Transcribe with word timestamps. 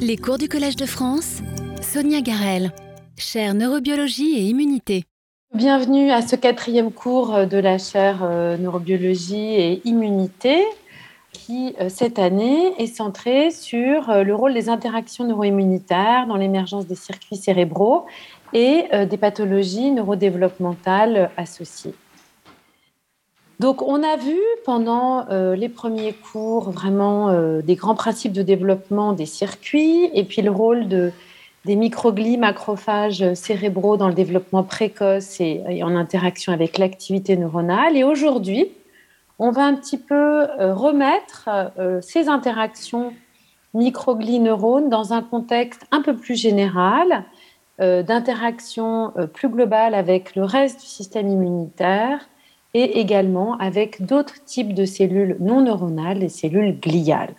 Les 0.00 0.16
cours 0.16 0.38
du 0.38 0.48
Collège 0.48 0.76
de 0.76 0.86
France, 0.86 1.42
Sonia 1.82 2.20
Garel, 2.20 2.72
chaire 3.16 3.54
neurobiologie 3.54 4.38
et 4.38 4.42
immunité. 4.44 5.04
Bienvenue 5.54 6.10
à 6.10 6.22
ce 6.22 6.36
quatrième 6.36 6.92
cours 6.92 7.46
de 7.46 7.58
la 7.58 7.78
chaire 7.78 8.20
euh, 8.22 8.56
neurobiologie 8.56 9.54
et 9.54 9.80
immunité 9.84 10.64
qui, 11.32 11.74
euh, 11.80 11.88
cette 11.88 12.18
année, 12.18 12.72
est 12.78 12.86
centré 12.86 13.50
sur 13.50 14.10
euh, 14.10 14.22
le 14.22 14.34
rôle 14.34 14.54
des 14.54 14.68
interactions 14.68 15.24
neuroimmunitaires 15.24 16.26
dans 16.26 16.36
l'émergence 16.36 16.86
des 16.86 16.94
circuits 16.94 17.36
cérébraux 17.36 18.06
et 18.52 18.84
des 19.10 19.18
pathologies 19.18 19.90
neurodéveloppementales 19.90 21.30
associées. 21.36 21.94
Donc, 23.60 23.82
on 23.82 24.04
a 24.04 24.16
vu 24.16 24.38
pendant 24.64 25.28
euh, 25.30 25.56
les 25.56 25.68
premiers 25.68 26.12
cours 26.12 26.70
vraiment 26.70 27.30
euh, 27.30 27.60
des 27.60 27.74
grands 27.74 27.96
principes 27.96 28.32
de 28.32 28.42
développement 28.42 29.12
des 29.12 29.26
circuits 29.26 30.10
et 30.14 30.22
puis 30.22 30.42
le 30.42 30.50
rôle 30.52 30.86
de, 30.86 31.10
des 31.64 31.74
microglies 31.74 32.36
macrophages 32.36 33.34
cérébraux 33.34 33.96
dans 33.96 34.06
le 34.06 34.14
développement 34.14 34.62
précoce 34.62 35.40
et, 35.40 35.82
en 35.82 35.96
interaction 35.96 36.52
avec 36.52 36.78
l'activité 36.78 37.36
neuronale. 37.36 37.96
Et 37.96 38.04
aujourd'hui, 38.04 38.68
on 39.40 39.50
va 39.50 39.64
un 39.64 39.74
petit 39.74 39.98
peu 39.98 40.14
euh, 40.14 40.72
remettre 40.72 41.48
ces 42.00 42.28
interactions 42.28 43.12
microglies-neurones 43.74 44.88
dans 44.88 45.12
un 45.12 45.22
contexte 45.22 45.84
un 45.90 46.00
peu 46.00 46.16
plus 46.16 46.40
général, 46.40 47.24
d'interaction 47.78 49.12
plus 49.34 49.48
globale 49.48 49.94
avec 49.94 50.34
le 50.34 50.42
reste 50.42 50.80
du 50.80 50.86
système 50.86 51.28
immunitaire 51.28 52.28
et 52.74 52.98
également 53.00 53.56
avec 53.58 54.04
d'autres 54.04 54.44
types 54.44 54.74
de 54.74 54.84
cellules 54.84 55.36
non 55.40 55.62
neuronales, 55.62 56.18
les 56.18 56.28
cellules 56.28 56.78
gliales. 56.78 57.34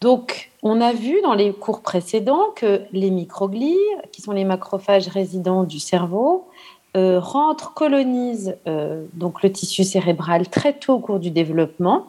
Donc, 0.00 0.50
on 0.64 0.80
a 0.80 0.92
vu 0.92 1.20
dans 1.22 1.34
les 1.34 1.52
cours 1.52 1.80
précédents 1.80 2.46
que 2.56 2.82
les 2.92 3.10
microglies, 3.10 3.78
qui 4.10 4.20
sont 4.20 4.32
les 4.32 4.44
macrophages 4.44 5.06
résidents 5.06 5.62
du 5.62 5.78
cerveau, 5.78 6.48
euh, 6.96 7.20
rentrent, 7.20 7.72
colonisent 7.72 8.56
euh, 8.66 9.06
donc 9.14 9.42
le 9.42 9.50
tissu 9.50 9.84
cérébral 9.84 10.48
très 10.48 10.72
tôt 10.72 10.94
au 10.94 10.98
cours 10.98 11.20
du 11.20 11.30
développement. 11.30 12.08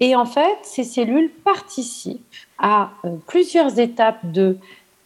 Et 0.00 0.14
en 0.14 0.26
fait, 0.26 0.58
ces 0.62 0.84
cellules 0.84 1.30
participent 1.30 2.20
à 2.58 2.90
euh, 3.04 3.16
plusieurs 3.26 3.78
étapes 3.78 4.30
de 4.30 4.58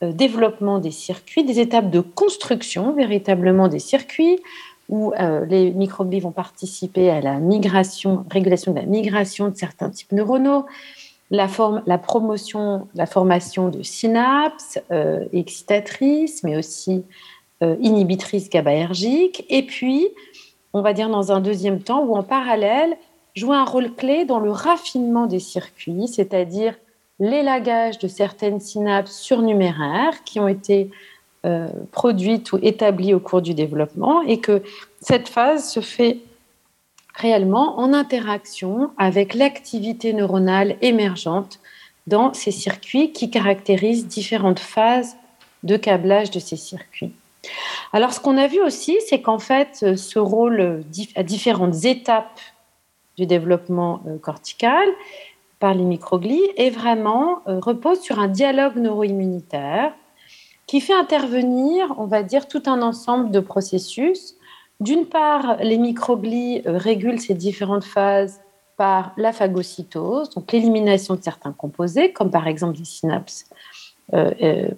développement 0.03 0.81
des 0.81 0.91
circuits, 0.91 1.45
des 1.45 1.61
étapes 1.61 1.89
de 1.89 2.01
construction 2.01 2.93
véritablement 2.93 3.69
des 3.69 3.79
circuits, 3.79 4.39
où 4.89 5.13
euh, 5.13 5.45
les 5.47 5.71
microglies 5.73 6.21
vont 6.21 6.33
participer 6.33 7.11
à 7.11 7.21
la 7.21 7.39
migration, 7.39 8.25
régulation 8.31 8.73
de 8.73 8.81
la 8.81 8.87
migration 8.87 9.49
de 9.49 9.57
certains 9.57 9.91
types 9.91 10.13
neuronaux, 10.13 10.67
la, 11.31 11.49
forme, 11.49 11.83
la 11.87 11.99
promotion, 11.99 12.87
la 12.95 13.07
formation 13.07 13.69
de 13.69 13.83
synapses 13.83 14.79
euh, 14.91 15.25
excitatrices, 15.33 16.43
mais 16.43 16.57
aussi 16.57 17.05
euh, 17.63 17.77
inhibitrices 17.81 18.51
GABAergiques, 18.51 19.45
et 19.49 19.63
puis, 19.63 20.09
on 20.73 20.83
va 20.83 20.93
dire 20.93 21.09
dans 21.09 21.33
un 21.33 21.41
deuxième 21.41 21.81
temps, 21.81 22.05
ou 22.05 22.15
en 22.15 22.23
parallèle, 22.23 22.97
jouer 23.35 23.57
un 23.57 23.65
rôle 23.65 23.95
clé 23.95 24.25
dans 24.25 24.39
le 24.39 24.51
raffinement 24.51 25.27
des 25.27 25.41
circuits, 25.41 26.09
c'est-à-dire 26.09 26.75
l'élagage 27.19 27.99
de 27.99 28.09
certaines 28.09 28.61
synapses 28.61 29.17
surnuméraires 29.17 30.25
qui 30.25 30.41
ont 30.41 30.49
été 30.49 30.91
euh, 31.45 31.69
produite 31.93 32.53
ou 32.53 32.59
établie 32.63 33.15
au 33.15 33.21
cours 33.21 33.43
du 33.43 33.55
développement 33.55 34.23
et 34.23 34.39
que 34.41 34.63
cette 35.01 35.29
phase 35.29 35.69
se 35.69 35.81
fait 35.81 36.19
réellement 37.15 37.79
en 37.79 37.93
interaction 37.93 38.91
avec 38.99 39.35
l'activité 39.35 40.13
neuronale 40.13 40.77
émergente 40.81 41.61
dans 42.07 42.33
ces 42.35 42.51
circuits 42.51 43.13
qui 43.13 43.31
caractérisent 43.31 44.07
différentes 44.07 44.59
phases 44.59 45.17
de 45.63 45.77
câblage 45.77 46.31
de 46.31 46.39
ces 46.39 46.57
circuits. 46.57 47.13
Alors 47.93 48.13
ce 48.13 48.21
qu'on 48.21 48.37
a 48.37 48.47
vu 48.47 48.61
aussi, 48.61 48.99
c'est 49.07 49.21
qu'en 49.21 49.39
fait, 49.39 49.97
ce 49.97 50.19
rôle 50.19 50.83
à 51.15 51.23
différentes 51.23 51.85
étapes 51.85 52.41
du 53.17 53.27
développement 53.27 54.03
euh, 54.07 54.19
cortical 54.19 54.89
par 55.61 55.75
les 55.75 55.85
microglies 55.85 56.43
est 56.57 56.71
vraiment 56.71 57.43
euh, 57.47 57.61
repose 57.61 58.01
sur 58.01 58.19
un 58.19 58.29
dialogue 58.29 58.77
neuroimmunitaire 58.77 59.93
qui 60.67 60.81
fait 60.81 60.95
intervenir, 60.95 61.95
on 61.99 62.07
va 62.07 62.23
dire, 62.23 62.49
tout 62.49 62.63
un 62.67 62.83
ensemble 62.83 63.31
de 63.31 63.41
processus. 63.41 64.35
D'une 64.81 65.07
part, 65.07 65.57
les 65.61 65.79
microglies 65.79 66.63
euh, 66.67 66.79
régulent 66.79 67.21
ces 67.21 67.35
différentes 67.35 67.85
phases 67.85 68.41
par 68.77 69.13
la 69.17 69.33
phagocytose, 69.33 70.31
donc 70.31 70.51
l'élimination 70.51 71.15
de 71.15 71.23
certains 71.23 71.53
composés, 71.53 72.13
comme 72.13 72.31
par 72.31 72.49
exemple 72.49 72.77
des 72.77 72.85
synapses, 72.85 73.47
euh, 74.13 74.33
euh 74.43 74.69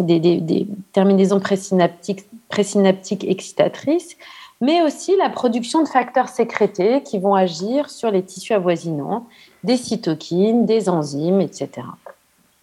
des, 0.00 0.66
terminaisons 0.92 1.40
présynaptiques, 1.40 2.24
présynaptiques 2.48 3.24
excitatrices, 3.24 4.16
mais 4.60 4.82
aussi 4.82 5.16
la 5.16 5.28
production 5.28 5.82
de 5.82 5.88
facteurs 5.88 6.28
sécrétés 6.28 7.02
qui 7.02 7.18
vont 7.18 7.34
agir 7.34 7.90
sur 7.90 8.10
les 8.10 8.22
tissus 8.22 8.52
avoisinants, 8.52 9.26
des 9.62 9.76
cytokines, 9.76 10.66
des 10.66 10.88
enzymes, 10.88 11.40
etc. 11.40 11.68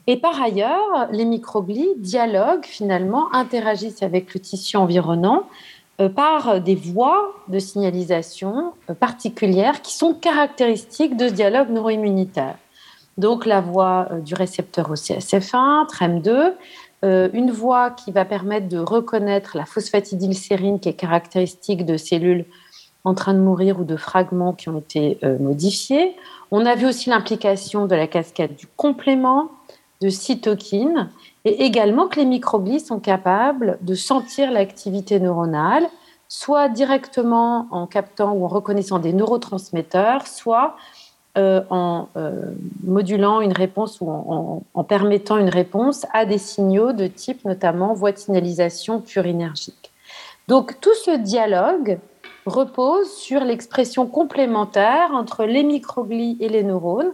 Et 0.08 0.18
par 0.18 0.42
ailleurs, 0.42 1.08
les 1.12 1.26
microglies 1.26 1.94
dialoguent 1.98 2.66
finalement, 2.66 3.34
interagissent 3.34 4.04
avec 4.04 4.34
le 4.34 4.40
tissu 4.40 4.78
environnant 4.78 5.44
euh, 6.02 6.10
par 6.10 6.62
des 6.62 6.76
voies 6.76 7.34
de 7.48 7.60
signalisation 7.60 8.74
euh, 8.90 8.94
particulières 8.94 9.82
qui 9.82 9.94
sont 9.94 10.14
caractéristiques 10.14 11.18
de 11.18 11.28
ce 11.28 11.34
dialogue 11.34 11.70
neuroimmunitaire. 11.70 12.56
Donc 13.18 13.46
la 13.46 13.62
voie 13.62 14.08
euh, 14.12 14.20
du 14.20 14.34
récepteur 14.34 14.92
OCSF1, 14.92 15.88
TREM2, 15.90 16.54
une 17.34 17.50
voie 17.50 17.90
qui 17.90 18.12
va 18.12 18.26
permettre 18.26 18.70
de 18.70 18.78
reconnaître 18.78 19.58
la 19.58 19.66
phosphatidylsérine 19.66 20.80
qui 20.80 20.88
est 20.88 20.94
caractéristique 20.94 21.84
de 21.84 21.98
cellules 21.98 22.46
en 23.04 23.16
train 23.16 23.34
de 23.34 23.40
mourir 23.40 23.80
ou 23.80 23.84
de 23.84 23.96
fragments 23.96 24.54
qui 24.54 24.70
ont 24.70 24.78
été 24.78 25.18
modifiés. 25.40 26.16
On 26.52 26.64
a 26.64 26.76
vu 26.76 26.86
aussi 26.86 27.10
l'implication 27.10 27.88
de 27.88 27.96
la 27.96 28.06
cascade 28.06 28.56
du 28.56 28.68
complément, 28.68 29.50
de 30.02 30.10
cytokines 30.10 31.10
et 31.46 31.64
également 31.64 32.08
que 32.08 32.20
les 32.20 32.26
microglies 32.26 32.80
sont 32.80 33.00
capables 33.00 33.78
de 33.82 33.96
sentir 33.96 34.52
l'activité 34.52 35.20
neuronale, 35.20 35.88
soit 36.28 36.70
directement 36.70 37.68
en 37.72 37.88
captant 37.88 38.34
ou 38.34 38.46
en 38.46 38.48
reconnaissant 38.48 39.00
des 39.00 39.14
neurotransmetteurs, 39.14 40.28
soit 40.28 40.76
euh, 41.38 41.62
en 41.70 42.10
euh, 42.18 42.52
modulant 42.84 43.40
une 43.40 43.54
réponse 43.54 44.02
ou 44.02 44.10
en, 44.10 44.84
permettant 44.84 45.38
une 45.38 45.50
réponse 45.50 46.06
à 46.12 46.26
des 46.26 46.38
signaux 46.38 46.92
de 46.92 47.08
type 47.08 47.46
notamment 47.46 47.94
voie 47.94 48.14
signalisation 48.14 49.00
purinergique. 49.00 49.92
Donc 50.48 50.82
tout 50.82 50.94
ce 50.94 51.12
dialogue 51.12 52.00
repose 52.46 53.10
sur 53.14 53.46
l'expression 53.46 54.08
complémentaire 54.08 55.12
entre 55.14 55.46
les 55.46 55.64
microglies 55.64 56.36
et 56.42 56.50
les 56.50 56.64
neurones 56.64 57.14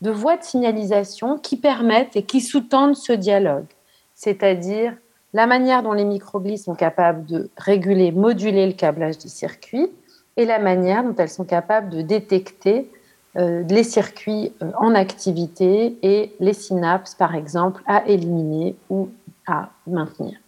de 0.00 0.10
voies 0.10 0.36
de 0.36 0.44
signalisation 0.44 1.38
qui 1.38 1.56
permettent 1.56 2.16
et 2.16 2.22
qui 2.22 2.40
sous-tendent 2.40 2.96
ce 2.96 3.12
dialogue, 3.12 3.66
c'est-à-dire 4.14 4.94
la 5.34 5.46
manière 5.46 5.82
dont 5.82 5.92
les 5.92 6.04
microglies 6.04 6.58
sont 6.58 6.74
capables 6.74 7.26
de 7.26 7.50
réguler, 7.56 8.12
moduler 8.12 8.66
le 8.66 8.72
câblage 8.72 9.18
des 9.18 9.28
circuits 9.28 9.90
et 10.36 10.44
la 10.44 10.58
manière 10.58 11.04
dont 11.04 11.14
elles 11.18 11.28
sont 11.28 11.44
capables 11.44 11.90
de 11.90 12.02
détecter 12.02 12.90
euh, 13.36 13.62
les 13.68 13.82
circuits 13.82 14.52
euh, 14.62 14.70
en 14.78 14.94
activité 14.94 15.98
et 16.02 16.34
les 16.40 16.54
synapses, 16.54 17.14
par 17.14 17.34
exemple, 17.34 17.82
à 17.86 18.06
éliminer 18.06 18.74
ou 18.88 19.10
à 19.46 19.70
maintenir. 19.86 20.38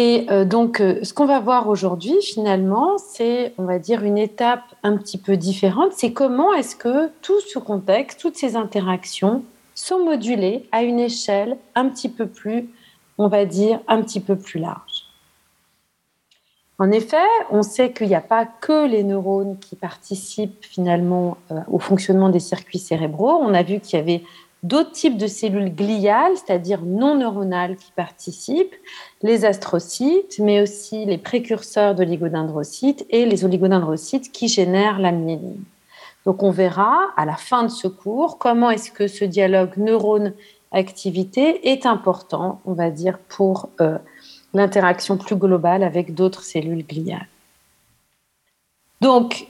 Et 0.00 0.26
euh, 0.30 0.44
donc, 0.44 0.80
euh, 0.80 1.02
ce 1.02 1.12
qu'on 1.12 1.26
va 1.26 1.40
voir 1.40 1.68
aujourd'hui, 1.68 2.14
finalement, 2.22 2.98
c'est, 2.98 3.52
on 3.58 3.64
va 3.64 3.80
dire, 3.80 4.04
une 4.04 4.16
étape 4.16 4.62
un 4.84 4.96
petit 4.96 5.18
peu 5.18 5.36
différente. 5.36 5.90
C'est 5.92 6.12
comment 6.12 6.54
est-ce 6.54 6.76
que 6.76 7.08
tout 7.20 7.40
ce 7.40 7.58
contexte, 7.58 8.20
toutes 8.20 8.36
ces 8.36 8.54
interactions 8.54 9.42
sont 9.74 10.04
modulées 10.04 10.68
à 10.70 10.84
une 10.84 11.00
échelle 11.00 11.58
un 11.74 11.88
petit 11.88 12.08
peu 12.08 12.26
plus, 12.26 12.68
on 13.18 13.26
va 13.26 13.44
dire, 13.44 13.80
un 13.88 14.00
petit 14.00 14.20
peu 14.20 14.36
plus 14.36 14.60
large. 14.60 15.08
En 16.78 16.92
effet, 16.92 17.16
on 17.50 17.64
sait 17.64 17.92
qu'il 17.92 18.06
n'y 18.06 18.14
a 18.14 18.20
pas 18.20 18.46
que 18.46 18.86
les 18.86 19.02
neurones 19.02 19.58
qui 19.58 19.74
participent 19.74 20.64
finalement 20.64 21.38
euh, 21.50 21.58
au 21.66 21.80
fonctionnement 21.80 22.28
des 22.28 22.38
circuits 22.38 22.78
cérébraux. 22.78 23.40
On 23.42 23.52
a 23.52 23.64
vu 23.64 23.80
qu'il 23.80 23.98
y 23.98 24.00
avait 24.00 24.22
d'autres 24.62 24.92
types 24.92 25.16
de 25.16 25.26
cellules 25.26 25.74
gliales, 25.74 26.36
c'est-à-dire 26.36 26.82
non 26.82 27.16
neuronales, 27.16 27.76
qui 27.76 27.92
participent, 27.92 28.74
les 29.22 29.44
astrocytes, 29.44 30.38
mais 30.38 30.60
aussi 30.60 31.04
les 31.04 31.18
précurseurs 31.18 31.94
d'oligodendrocytes 31.94 33.06
et 33.10 33.26
les 33.26 33.44
oligodendrocytes 33.44 34.32
qui 34.32 34.48
génèrent 34.48 34.98
la 34.98 35.12
myéline. 35.12 35.62
Donc 36.24 36.42
on 36.42 36.50
verra 36.50 37.10
à 37.16 37.24
la 37.24 37.36
fin 37.36 37.62
de 37.62 37.68
ce 37.68 37.88
cours 37.88 38.38
comment 38.38 38.70
est-ce 38.70 38.90
que 38.90 39.06
ce 39.06 39.24
dialogue 39.24 39.76
neurone-activité 39.76 41.70
est 41.70 41.86
important, 41.86 42.60
on 42.66 42.74
va 42.74 42.90
dire, 42.90 43.18
pour 43.18 43.70
euh, 43.80 43.98
l'interaction 44.54 45.16
plus 45.16 45.36
globale 45.36 45.82
avec 45.82 46.14
d'autres 46.14 46.42
cellules 46.42 46.84
gliales. 46.84 47.28
Donc, 49.00 49.46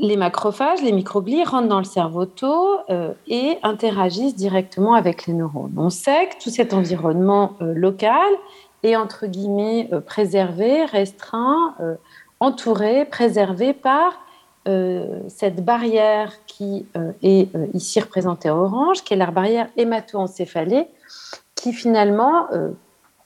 les 0.00 0.16
macrophages, 0.16 0.82
les 0.82 0.92
microglies 0.92 1.44
rentrent 1.44 1.68
dans 1.68 1.78
le 1.78 1.84
cerveau 1.84 2.26
tôt 2.26 2.78
euh, 2.90 3.12
et 3.26 3.58
interagissent 3.62 4.34
directement 4.34 4.94
avec 4.94 5.26
les 5.26 5.32
neurones. 5.32 5.74
On 5.76 5.90
sait 5.90 6.28
que 6.28 6.42
tout 6.42 6.50
cet 6.50 6.72
environnement 6.72 7.54
euh, 7.60 7.72
local 7.74 8.30
est 8.82 8.96
entre 8.96 9.26
guillemets 9.26 9.88
euh, 9.92 10.00
préservé, 10.00 10.84
restreint, 10.84 11.74
entouré, 12.40 13.04
préservé 13.04 13.72
par 13.72 14.20
cette 15.28 15.64
barrière 15.64 16.32
qui 16.48 16.86
est 17.22 17.48
ici 17.72 18.00
représentée 18.00 18.50
en 18.50 18.58
orange, 18.58 19.04
qui 19.04 19.14
est 19.14 19.16
la 19.16 19.30
barrière 19.30 19.68
hémato-encéphalée, 19.76 20.88
qui 21.54 21.72
finalement 21.72 22.48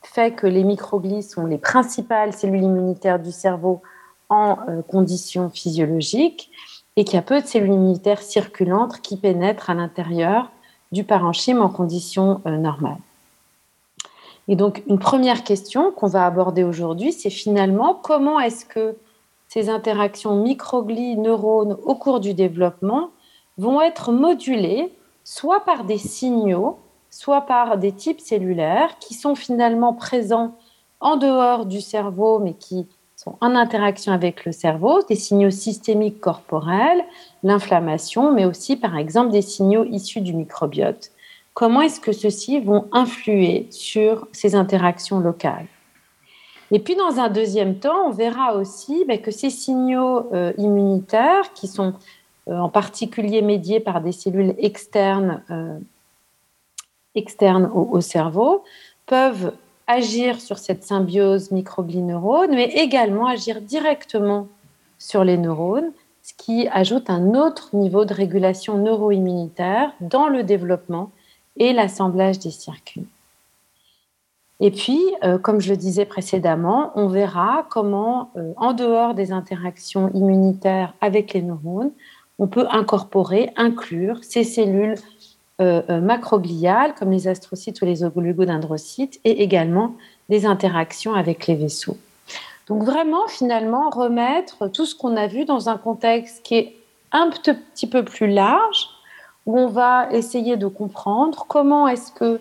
fait 0.03 0.33
que 0.33 0.47
les 0.47 0.65
microglies 0.65 1.23
sont 1.23 1.47
les 1.47 1.57
principales 1.57 2.35
cellules 2.35 2.65
immunitaires 2.65 3.19
du 3.19 3.33
cerveau 3.33 3.81
en 4.31 4.57
conditions 4.89 5.51
physiologiques 5.51 6.51
et 6.97 7.05
qu'il 7.05 7.15
y 7.15 7.19
a 7.19 7.23
peu 7.23 7.41
de 7.41 7.47
cellules 7.47 7.73
immunitaires 7.73 8.23
circulantes 8.23 9.01
qui 9.01 9.17
pénètrent 9.17 9.71
à 9.71 9.75
l'intérieur 9.75 10.51
du 10.93 11.05
parenchyme 11.05 11.61
en 11.61 11.69
conditions 11.69 12.41
euh, 12.47 12.57
normales. 12.57 12.99
Et 14.49 14.57
donc, 14.57 14.83
une 14.89 14.99
première 14.99 15.45
question 15.45 15.93
qu'on 15.93 16.09
va 16.09 16.27
aborder 16.27 16.65
aujourd'hui, 16.65 17.13
c'est 17.13 17.31
finalement 17.31 17.95
comment 17.95 18.41
est-ce 18.41 18.65
que 18.65 18.97
ces 19.49 19.69
interactions 19.69 20.35
microglies-neurones 20.43 21.77
au 21.85 21.95
cours 21.95 22.21
du 22.21 22.35
développement 22.35 23.11
vont 23.59 23.81
être 23.81 24.11
modulées 24.11 24.93
soit 25.23 25.61
par 25.61 25.85
des 25.85 25.99
signaux, 25.99 26.79
soit 27.11 27.43
par 27.43 27.79
des 27.79 27.93
types 27.93 28.21
cellulaires 28.21 28.99
qui 28.99 29.15
sont 29.15 29.35
finalement 29.35 29.93
présents 29.93 30.57
en 31.01 31.17
dehors 31.17 31.67
du 31.67 31.81
cerveau, 31.81 32.41
mais 32.41 32.55
qui 32.55 32.87
sont 33.21 33.37
en 33.43 33.55
interaction 33.55 34.13
avec 34.13 34.47
le 34.47 34.53
cerveau, 34.53 35.03
des 35.03 35.15
signaux 35.15 35.51
systémiques 35.51 36.21
corporels, 36.21 37.05
l'inflammation, 37.43 38.33
mais 38.33 38.47
aussi 38.47 38.77
par 38.77 38.97
exemple 38.97 39.31
des 39.31 39.43
signaux 39.43 39.85
issus 39.85 40.23
du 40.23 40.33
microbiote. 40.33 41.11
Comment 41.53 41.83
est-ce 41.83 42.01
que 42.01 42.13
ceux-ci 42.13 42.61
vont 42.61 42.89
influer 42.93 43.67
sur 43.71 44.27
ces 44.33 44.55
interactions 44.55 45.21
locales? 45.21 45.67
Et 46.71 46.79
puis 46.79 46.97
dans 46.97 47.19
un 47.19 47.29
deuxième 47.29 47.79
temps, 47.79 48.07
on 48.07 48.11
verra 48.11 48.55
aussi 48.55 49.05
ben, 49.07 49.21
que 49.21 49.31
ces 49.31 49.51
signaux 49.51 50.33
euh, 50.33 50.55
immunitaires, 50.57 51.53
qui 51.53 51.69
sont 51.69 51.93
euh, 52.49 52.57
en 52.57 52.71
particulier 52.71 53.43
médiés 53.43 53.81
par 53.81 54.01
des 54.01 54.13
cellules 54.13 54.55
externes, 54.57 55.43
euh, 55.51 55.79
externes 57.15 57.71
au, 57.75 58.01
cerveau, 58.01 58.65
peuvent 59.05 59.53
agir 59.91 60.41
sur 60.41 60.59
cette 60.59 60.85
symbiose 60.85 61.51
microglie-neurone, 61.51 62.51
mais 62.55 62.67
également 62.67 63.27
agir 63.27 63.61
directement 63.61 64.47
sur 64.99 65.25
les 65.25 65.37
neurones, 65.37 65.93
ce 66.23 66.33
qui 66.37 66.69
ajoute 66.69 67.11
un 67.11 67.35
autre 67.35 67.75
niveau 67.75 68.05
de 68.05 68.15
régulation 68.15 68.79
neuro-immunitaire 68.79 69.93
dans 70.01 70.29
le 70.29 70.45
développement 70.45 71.11
et 71.57 71.73
l'assemblage 71.73 72.39
des 72.39 72.51
circuits. 72.51 73.07
Et 74.61 74.71
puis, 74.71 75.01
euh, 75.25 75.39
comme 75.39 75.61
je 75.61 75.71
le 75.71 75.77
disais 75.77 76.05
précédemment, 76.05 76.93
on 76.95 77.09
verra 77.09 77.67
comment, 77.71 78.31
euh, 78.37 78.53
en 78.59 78.75
dehors 78.75 79.15
des 79.15 79.33
interactions 79.33 80.11
immunitaires 80.13 80.95
avec 81.01 81.33
les 81.33 81.43
neurones, 81.43 81.93
on 82.39 82.47
peut 82.47 82.67
incorporer, 82.71 83.51
inclure 83.57 84.23
ces 84.23 84.45
cellules 84.45 84.97
macrogliales 85.61 86.95
comme 86.95 87.11
les 87.11 87.29
astrocytes 87.29 87.83
ou 87.83 87.85
les 87.85 88.03
oligodendrocytes 88.03 89.21
et 89.25 89.43
également 89.43 89.95
des 90.31 90.47
interactions 90.47 91.15
avec 91.15 91.47
les 91.47 91.55
vaisseaux. 91.55 91.99
Donc 92.71 92.85
vraiment, 92.85 93.27
finalement, 93.27 93.91
remettre 93.91 94.69
tout 94.69 94.87
ce 94.87 94.95
qu'on 94.95 95.17
a 95.17 95.27
vu 95.27 95.45
dans 95.45 95.69
un 95.69 95.77
contexte 95.77 96.43
qui 96.45 96.55
est 96.55 96.77
un 97.13 97.29
petit 97.31 97.89
peu 97.89 98.05
plus 98.05 98.29
large, 98.29 98.89
où 99.45 99.59
on 99.59 99.67
va 99.67 100.09
essayer 100.13 100.57
de 100.57 100.69
comprendre 100.69 101.47
comment 101.49 101.89
est-ce 101.89 102.13
que 102.13 102.41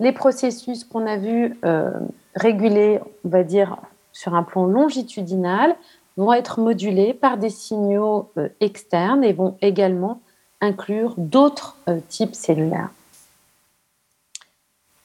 les 0.00 0.12
processus 0.12 0.82
qu'on 0.84 1.06
a 1.06 1.16
vus 1.16 1.56
euh, 1.64 1.92
régulés, 2.34 2.98
on 3.24 3.28
va 3.28 3.44
dire, 3.44 3.76
sur 4.12 4.34
un 4.34 4.42
plan 4.42 4.64
longitudinal, 4.64 5.76
vont 6.16 6.32
être 6.32 6.58
modulés 6.58 7.14
par 7.14 7.38
des 7.38 7.50
signaux 7.50 8.32
externes 8.60 9.22
et 9.22 9.32
vont 9.32 9.56
également 9.62 10.20
inclure 10.60 11.14
d'autres 11.16 11.76
euh, 11.88 12.00
types 12.08 12.34
cellulaires. 12.34 12.90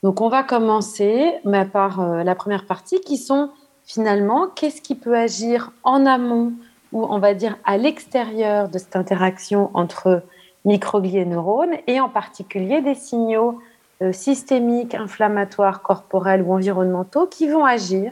Donc 0.01 0.19
on 0.19 0.27
va 0.27 0.43
commencer 0.43 1.39
par 1.71 2.01
euh, 2.01 2.23
la 2.23 2.35
première 2.35 2.65
partie 2.65 2.99
qui 3.01 3.17
sont 3.17 3.51
finalement 3.85 4.47
qu'est-ce 4.47 4.81
qui 4.81 4.95
peut 4.95 5.15
agir 5.15 5.71
en 5.83 6.05
amont 6.05 6.53
ou 6.91 7.03
on 7.05 7.19
va 7.19 7.33
dire 7.33 7.57
à 7.65 7.77
l'extérieur 7.77 8.69
de 8.69 8.77
cette 8.77 8.95
interaction 8.95 9.71
entre 9.73 10.23
microglies 10.65 11.17
et 11.17 11.25
neurones 11.25 11.75
et 11.87 11.99
en 11.99 12.09
particulier 12.09 12.81
des 12.81 12.95
signaux 12.95 13.59
euh, 14.01 14.11
systémiques, 14.11 14.95
inflammatoires, 14.95 15.81
corporels 15.81 16.41
ou 16.41 16.53
environnementaux 16.53 17.27
qui 17.27 17.47
vont 17.47 17.65
agir 17.65 18.11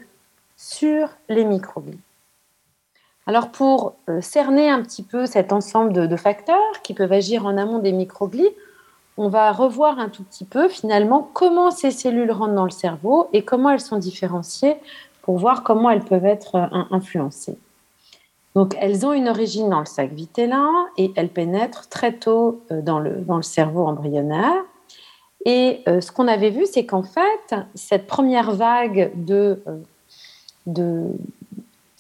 sur 0.58 1.10
les 1.28 1.44
microglies. 1.44 2.00
Alors 3.28 3.50
pour 3.50 3.96
euh, 4.10 4.20
cerner 4.22 4.70
un 4.70 4.82
petit 4.82 5.04
peu 5.04 5.26
cet 5.26 5.54
ensemble 5.54 6.08
de, 6.08 6.16
facteurs 6.16 6.82
qui 6.84 6.94
peuvent 6.94 7.14
agir 7.14 7.46
en 7.46 7.58
amont 7.58 7.80
des 7.80 7.92
microglies, 7.92 8.50
on 9.18 9.30
va 9.30 9.52
revoir 9.52 10.00
un 10.00 10.10
tout 10.10 10.24
petit 10.24 10.46
peu 10.46 10.68
finalement 10.70 11.30
comment 11.34 11.70
ces 11.70 11.92
cellules 11.92 12.32
rentrent 12.32 12.56
dans 12.56 12.66
le 12.66 12.72
cerveau 12.72 13.28
et 13.34 13.44
comment 13.44 13.70
elles 13.70 13.82
sont 13.82 13.98
différenciées 13.98 14.76
pour 15.22 15.38
voir 15.38 15.64
comment 15.64 15.92
elles 15.92 16.04
peuvent 16.04 16.26
être 16.26 16.56
euh, 16.56 16.84
influencées. 16.90 17.58
Donc 18.56 18.76
elles 18.80 19.06
ont 19.06 19.14
une 19.14 19.30
origine 19.30 19.70
dans 19.70 19.80
le 19.80 19.86
sac 19.86 20.12
vitellin 20.12 20.72
et 20.98 21.14
elles 21.16 21.30
pénètrent 21.30 21.88
très 21.90 22.14
tôt 22.14 22.62
euh, 22.72 22.82
dans 22.82 23.00
le, 23.00 23.24
cerveau 23.44 23.86
embryonnaire. 23.86 24.64
Et 25.44 25.82
ce 25.88 26.12
qu'on 26.12 26.28
avait 26.28 26.52
vu, 26.52 26.68
c'est 26.72 26.86
qu'en 26.86 27.02
fait, 27.02 27.56
cette 27.74 28.06
première 28.06 28.52
vague 28.52 29.12
de, 29.16 29.60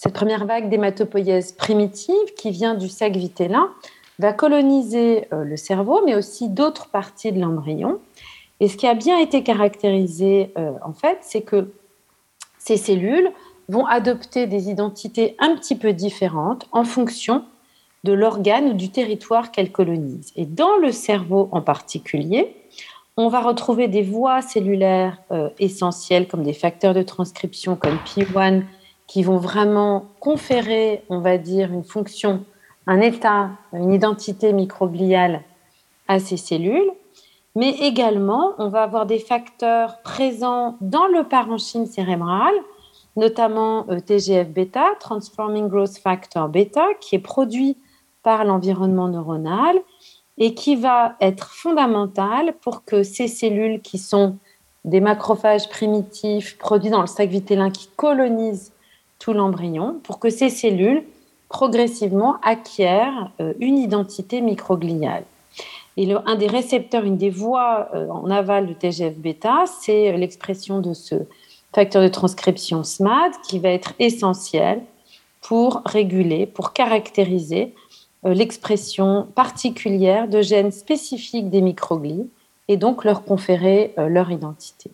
cette 0.03 0.13
première 0.13 0.47
vague 0.47 0.67
d'hématopoïèse 0.67 1.51
primitive 1.51 2.33
qui 2.35 2.49
vient 2.49 2.73
du 2.73 2.89
sac 2.89 3.15
vitellin 3.15 3.69
va 4.17 4.33
coloniser 4.33 5.27
euh, 5.31 5.43
le 5.43 5.55
cerveau, 5.57 6.01
mais 6.03 6.15
aussi 6.15 6.49
d'autres 6.49 6.87
parties 6.87 7.31
de 7.31 7.39
l'embryon. 7.39 7.99
Et 8.59 8.67
ce 8.67 8.77
qui 8.77 8.87
a 8.87 8.95
bien 8.95 9.19
été 9.19 9.43
caractérisé, 9.43 10.53
euh, 10.57 10.71
en 10.83 10.93
fait, 10.93 11.19
c'est 11.21 11.43
que 11.43 11.71
ces 12.57 12.77
cellules 12.77 13.31
vont 13.69 13.85
adopter 13.85 14.47
des 14.47 14.71
identités 14.71 15.35
un 15.37 15.55
petit 15.55 15.75
peu 15.75 15.93
différentes 15.93 16.67
en 16.71 16.83
fonction 16.83 17.45
de 18.03 18.13
l'organe 18.13 18.69
ou 18.69 18.73
du 18.73 18.89
territoire 18.89 19.51
qu'elles 19.51 19.71
colonisent. 19.71 20.33
Et 20.35 20.47
dans 20.47 20.77
le 20.77 20.91
cerveau 20.91 21.47
en 21.51 21.61
particulier, 21.61 22.55
on 23.17 23.27
va 23.27 23.39
retrouver 23.39 23.87
des 23.87 24.01
voies 24.01 24.41
cellulaires 24.41 25.19
euh, 25.29 25.49
essentielles 25.59 26.27
comme 26.27 26.41
des 26.41 26.53
facteurs 26.53 26.95
de 26.95 27.03
transcription 27.03 27.75
comme 27.75 27.99
P1, 28.07 28.63
qui 29.11 29.23
vont 29.23 29.39
vraiment 29.39 30.05
conférer, 30.21 31.03
on 31.09 31.19
va 31.19 31.37
dire, 31.37 31.73
une 31.73 31.83
fonction, 31.83 32.45
un 32.87 33.01
état, 33.01 33.49
une 33.73 33.91
identité 33.91 34.53
microgliale 34.53 35.41
à 36.07 36.19
ces 36.19 36.37
cellules. 36.37 36.89
Mais 37.57 37.71
également, 37.71 38.53
on 38.57 38.69
va 38.69 38.83
avoir 38.83 39.05
des 39.05 39.19
facteurs 39.19 40.01
présents 40.01 40.77
dans 40.79 41.07
le 41.07 41.25
parenchyme 41.25 41.87
cérébral, 41.87 42.53
notamment 43.17 43.85
euh, 43.89 43.99
TGF-bêta, 43.99 44.85
Transforming 45.01 45.67
Growth 45.67 45.97
Factor 45.97 46.47
bêta, 46.47 46.85
qui 47.01 47.15
est 47.15 47.19
produit 47.19 47.75
par 48.23 48.45
l'environnement 48.45 49.09
neuronal 49.09 49.75
et 50.37 50.53
qui 50.53 50.77
va 50.77 51.15
être 51.19 51.51
fondamental 51.51 52.53
pour 52.61 52.85
que 52.85 53.03
ces 53.03 53.27
cellules 53.27 53.81
qui 53.81 53.97
sont 53.97 54.37
des 54.85 55.01
macrophages 55.01 55.67
primitifs 55.67 56.57
produits 56.57 56.91
dans 56.91 57.01
le 57.01 57.07
sac 57.07 57.27
vitellin 57.27 57.71
qui 57.71 57.89
colonisent 57.97 58.70
tout 59.21 59.33
l'embryon 59.33 60.01
pour 60.03 60.19
que 60.19 60.31
ces 60.31 60.49
cellules 60.49 61.03
progressivement 61.47 62.37
acquièrent 62.41 63.31
euh, 63.39 63.53
une 63.59 63.77
identité 63.77 64.41
microgliale. 64.41 65.23
Et 65.95 66.11
un 66.13 66.35
des 66.35 66.47
récepteurs, 66.47 67.03
une 67.03 67.17
des 67.17 67.29
voies 67.29 67.89
euh, 67.93 68.07
en 68.09 68.31
aval 68.31 68.65
de 68.65 68.73
TGF-bêta, 68.73 69.65
c'est 69.81 70.17
l'expression 70.17 70.79
de 70.79 70.93
ce 70.93 71.15
facteur 71.73 72.01
de 72.01 72.07
transcription 72.07 72.83
SMAD 72.83 73.33
qui 73.47 73.59
va 73.59 73.69
être 73.69 73.93
essentiel 73.99 74.81
pour 75.41 75.83
réguler, 75.85 76.47
pour 76.47 76.73
caractériser 76.73 77.75
euh, 78.25 78.33
l'expression 78.33 79.27
particulière 79.35 80.27
de 80.27 80.41
gènes 80.41 80.71
spécifiques 80.71 81.49
des 81.49 81.61
microglies 81.61 82.27
et 82.67 82.77
donc 82.77 83.03
leur 83.03 83.23
conférer 83.23 83.93
leur 83.97 84.31
identité. 84.31 84.91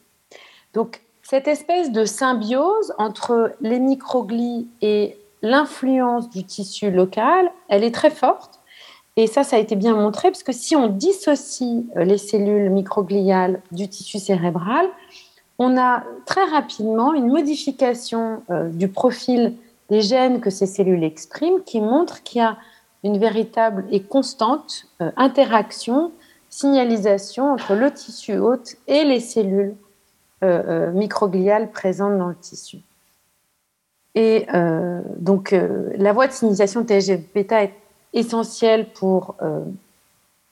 Donc, 0.73 1.01
cette 1.29 1.49
espèce 1.49 1.91
de 1.91 2.05
symbiose 2.05 2.93
entre 2.97 3.51
les 3.59 3.79
microglies 3.79 4.69
et 4.81 5.17
l'influence 5.41 6.29
du 6.29 6.45
tissu 6.45 6.89
local, 6.89 7.51
elle 7.67 7.83
est 7.83 7.93
très 7.93 8.11
forte. 8.11 8.61
Et 9.17 9.27
ça, 9.27 9.43
ça 9.43 9.57
a 9.57 9.59
été 9.59 9.75
bien 9.75 9.93
montré, 9.93 10.29
parce 10.29 10.43
que 10.43 10.53
si 10.53 10.77
on 10.77 10.87
dissocie 10.87 11.85
euh, 11.97 12.05
les 12.05 12.17
cellules 12.17 12.69
microgliales 12.69 13.61
du 13.73 13.89
tissu 13.89 14.19
cérébral, 14.19 14.87
on 15.59 15.77
a 15.77 16.03
très 16.25 16.45
rapidement 16.45 17.13
une 17.13 17.27
modification 17.27 18.41
euh, 18.49 18.69
du 18.69 18.87
profil 18.87 19.53
des 19.89 19.99
gènes 19.99 20.39
que 20.39 20.49
ces 20.49 20.65
cellules 20.65 21.03
expriment 21.03 21.61
qui 21.61 21.81
montre 21.81 22.23
qu'il 22.23 22.39
y 22.39 22.45
a 22.45 22.55
une 23.03 23.17
véritable 23.17 23.83
et 23.91 24.01
constante 24.01 24.85
euh, 25.01 25.11
interaction, 25.17 26.13
signalisation 26.49 27.51
entre 27.51 27.73
le 27.73 27.91
tissu 27.91 28.37
hôte 28.37 28.77
et 28.87 29.03
les 29.03 29.19
cellules 29.19 29.75
euh, 30.43 30.91
microgliales 30.91 31.71
présentes 31.71 32.17
dans 32.17 32.27
le 32.27 32.35
tissu. 32.35 32.77
Et 34.15 34.47
donc, 35.19 35.55
la 35.95 36.11
voie 36.11 36.25
de 36.25 36.31
signalisation 36.31 36.83
TGF-bêta 36.83 37.65
est 37.65 37.73
essentielle 38.13 38.87
pour 38.95 39.35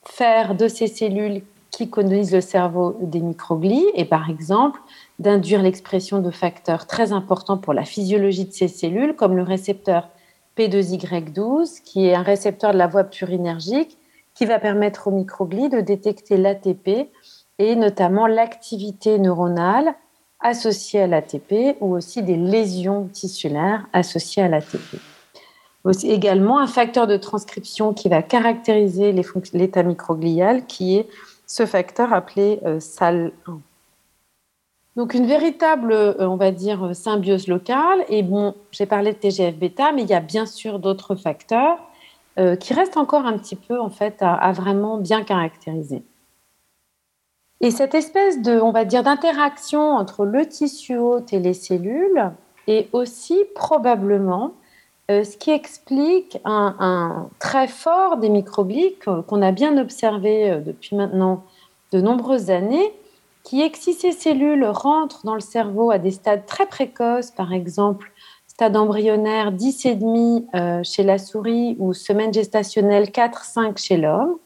faire 0.04 0.54
de 0.54 0.68
ces 0.68 0.86
cellules 0.86 1.42
qui 1.76 1.90
colonisent 1.90 2.32
le 2.32 2.40
cerveau 2.40 2.96
des 3.00 3.20
microglies 3.20 3.84
et 3.94 4.06
par 4.06 4.30
exemple 4.30 4.80
d'induire 5.18 5.62
l'expression 5.62 6.20
de 6.20 6.30
facteurs 6.30 6.86
très 6.86 7.12
importants 7.12 7.58
pour 7.58 7.74
la 7.74 7.84
physiologie 7.84 8.46
de 8.46 8.52
ces 8.52 8.68
cellules 8.68 9.14
comme 9.14 9.36
le 9.36 9.42
récepteur 9.42 10.08
P2Y12 10.56 11.82
qui 11.82 12.06
est 12.06 12.14
un 12.14 12.22
récepteur 12.22 12.72
de 12.72 12.78
la 12.78 12.86
voie 12.86 13.04
purinergique 13.04 13.98
qui 14.34 14.46
va 14.46 14.58
permettre 14.58 15.08
aux 15.08 15.10
microglies 15.10 15.68
de 15.68 15.80
détecter 15.80 16.36
l'ATP 16.38 17.10
et 17.58 17.76
notamment 17.76 18.26
l'activité 18.26 19.18
neuronale 19.18 19.94
associée 20.40 21.02
à 21.02 21.06
l'ATP 21.06 21.76
ou 21.80 21.94
aussi 21.94 22.22
des 22.22 22.36
lésions 22.36 23.08
tissulaires 23.12 23.86
associées 23.92 24.42
à 24.42 24.48
l'ATP 24.48 24.96
également 26.04 26.58
un 26.58 26.66
facteur 26.66 27.06
de 27.06 27.16
transcription 27.16 27.92
qui 27.94 28.08
va 28.08 28.22
caractériser 28.22 29.12
l'état 29.52 29.82
microglial, 29.82 30.66
qui 30.66 30.96
est 30.96 31.08
ce 31.46 31.66
facteur 31.66 32.12
appelé 32.12 32.60
euh, 32.64 32.78
SAL1. 32.78 33.60
Donc 34.96 35.14
une 35.14 35.26
véritable, 35.26 35.92
euh, 35.92 36.14
on 36.28 36.36
va 36.36 36.50
dire, 36.50 36.94
symbiose 36.94 37.46
locale. 37.48 38.04
Et 38.08 38.22
bon, 38.22 38.54
j'ai 38.72 38.86
parlé 38.86 39.12
de 39.12 39.18
TGF-bêta, 39.18 39.92
mais 39.92 40.02
il 40.02 40.08
y 40.08 40.14
a 40.14 40.20
bien 40.20 40.46
sûr 40.46 40.78
d'autres 40.78 41.14
facteurs 41.14 41.78
euh, 42.38 42.56
qui 42.56 42.74
restent 42.74 42.96
encore 42.96 43.26
un 43.26 43.38
petit 43.38 43.56
peu, 43.56 43.78
en 43.80 43.90
fait, 43.90 44.16
à, 44.20 44.52
vraiment 44.52 44.98
bien 44.98 45.22
caractériser. 45.22 46.02
Et 47.60 47.70
cette 47.70 47.94
espèce 47.94 48.42
de, 48.42 48.60
on 48.60 48.70
va 48.70 48.84
dire, 48.84 49.02
d'interaction 49.02 49.92
entre 49.92 50.24
le 50.24 50.46
tissu 50.46 50.96
hôte 50.96 51.32
et 51.32 51.38
les 51.38 51.54
cellules 51.54 52.32
est 52.66 52.88
aussi 52.92 53.38
probablement 53.54 54.52
euh, 55.10 55.24
ce 55.24 55.36
qui 55.36 55.50
explique 55.52 56.38
un, 56.44 57.28
très 57.38 57.68
fort 57.68 58.16
des 58.16 58.28
microglies 58.28 58.96
qu'on 59.04 59.40
a 59.40 59.52
bien 59.52 59.78
observé 59.78 60.50
euh, 60.50 60.60
depuis 60.60 60.96
maintenant 60.96 61.44
de 61.92 62.00
nombreuses 62.00 62.50
années, 62.50 62.92
qui 63.44 63.62
est 63.62 63.70
que 63.70 63.78
si 63.78 63.94
ces 63.94 64.10
cellules 64.10 64.64
rentrent 64.64 65.24
dans 65.24 65.34
le 65.34 65.40
cerveau 65.40 65.92
à 65.92 65.98
des 65.98 66.10
stades 66.10 66.44
très 66.44 66.66
précoces, 66.66 67.30
par 67.30 67.52
exemple 67.52 68.10
stade 68.48 68.76
embryonnaire 68.76 69.52
10,5 69.52 70.46
euh, 70.54 70.82
chez 70.82 71.02
la 71.02 71.18
souris 71.18 71.76
ou 71.78 71.92
semaine 71.92 72.32
gestationnelle 72.32 73.10
4-5 73.10 73.76
chez 73.76 73.98
l'homme, 73.98 74.38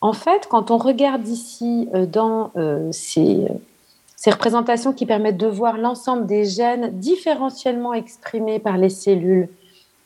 en 0.00 0.12
fait, 0.12 0.46
quand 0.48 0.70
on 0.70 0.78
regarde 0.78 1.26
ici 1.26 1.88
dans 2.12 2.52
ces, 2.92 3.48
ces 4.14 4.30
représentations 4.30 4.92
qui 4.92 5.06
permettent 5.06 5.36
de 5.36 5.46
voir 5.46 5.78
l'ensemble 5.78 6.26
des 6.26 6.44
gènes 6.44 6.98
différentiellement 6.98 7.94
exprimés 7.94 8.58
par 8.58 8.76
les 8.76 8.90
cellules 8.90 9.48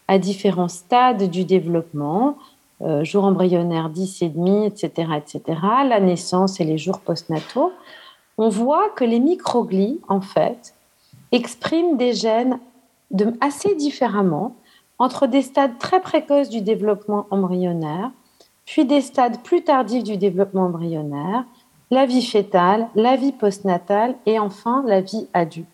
à 0.08 0.18
différents 0.18 0.68
stades 0.68 1.30
du 1.30 1.44
développement, 1.44 2.36
euh, 2.82 3.04
jour 3.04 3.24
embryonnaire 3.24 3.88
10 3.88 4.22
et 4.22 4.28
demi, 4.28 4.66
etc., 4.66 5.12
etc., 5.16 5.58
la 5.88 6.00
naissance 6.00 6.60
et 6.60 6.64
les 6.64 6.76
jours 6.76 7.00
postnataux, 7.00 7.72
on 8.36 8.48
voit 8.48 8.90
que 8.90 9.04
les 9.04 9.20
microglies, 9.20 10.00
en 10.08 10.20
fait, 10.20 10.74
expriment 11.30 11.96
des 11.96 12.12
gènes 12.12 12.58
assez 13.40 13.74
différemment 13.76 14.54
entre 14.98 15.26
des 15.26 15.42
stades 15.42 15.78
très 15.78 16.00
précoces 16.00 16.48
du 16.48 16.60
développement 16.60 17.26
embryonnaire, 17.30 18.10
puis 18.64 18.84
des 18.84 19.00
stades 19.00 19.42
plus 19.42 19.62
tardifs 19.62 20.04
du 20.04 20.16
développement 20.16 20.66
embryonnaire, 20.66 21.44
la 21.90 22.06
vie 22.06 22.24
fœtale, 22.24 22.88
la 22.94 23.16
vie 23.16 23.32
postnatale 23.32 24.14
et 24.26 24.38
enfin 24.38 24.82
la 24.86 25.00
vie 25.00 25.28
adulte. 25.34 25.66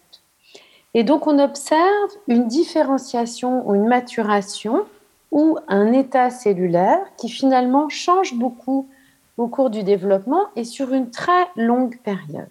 Et 0.95 1.05
donc 1.05 1.27
on 1.27 1.39
observe 1.39 2.11
une 2.27 2.49
différenciation 2.49 3.69
ou 3.69 3.75
une 3.75 3.87
maturation 3.87 4.85
ou 5.31 5.59
un 5.69 5.93
état 5.93 6.31
cellulaire 6.31 7.01
qui 7.19 7.29
finalement 7.29 7.89
change 7.89 8.35
beaucoup 8.35 8.89
au 9.37 9.47
cours 9.47 9.71
du 9.71 9.83
développement 9.83 10.47
et 10.57 10.65
sur 10.65 10.93
une 10.93 11.11
très 11.11 11.47
longue 11.57 11.99
période. 12.03 12.49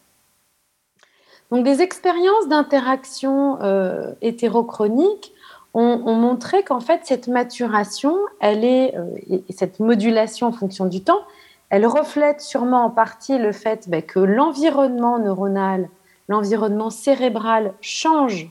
Donc 1.52 1.64
des 1.64 1.82
expériences 1.82 2.48
d'interaction 2.48 3.62
euh, 3.62 4.14
hétérochronique 4.22 5.34
ont, 5.74 6.16
montré 6.16 6.64
qu'en 6.64 6.80
fait 6.80 7.02
cette 7.04 7.28
maturation, 7.28 8.16
elle 8.40 8.64
est, 8.64 8.96
euh, 8.98 9.06
et 9.30 9.44
cette 9.54 9.80
modulation 9.80 10.48
en 10.48 10.52
fonction 10.52 10.86
du 10.86 11.02
temps, 11.02 11.22
elle 11.70 11.86
reflète 11.86 12.42
sûrement 12.42 12.86
en 12.86 12.90
partie 12.90 13.38
le 13.38 13.52
fait 13.52 13.90
ben, 13.90 14.02
que 14.02 14.20
l'environnement 14.20 15.20
neuronal 15.20 15.90
l'environnement 16.28 16.90
cérébral 16.90 17.74
change 17.82 18.50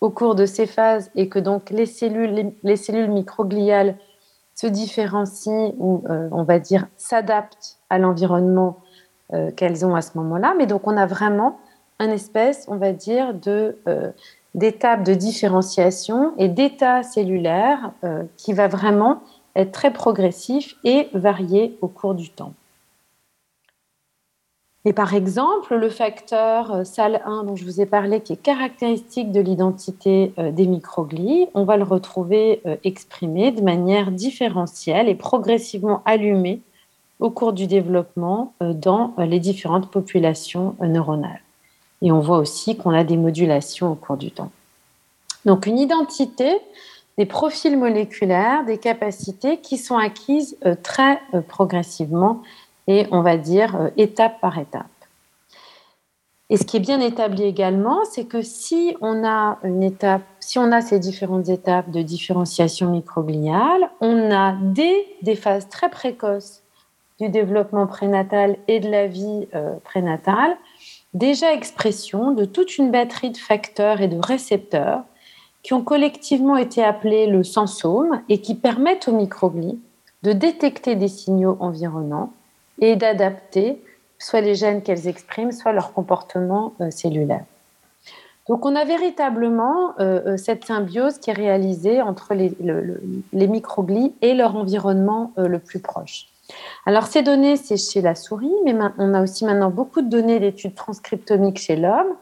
au 0.00 0.10
cours 0.10 0.34
de 0.34 0.46
ces 0.46 0.66
phases 0.66 1.10
et 1.14 1.28
que 1.28 1.38
donc 1.38 1.70
les 1.70 1.86
cellules, 1.86 2.52
les, 2.62 2.76
cellules 2.76 3.10
microgliales 3.10 3.96
se 4.54 4.66
différencient 4.66 5.74
ou 5.78 6.04
euh, 6.08 6.28
on 6.32 6.42
va 6.42 6.58
dire 6.58 6.86
s'adaptent 6.96 7.78
à 7.90 7.98
l'environnement 7.98 8.78
euh, 9.32 9.50
qu'elles 9.50 9.84
ont 9.84 9.94
à 9.94 10.02
ce 10.02 10.16
moment-là. 10.18 10.54
Mais 10.56 10.66
donc 10.66 10.86
on 10.86 10.96
a 10.96 11.06
vraiment 11.06 11.58
un 11.98 12.10
espèce, 12.10 12.66
on 12.68 12.76
va 12.76 12.92
dire, 12.92 13.34
de 13.34 13.78
d'étape 14.54 15.04
de 15.04 15.14
différenciation 15.14 16.32
et 16.38 16.48
d'état 16.48 17.02
cellulaire 17.02 17.92
qui 18.36 18.52
va 18.52 18.66
vraiment 18.66 19.20
être 19.56 19.72
très 19.72 19.92
progressif 19.92 20.76
et 20.84 21.08
varier 21.12 21.76
au 21.80 21.88
cours 21.88 22.14
du 22.14 22.30
temps. 22.30 22.54
Et 24.84 24.94
par 24.94 25.12
exemple, 25.12 25.74
le 25.74 25.90
facteur 25.90 26.72
euh, 26.72 26.82
SAL1 26.82 27.44
dont 27.44 27.56
je 27.56 27.64
vous 27.64 27.80
ai 27.80 27.84
parlé, 27.84 28.20
qui 28.20 28.32
est 28.32 28.42
caractéristique 28.42 29.32
de 29.32 29.40
l'identité 29.40 30.32
euh, 30.38 30.50
des 30.50 30.66
microglies, 30.66 31.46
on 31.52 31.64
va 31.64 31.76
le 31.76 31.82
retrouver 31.82 32.62
euh, 32.64 32.76
exprimé 32.84 33.50
de 33.50 33.60
manière 33.60 34.12
différentielle 34.12 35.08
et 35.08 35.14
progressivement 35.14 36.00
allumé 36.06 36.62
au 37.18 37.30
cours 37.30 37.52
du 37.52 37.66
développement 37.66 38.54
dans 38.60 39.12
les 39.18 39.40
différentes 39.40 39.90
populations 39.90 40.76
neuronales. 40.80 41.40
Et 42.02 42.12
on 42.12 42.20
voit 42.20 42.38
aussi 42.38 42.76
qu'on 42.76 42.94
a 42.94 43.04
des 43.04 43.16
modulations 43.16 43.92
au 43.92 43.94
cours 43.94 44.16
du 44.16 44.30
temps. 44.30 44.50
Donc 45.44 45.66
une 45.66 45.78
identité, 45.78 46.58
des 47.16 47.26
profils 47.26 47.76
moléculaires, 47.76 48.64
des 48.64 48.78
capacités 48.78 49.58
qui 49.58 49.78
sont 49.78 49.96
acquises 49.96 50.56
très 50.82 51.20
progressivement 51.48 52.42
et 52.88 53.06
on 53.12 53.20
va 53.20 53.36
dire 53.36 53.76
euh, 53.76 53.90
étape 53.96 54.40
par 54.40 54.58
étape. 54.58 54.86
Et 56.50 56.56
ce 56.56 56.64
qui 56.64 56.78
est 56.78 56.80
bien 56.80 57.00
établi 57.00 57.42
également, 57.42 58.00
c'est 58.10 58.24
que 58.24 58.40
si 58.40 58.96
on 59.02 59.22
a 59.24 59.58
une 59.62 59.82
étape, 59.82 60.22
si 60.40 60.58
on 60.58 60.72
a 60.72 60.80
ces 60.80 60.98
différentes 60.98 61.50
étapes 61.50 61.90
de 61.90 62.00
différenciation 62.00 62.90
microgliale, 62.90 63.90
on 64.00 64.30
a 64.30 64.56
dès 64.62 65.06
des 65.20 65.36
phases 65.36 65.68
très 65.68 65.90
précoces 65.90 66.62
du 67.20 67.28
développement 67.28 67.86
prénatal 67.86 68.56
et 68.66 68.80
de 68.80 68.88
la 68.88 69.06
vie 69.06 69.46
euh, 69.54 69.74
prénatale, 69.84 70.56
déjà 71.14 71.52
expression 71.52 72.32
de 72.32 72.44
toute 72.44 72.78
une 72.78 72.90
batterie 72.90 73.30
de 73.30 73.36
facteurs 73.36 74.00
et 74.00 74.08
de 74.08 74.18
récepteurs 74.18 75.04
qui 75.62 75.74
ont 75.74 75.82
collectivement 75.82 76.56
été 76.56 76.82
appelés 76.82 77.26
le 77.26 77.42
sensome 77.44 78.22
et 78.28 78.40
qui 78.40 78.54
permettent 78.54 79.08
aux 79.08 79.16
microglies 79.16 79.78
de 80.22 80.32
détecter 80.32 80.94
des 80.94 81.08
signaux 81.08 81.56
environnants 81.60 82.32
et 82.80 82.96
d'adapter 82.96 83.82
soit 84.18 84.40
les 84.40 84.54
gènes 84.54 84.82
qu'elles 84.82 85.06
expriment, 85.06 85.52
soit 85.52 85.72
leur 85.72 85.92
comportement 85.92 86.74
euh, 86.80 86.90
cellulaire. 86.90 87.44
Donc 88.48 88.64
on 88.64 88.74
a 88.74 88.84
véritablement 88.84 89.98
euh, 90.00 90.20
euh, 90.26 90.36
cette 90.36 90.64
symbiose 90.64 91.18
qui 91.18 91.30
est 91.30 91.34
réalisée 91.34 92.00
entre 92.00 92.34
les, 92.34 92.52
les 93.32 93.46
microglies 93.46 94.14
et 94.22 94.34
leur 94.34 94.56
environnement 94.56 95.32
le 95.36 95.58
plus 95.58 95.80
proche. 95.80 96.28
Alors 96.88 97.06
ces 97.06 97.20
données, 97.20 97.58
c'est 97.58 97.76
chez 97.76 98.00
la 98.00 98.14
souris, 98.14 98.50
mais 98.64 98.74
on 98.96 99.12
a 99.12 99.22
aussi 99.22 99.44
maintenant 99.44 99.68
beaucoup 99.68 100.00
de 100.00 100.08
données 100.08 100.40
d'études 100.40 100.74
transcriptomiques 100.74 101.58
chez 101.58 101.76
l'homme 101.76 102.16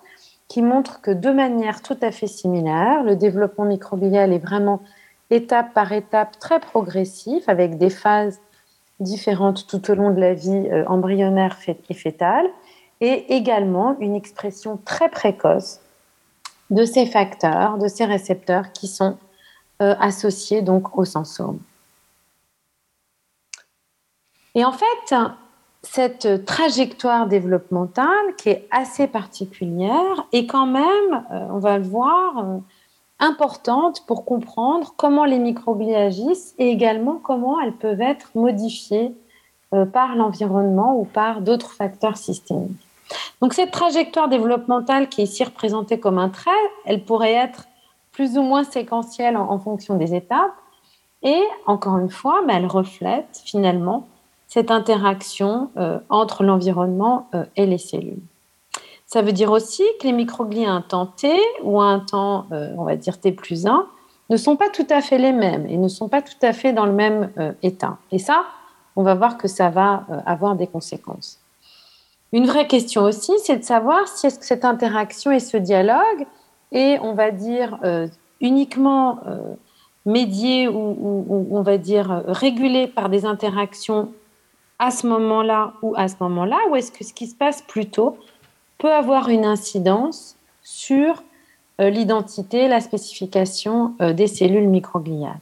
qui 0.49 0.61
montrent 0.61 1.00
que 1.00 1.12
de 1.12 1.30
manière 1.30 1.82
tout 1.82 1.96
à 2.02 2.11
fait 2.11 2.26
similaire, 2.26 3.04
le 3.04 3.14
développement 3.14 3.64
microglial 3.64 4.32
est 4.32 4.44
vraiment 4.44 4.82
étape 5.30 5.73
par 5.73 5.92
étape 5.92 6.40
très 6.40 6.58
progressif 6.58 7.49
avec 7.49 7.78
des 7.78 7.90
phases 7.90 8.40
différentes 8.99 9.68
tout 9.68 9.88
au 9.88 9.94
long 9.94 10.11
de 10.11 10.20
la 10.20 10.35
vie 10.35 10.68
euh, 10.73 10.85
embryonnaire 10.88 11.56
et 11.88 11.94
fœtale, 11.94 12.46
et 13.00 13.37
également 13.37 13.96
une 14.00 14.16
expression 14.16 14.80
très 14.85 15.08
précoce 15.11 15.78
de 16.70 16.85
ces 16.85 17.06
facteurs, 17.06 17.78
de 17.78 17.87
ces 17.87 18.04
récepteurs 18.04 18.73
qui 18.73 18.88
sont 18.88 19.16
euh, 19.80 19.94
associés 20.00 20.62
donc 20.62 20.99
au 20.99 21.04
sensome. 21.04 21.61
Et 24.56 24.64
en 24.64 24.72
fait, 24.72 25.14
cette 25.82 26.44
trajectoire 26.44 27.28
développementale 27.28 28.34
qui 28.36 28.48
est 28.48 28.66
assez 28.72 29.06
particulière 29.06 30.26
est 30.32 30.46
quand 30.46 30.66
même, 30.66 31.25
euh, 31.30 31.46
on 31.50 31.58
va 31.58 31.78
le 31.78 31.84
voir, 31.84 32.44
importante 33.18 34.04
pour 34.06 34.25
comprendre 34.25 34.94
comment 34.96 35.25
les 35.25 35.38
microglies 35.38 35.94
agissent 35.94 36.54
et 36.58 36.70
également 36.70 37.20
comment 37.22 37.60
elles 37.60 37.72
peuvent 37.72 38.00
être 38.00 38.30
modifiées 38.34 39.14
euh, 39.75 39.86
par 39.86 40.16
l'environnement 40.16 40.98
ou 40.98 41.04
par 41.04 41.40
d'autres 41.40 41.72
facteurs 41.72 42.16
systémiques. 42.16 42.86
Donc 43.40 43.54
cette 43.54 43.70
trajectoire 43.70 44.28
développementale 44.28 45.08
qui 45.08 45.20
est 45.20 45.25
ici 45.25 45.44
représentée 45.44 46.00
comme 46.00 46.18
un 46.18 46.28
trait, 46.28 46.50
elle 46.84 47.04
pourrait 47.04 47.34
être 47.34 47.66
plus 48.12 48.36
ou 48.38 48.42
moins 48.42 48.64
séquentielle 48.64 49.36
en, 49.36 49.58
fonction 49.58 49.96
des 49.96 50.14
étapes. 50.14 50.54
Et 51.22 51.42
encore 51.66 51.98
une 51.98 52.10
fois, 52.10 52.42
mais 52.46 52.54
elle 52.54 52.66
reflète 52.66 53.42
finalement 53.44 54.06
cette 54.56 54.70
interaction 54.70 55.70
euh, 55.76 55.98
entre 56.08 56.42
l'environnement 56.42 57.28
euh, 57.34 57.44
et 57.56 57.66
les 57.66 57.76
cellules. 57.76 58.22
Ça 59.04 59.20
veut 59.20 59.32
dire 59.32 59.52
aussi 59.52 59.82
que 60.00 60.06
les 60.06 60.14
microglies 60.14 60.64
à 60.64 60.72
un 60.72 60.80
temps 60.80 61.04
t 61.04 61.38
ou 61.62 61.78
à 61.78 61.84
un 61.84 61.98
temps, 61.98 62.46
euh, 62.52 62.72
on 62.78 62.84
va 62.84 62.96
dire 62.96 63.20
t 63.20 63.32
plus 63.32 63.66
1, 63.66 63.86
ne 64.30 64.36
sont 64.38 64.56
pas 64.56 64.70
tout 64.70 64.86
à 64.88 65.02
fait 65.02 65.18
les 65.18 65.32
mêmes 65.32 65.66
et 65.66 65.76
ne 65.76 65.88
sont 65.88 66.08
pas 66.08 66.22
tout 66.22 66.40
à 66.40 66.54
fait 66.54 66.72
dans 66.72 66.86
le 66.86 66.94
même 66.94 67.30
état. 67.62 67.98
Et 68.10 68.18
ça, 68.18 68.44
on 68.96 69.02
va 69.02 69.14
voir 69.14 69.36
que 69.36 69.46
ça 69.46 69.68
va 69.68 70.04
avoir 70.25 70.56
des 70.56 70.66
conséquences. 70.66 71.38
Une 72.32 72.46
vraie 72.46 72.66
question 72.66 73.02
aussi, 73.02 73.32
c'est 73.44 73.58
de 73.58 73.62
savoir 73.62 74.08
si 74.08 74.26
est-ce 74.26 74.38
que 74.38 74.46
cette 74.46 74.64
interaction 74.64 75.30
et 75.30 75.38
ce 75.38 75.58
dialogue 75.58 76.26
est, 76.72 76.98
on 77.00 77.12
va 77.12 77.30
dire, 77.30 77.78
uniquement 78.40 79.20
médié 80.06 80.66
ou, 80.66 81.46
on 81.52 81.62
va 81.62 81.78
dire 81.78 82.25
régulé 82.26 82.88
par 82.88 83.08
des 83.08 83.26
interactions 83.26 84.12
à 84.78 84.90
ce 84.90 85.06
moment-là 85.06 85.73
ou 85.83 85.95
à 85.97 86.09
ce 86.09 86.16
moment-là, 86.21 86.59
ou 86.71 86.76
est-ce 86.76 86.92
que 86.92 87.04
ce 87.04 87.12
qui 87.12 87.26
se 87.26 87.35
passe 87.35 87.62
plus 87.62 87.87
tôt 87.87 88.16
peut 88.78 88.92
avoir 88.92 89.28
une 89.28 89.45
incidence 89.45 90.37
sur 90.62 91.23
euh, 91.80 91.90
l'identité, 91.90 92.68
la 92.68 92.80
spécification 92.80 93.95
euh, 94.00 94.12
des 94.12 94.26
cellules 94.26 94.68
microgliales? 94.68 95.40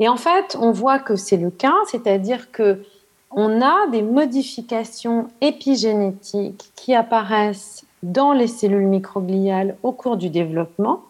Et 0.00 0.08
en 0.08 0.16
fait, 0.16 0.56
on 0.60 0.72
voit 0.72 0.98
que 0.98 1.16
c'est 1.16 1.36
le 1.36 1.50
cas, 1.50 1.74
c'est-à-dire 1.86 2.50
que 2.50 2.82
on 3.30 3.60
a 3.62 3.88
des 3.88 4.02
modifications 4.02 5.28
épigénétiques 5.40 6.70
qui 6.76 6.94
apparaissent 6.94 7.84
dans 8.04 8.32
les 8.32 8.46
cellules 8.46 8.86
microgliales 8.86 9.76
au 9.82 9.92
cours 9.92 10.16
du 10.16 10.30
développement 10.30 11.02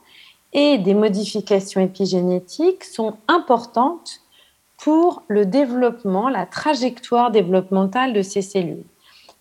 et 0.54 0.78
des 0.78 0.94
modifications 0.94 1.80
épigénétiques 1.80 2.84
sont 2.84 3.16
importantes 3.28 4.20
pour 4.84 5.22
le 5.28 5.46
développement, 5.46 6.28
la 6.28 6.44
trajectoire 6.44 7.30
développementale 7.30 8.12
de 8.12 8.20
ces 8.20 8.42
cellules. 8.42 8.84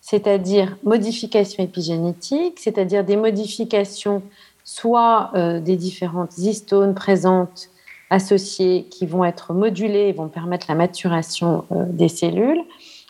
C'est-à-dire 0.00 0.78
modifications 0.84 1.62
épigénétiques, 1.62 2.58
c'est-à-dire 2.58 3.04
des 3.04 3.16
modifications 3.16 4.22
soit 4.64 5.32
euh, 5.34 5.60
des 5.60 5.76
différentes 5.76 6.38
histones 6.38 6.94
présentes 6.94 7.68
associées 8.08 8.84
qui 8.84 9.04
vont 9.04 9.22
être 9.22 9.52
modulées 9.52 10.08
et 10.08 10.12
vont 10.12 10.28
permettre 10.28 10.64
la 10.70 10.76
maturation 10.76 11.66
euh, 11.72 11.84
des 11.88 12.08
cellules, 12.08 12.62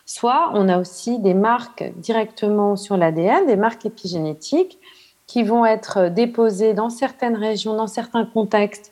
soit 0.04 0.50
on 0.54 0.68
a 0.68 0.80
aussi 0.80 1.20
des 1.20 1.34
marques 1.34 1.84
directement 1.98 2.74
sur 2.74 2.96
l'ADN, 2.96 3.46
des 3.46 3.54
marques 3.54 3.86
épigénétiques 3.86 4.80
qui 5.28 5.44
vont 5.44 5.64
être 5.64 6.08
déposées 6.08 6.74
dans 6.74 6.90
certaines 6.90 7.36
régions, 7.36 7.76
dans 7.76 7.86
certains 7.86 8.24
contextes 8.24 8.90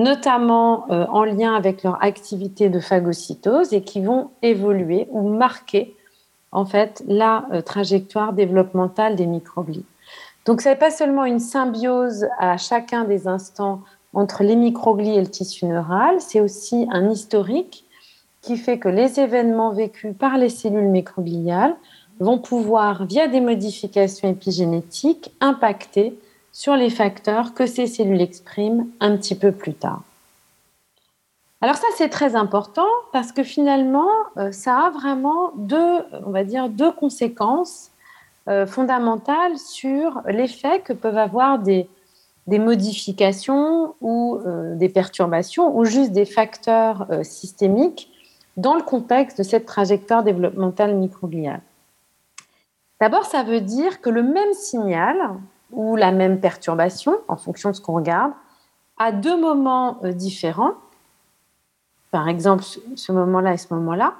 notamment 0.00 0.86
euh, 0.90 1.04
en 1.08 1.24
lien 1.24 1.54
avec 1.54 1.82
leur 1.82 2.02
activité 2.02 2.70
de 2.70 2.80
phagocytose 2.80 3.72
et 3.72 3.82
qui 3.82 4.00
vont 4.00 4.30
évoluer 4.42 5.06
ou 5.10 5.28
marquer 5.28 5.94
en 6.52 6.64
fait 6.64 7.04
la 7.06 7.44
euh, 7.52 7.60
trajectoire 7.60 8.32
développementale 8.32 9.14
des 9.14 9.26
microglies. 9.26 9.84
Donc, 10.46 10.62
ce 10.62 10.70
n'est 10.70 10.76
pas 10.76 10.90
seulement 10.90 11.26
une 11.26 11.38
symbiose 11.38 12.26
à 12.38 12.56
chacun 12.56 13.04
des 13.04 13.28
instants 13.28 13.82
entre 14.14 14.42
les 14.42 14.56
microglies 14.56 15.16
et 15.16 15.20
le 15.20 15.28
tissu 15.28 15.66
neural, 15.66 16.16
c'est 16.20 16.40
aussi 16.40 16.88
un 16.90 17.10
historique 17.10 17.84
qui 18.40 18.56
fait 18.56 18.78
que 18.78 18.88
les 18.88 19.20
événements 19.20 19.70
vécus 19.70 20.14
par 20.18 20.38
les 20.38 20.48
cellules 20.48 20.88
microgliales 20.88 21.76
vont 22.18 22.38
pouvoir, 22.38 23.04
via 23.04 23.28
des 23.28 23.40
modifications 23.40 24.28
épigénétiques, 24.28 25.30
impacter 25.40 26.18
sur 26.60 26.76
les 26.76 26.90
facteurs 26.90 27.54
que 27.54 27.64
ces 27.64 27.86
cellules 27.86 28.20
expriment 28.20 28.86
un 29.00 29.16
petit 29.16 29.34
peu 29.34 29.50
plus 29.50 29.72
tard. 29.72 30.02
Alors 31.62 31.76
ça, 31.76 31.86
c'est 31.96 32.10
très 32.10 32.36
important 32.36 32.90
parce 33.12 33.32
que 33.32 33.42
finalement, 33.42 34.10
euh, 34.36 34.52
ça 34.52 34.76
a 34.76 34.90
vraiment 34.90 35.52
deux, 35.56 36.00
on 36.26 36.30
va 36.30 36.44
dire, 36.44 36.68
deux 36.68 36.92
conséquences 36.92 37.92
euh, 38.46 38.66
fondamentales 38.66 39.56
sur 39.56 40.20
l'effet 40.26 40.80
que 40.80 40.92
peuvent 40.92 41.16
avoir 41.16 41.60
des, 41.60 41.88
modifications 42.46 43.94
ou 44.02 44.36
euh, 44.44 44.74
des 44.74 44.90
perturbations 44.90 45.74
ou 45.74 45.86
juste 45.86 46.12
des 46.12 46.26
facteurs 46.26 47.06
systémiques 47.22 48.10
dans 48.58 48.74
le 48.74 48.82
contexte 48.82 49.38
de 49.38 49.44
cette 49.44 49.64
trajectoire 49.64 50.22
développementale 50.24 50.94
microgliale. 50.94 51.62
D'abord, 53.00 53.24
ça 53.24 53.44
veut 53.44 53.62
dire 53.62 54.02
que 54.02 54.10
le 54.10 54.22
même 54.22 54.52
signal 54.52 55.16
ou 55.72 55.96
la 55.96 56.12
même 56.12 56.40
perturbation, 56.40 57.16
en 57.28 57.36
fonction 57.36 57.70
de 57.70 57.76
ce 57.76 57.80
qu'on 57.80 57.94
regarde, 57.94 58.32
à 58.98 59.12
deux 59.12 59.38
moments 59.38 59.98
euh, 60.04 60.12
différents, 60.12 60.74
par 62.10 62.28
exemple 62.28 62.64
ce 62.94 63.12
moment-là 63.12 63.54
et 63.54 63.56
ce 63.56 63.72
moment-là, 63.74 64.14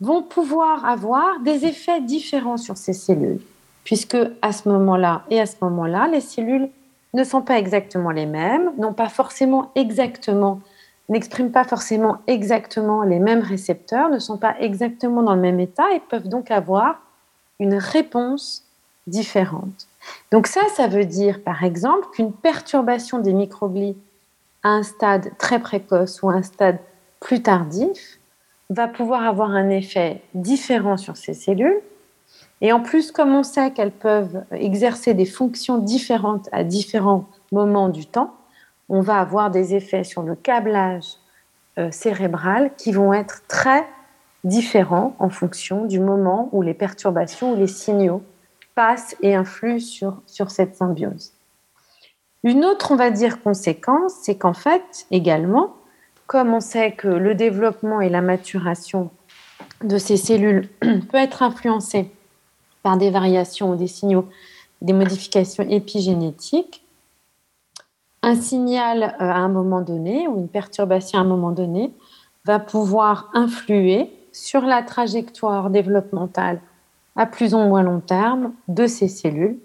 vont 0.00 0.22
pouvoir 0.22 0.84
avoir 0.84 1.40
des 1.40 1.64
effets 1.64 2.00
différents 2.00 2.56
sur 2.56 2.76
ces 2.76 2.92
cellules, 2.92 3.40
puisque 3.84 4.18
à 4.42 4.52
ce 4.52 4.68
moment-là 4.68 5.22
et 5.30 5.40
à 5.40 5.46
ce 5.46 5.56
moment-là, 5.62 6.08
les 6.08 6.20
cellules 6.20 6.68
ne 7.14 7.24
sont 7.24 7.42
pas 7.42 7.58
exactement 7.58 8.10
les 8.10 8.26
mêmes, 8.26 8.72
n'ont 8.76 8.92
pas 8.92 9.08
forcément 9.08 9.70
exactement, 9.76 10.60
n'expriment 11.08 11.52
pas 11.52 11.64
forcément 11.64 12.18
exactement 12.26 13.02
les 13.02 13.20
mêmes 13.20 13.40
récepteurs, 13.40 14.10
ne 14.10 14.18
sont 14.18 14.36
pas 14.36 14.56
exactement 14.58 15.22
dans 15.22 15.34
le 15.34 15.40
même 15.40 15.60
état 15.60 15.92
et 15.94 16.00
peuvent 16.00 16.28
donc 16.28 16.50
avoir 16.50 16.96
une 17.60 17.74
réponse 17.74 18.64
différente. 19.06 19.86
Donc 20.30 20.46
ça, 20.46 20.62
ça 20.74 20.86
veut 20.86 21.04
dire 21.04 21.42
par 21.42 21.64
exemple 21.64 22.08
qu'une 22.12 22.32
perturbation 22.32 23.18
des 23.18 23.32
microglies 23.32 23.96
à 24.62 24.70
un 24.70 24.82
stade 24.82 25.30
très 25.38 25.58
précoce 25.58 26.22
ou 26.22 26.30
à 26.30 26.34
un 26.34 26.42
stade 26.42 26.78
plus 27.20 27.42
tardif 27.42 28.18
va 28.70 28.88
pouvoir 28.88 29.24
avoir 29.26 29.50
un 29.50 29.68
effet 29.68 30.22
différent 30.34 30.96
sur 30.96 31.16
ces 31.16 31.34
cellules. 31.34 31.80
Et 32.60 32.72
en 32.72 32.80
plus, 32.80 33.12
comme 33.12 33.34
on 33.34 33.42
sait 33.42 33.72
qu'elles 33.72 33.92
peuvent 33.92 34.44
exercer 34.52 35.12
des 35.14 35.26
fonctions 35.26 35.78
différentes 35.78 36.48
à 36.52 36.64
différents 36.64 37.26
moments 37.52 37.88
du 37.88 38.06
temps, 38.06 38.34
on 38.88 39.00
va 39.00 39.18
avoir 39.18 39.50
des 39.50 39.74
effets 39.74 40.04
sur 40.04 40.22
le 40.22 40.34
câblage 40.34 41.16
euh, 41.78 41.90
cérébral 41.90 42.72
qui 42.76 42.92
vont 42.92 43.12
être 43.12 43.42
très 43.48 43.86
différents 44.44 45.14
en 45.18 45.30
fonction 45.30 45.86
du 45.86 46.00
moment 46.00 46.48
où 46.52 46.62
les 46.62 46.74
perturbations 46.74 47.52
ou 47.52 47.56
les 47.56 47.66
signaux 47.66 48.22
passe 48.74 49.16
et 49.22 49.34
influe 49.34 49.80
sur, 49.80 50.22
sur 50.26 50.50
cette 50.50 50.76
symbiose. 50.76 51.32
Une 52.42 52.64
autre, 52.64 52.92
on 52.92 52.96
va 52.96 53.10
dire, 53.10 53.42
conséquence, 53.42 54.12
c'est 54.22 54.36
qu'en 54.36 54.52
fait, 54.52 55.06
également, 55.10 55.76
comme 56.26 56.52
on 56.52 56.60
sait 56.60 56.92
que 56.92 57.08
le 57.08 57.34
développement 57.34 58.00
et 58.00 58.08
la 58.08 58.20
maturation 58.20 59.10
de 59.82 59.98
ces 59.98 60.16
cellules 60.16 60.68
peut 60.80 61.18
être 61.18 61.42
influencé 61.42 62.10
par 62.82 62.96
des 62.96 63.10
variations 63.10 63.70
ou 63.70 63.76
des 63.76 63.86
signaux, 63.86 64.28
des 64.82 64.92
modifications 64.92 65.64
épigénétiques, 65.68 66.84
un 68.22 68.36
signal 68.36 69.02
euh, 69.02 69.24
à 69.24 69.36
un 69.36 69.48
moment 69.48 69.80
donné 69.80 70.28
ou 70.28 70.38
une 70.38 70.48
perturbation 70.48 71.18
à 71.18 71.22
un 71.22 71.26
moment 71.26 71.52
donné 71.52 71.92
va 72.44 72.58
pouvoir 72.58 73.30
influer 73.34 74.10
sur 74.32 74.62
la 74.62 74.82
trajectoire 74.82 75.70
développementale 75.70 76.60
à 77.16 77.26
plus 77.26 77.54
ou 77.54 77.58
moins 77.58 77.82
long 77.82 78.00
terme 78.00 78.52
de 78.68 78.86
ces 78.86 79.08
cellules 79.08 79.58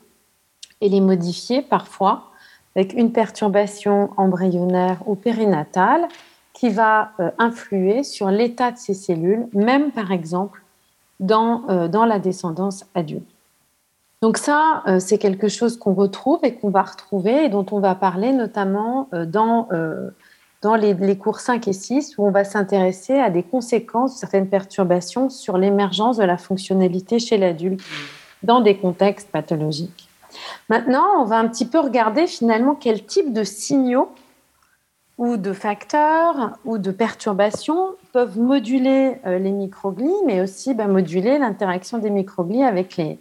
et 0.82 0.90
les 0.90 1.02
modifier 1.02 1.62
parfois 1.62 2.30
avec 2.76 2.94
une 2.94 3.12
perturbation 3.12 4.12
embryonnaire 4.18 5.02
ou 5.06 5.16
périnatale 5.16 6.08
qui 6.54 6.70
va 6.70 7.12
euh, 7.20 7.32
influer 7.38 8.04
sur 8.04 8.30
l'état 8.30 8.72
de 8.72 8.78
ces 8.78 8.94
cellules, 8.94 9.48
même 9.54 9.92
par 9.92 10.12
exemple 10.12 10.62
dans, 11.20 11.64
euh, 11.70 11.88
dans 11.88 12.06
la 12.06 12.20
descendance 12.20 12.86
adulte. 12.96 13.28
Donc 14.22 14.38
ça, 14.38 14.84
euh, 14.88 15.00
c'est 15.00 15.18
quelque 15.18 15.48
chose 15.48 15.78
qu'on 15.78 15.94
retrouve 15.94 16.40
et 16.44 16.56
qu'on 16.56 16.70
va 16.70 16.84
retrouver 16.84 17.46
et 17.46 17.50
dont 17.50 17.66
on 17.72 17.80
va 17.80 17.96
parler 17.96 18.34
notamment 18.34 19.08
dans 19.14 19.70
dans 20.62 20.76
les, 20.76 21.18
cours 21.18 21.40
5 21.40 21.68
et 21.68 21.74
6 21.74 22.18
où 22.18 22.26
on 22.26 22.32
va 22.32 22.44
s'intéresser 22.44 23.20
à 23.20 23.30
des 23.30 23.44
conséquences 23.44 24.16
de 24.16 24.20
certaines 24.20 24.50
perturbations 24.50 25.30
sur 25.30 25.58
l'émergence 25.58 26.18
de 26.18 26.24
la 26.24 26.38
fonctionnalité 26.38 27.20
chez 27.20 27.38
l'adulte 27.38 27.82
dans 28.44 28.62
des 28.62 28.78
contextes 28.78 29.30
pathologiques. 29.32 30.10
Maintenant, 30.70 31.06
on 31.20 31.26
va 31.26 31.38
un 31.38 31.48
petit 31.48 31.66
peu 31.66 31.80
regarder 31.80 32.28
finalement 32.28 32.76
quel 32.76 33.06
type 33.06 33.34
de 33.34 33.44
signaux 33.44 34.10
ou 35.18 35.38
de 35.38 35.54
facteurs 35.54 36.58
ou 36.66 36.78
de 36.78 36.92
perturbations 36.92 37.96
peuvent 38.14 38.40
moduler 38.40 39.18
euh, 39.26 39.40
les 39.40 39.52
microglies, 39.52 40.14
mais 40.26 40.42
aussi 40.42 40.74
bah, 40.74 40.88
moduler 40.88 41.38
l'interaction 41.38 41.98
des 41.98 42.10
microglies 42.10 42.64
avec 42.64 42.96
les, 42.96 43.18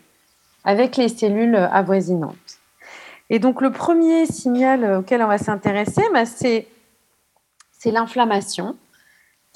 avec 0.65 0.97
les 0.97 1.09
cellules 1.09 1.57
avoisinantes. 1.57 2.35
Et 3.31 3.39
donc, 3.39 3.61
le 3.61 3.71
premier 3.73 4.27
signal 4.27 4.99
auquel 4.99 5.23
on 5.23 5.27
va 5.27 5.39
s'intéresser, 5.39 6.03
bah, 6.13 6.25
c'est 6.25 6.67
l'inflammation, 7.87 8.77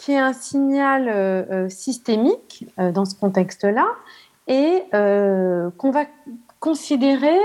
qui 0.02 0.12
est 0.12 0.18
un 0.18 0.32
signal 0.32 1.08
euh, 1.08 1.44
euh, 1.50 1.68
systémique 1.68 2.66
euh, 2.78 2.90
dans 2.90 3.04
ce 3.04 3.14
contexte-là 3.14 3.86
et 4.48 4.82
qu'on 4.90 5.90
va 5.92 6.04
considérer 6.58 7.38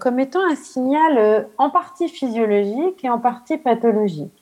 comme 0.00 0.18
étant 0.18 0.40
un 0.50 0.56
signal 0.56 1.46
en 1.58 1.70
partie 1.70 2.08
physiologique 2.08 3.04
et 3.04 3.08
en 3.08 3.20
partie 3.20 3.56
pathologique. 3.56 4.32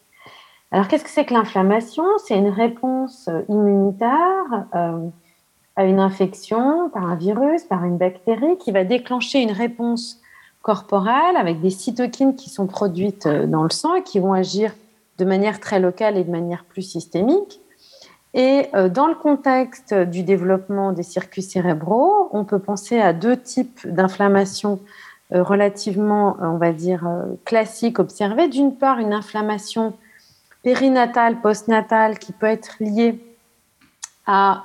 Alors, 0.73 0.89
qu'est-ce 0.89 1.05
que 1.05 1.11
c'est 1.11 1.27
que 1.27 1.35
l'inflammation? 1.35 2.05
C'est 2.27 2.39
une 2.39 2.49
réponse 2.49 3.29
immunitaire 3.51 4.65
à 5.77 5.85
une 5.85 6.01
infection 6.01 6.89
par 6.89 7.05
un 7.05 7.15
virus, 7.15 7.65
par 7.65 7.85
une 7.85 7.99
bactérie, 7.99 8.57
qui 8.57 8.73
va 8.73 8.85
déclencher 8.85 9.43
une 9.43 9.53
réponse 9.53 10.19
corporelle 10.63 11.37
avec 11.37 11.61
des 11.61 11.71
cytokines 11.71 12.37
qui 12.37 12.49
sont 12.49 12.67
produites 12.67 13.29
dans 13.29 13.65
le 13.65 13.71
sang 13.71 13.97
et 13.97 14.03
qui 14.03 14.19
vont 14.19 14.33
agir 14.33 14.73
de 15.19 15.25
manière 15.25 15.61
très 15.61 15.81
locale 15.81 16.17
et 16.17 16.25
de 16.25 16.31
manière 16.31 16.65
plus 16.65 16.83
systémique. 16.83 17.61
Et 18.35 18.67
euh, 18.75 18.89
dans 18.89 19.07
le 19.07 19.15
contexte 19.15 19.95
du 19.95 20.23
développement 20.23 20.93
des 20.93 21.03
circuits 21.03 21.43
cérébraux, 21.43 22.29
on 22.33 22.45
peut 22.45 22.59
penser 22.59 23.01
à 23.01 23.13
deux 23.13 23.37
types 23.37 23.87
d'inflammation 23.87 24.81
euh, 25.33 25.43
relativement, 25.43 26.37
on 26.41 26.57
va 26.57 26.73
dire, 26.73 27.09
classiques 27.45 27.99
observées. 27.99 28.49
D'une 28.49 28.75
part, 28.75 28.99
une 28.99 29.13
inflammation 29.13 29.95
périnatale, 30.63 31.41
postnatale, 31.41 32.19
qui 32.19 32.33
peut 32.33 32.47
être 32.47 32.77
liée 32.81 33.19
à 34.27 34.65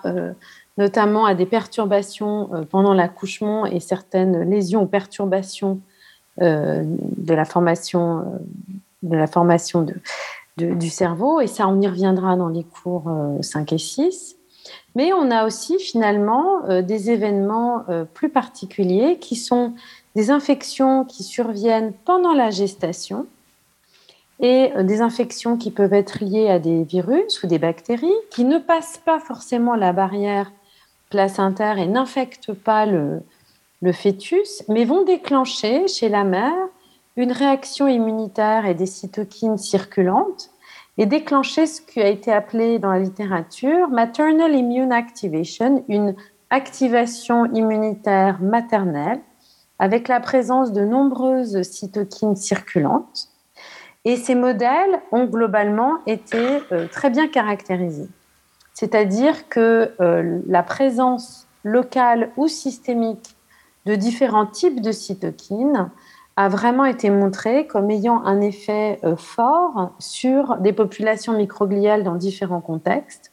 notamment 0.77 1.25
à 1.25 1.35
des 1.35 1.45
perturbations 1.45 2.49
euh, 2.53 2.63
pendant 2.63 2.93
l'accouchement 2.93 3.65
et 3.65 3.79
certaines 3.79 4.49
lésions 4.49 4.83
ou 4.83 4.87
perturbations 4.87 5.79
euh, 6.41 6.83
de 6.85 7.33
la 7.33 7.45
formation, 7.45 8.19
euh, 8.19 8.23
de 9.03 9.15
la 9.15 9.27
formation 9.27 9.85
du 10.57 10.89
cerveau. 10.89 11.39
Et 11.39 11.47
ça, 11.47 11.67
on 11.67 11.81
y 11.81 11.87
reviendra 11.87 12.35
dans 12.35 12.49
les 12.49 12.63
cours 12.63 13.09
5 13.41 13.73
et 13.73 13.77
6. 13.77 14.37
Mais 14.95 15.11
on 15.13 15.31
a 15.31 15.45
aussi 15.45 15.79
finalement 15.79 16.61
des 16.81 17.09
événements 17.09 17.83
plus 18.13 18.29
particuliers 18.29 19.17
qui 19.19 19.35
sont 19.35 19.73
des 20.15 20.29
infections 20.29 21.05
qui 21.05 21.23
surviennent 21.23 21.93
pendant 22.05 22.33
la 22.33 22.49
gestation 22.49 23.25
et 24.39 24.71
des 24.83 25.01
infections 25.01 25.57
qui 25.57 25.71
peuvent 25.71 25.93
être 25.93 26.23
liées 26.23 26.49
à 26.49 26.59
des 26.59 26.83
virus 26.83 27.43
ou 27.43 27.47
des 27.47 27.59
bactéries 27.59 28.11
qui 28.29 28.43
ne 28.43 28.57
passent 28.57 29.01
pas 29.03 29.19
forcément 29.19 29.75
la 29.75 29.93
barrière 29.93 30.51
placentaire 31.09 31.77
et 31.77 31.85
n'infectent 31.85 32.53
pas 32.53 32.85
le, 32.85 33.21
fœtus, 33.91 34.63
mais 34.67 34.85
vont 34.85 35.03
déclencher 35.03 35.87
chez 35.87 36.09
la 36.09 36.23
mère 36.23 36.67
une 37.15 37.31
réaction 37.31 37.87
immunitaire 37.87 38.65
et 38.65 38.73
des 38.73 38.85
cytokines 38.85 39.57
circulantes 39.57 40.49
et 40.97 41.05
déclencher 41.05 41.65
ce 41.65 41.81
qui 41.81 42.01
a 42.01 42.07
été 42.07 42.31
appelé 42.31 42.79
dans 42.79 42.91
la 42.91 42.99
littérature 42.99 43.89
maternal 43.89 44.53
immune 44.55 44.91
activation, 44.91 45.83
une 45.87 46.15
activation 46.49 47.45
immunitaire 47.53 48.41
maternelle 48.41 49.21
avec 49.79 50.07
la 50.07 50.19
présence 50.19 50.71
de 50.71 50.85
nombreuses 50.85 51.61
cytokines 51.63 52.35
circulantes. 52.35 53.29
Et 54.05 54.17
ces 54.17 54.35
modèles 54.35 55.01
ont 55.11 55.25
globalement 55.25 55.97
été 56.05 56.61
euh, 56.71 56.87
très 56.87 57.09
bien 57.09 57.27
caractérisés. 57.27 58.09
C'est-à-dire 58.73 59.47
que 59.49 59.93
euh, 59.99 60.41
la 60.47 60.61
présence 60.61 61.47
locale 61.63 62.31
ou 62.37 62.47
systémique 62.47 63.35
de 63.85 63.95
différents 63.95 64.45
types 64.45 64.81
de 64.81 64.91
cytokines 64.91 65.89
a 66.35 66.49
vraiment 66.49 66.85
été 66.85 67.09
montrée 67.09 67.67
comme 67.67 67.91
ayant 67.91 68.23
un 68.25 68.41
effet 68.41 68.99
euh, 69.03 69.15
fort 69.15 69.91
sur 69.99 70.57
des 70.57 70.73
populations 70.73 71.33
microgliales 71.33 72.03
dans 72.03 72.15
différents 72.15 72.61
contextes, 72.61 73.31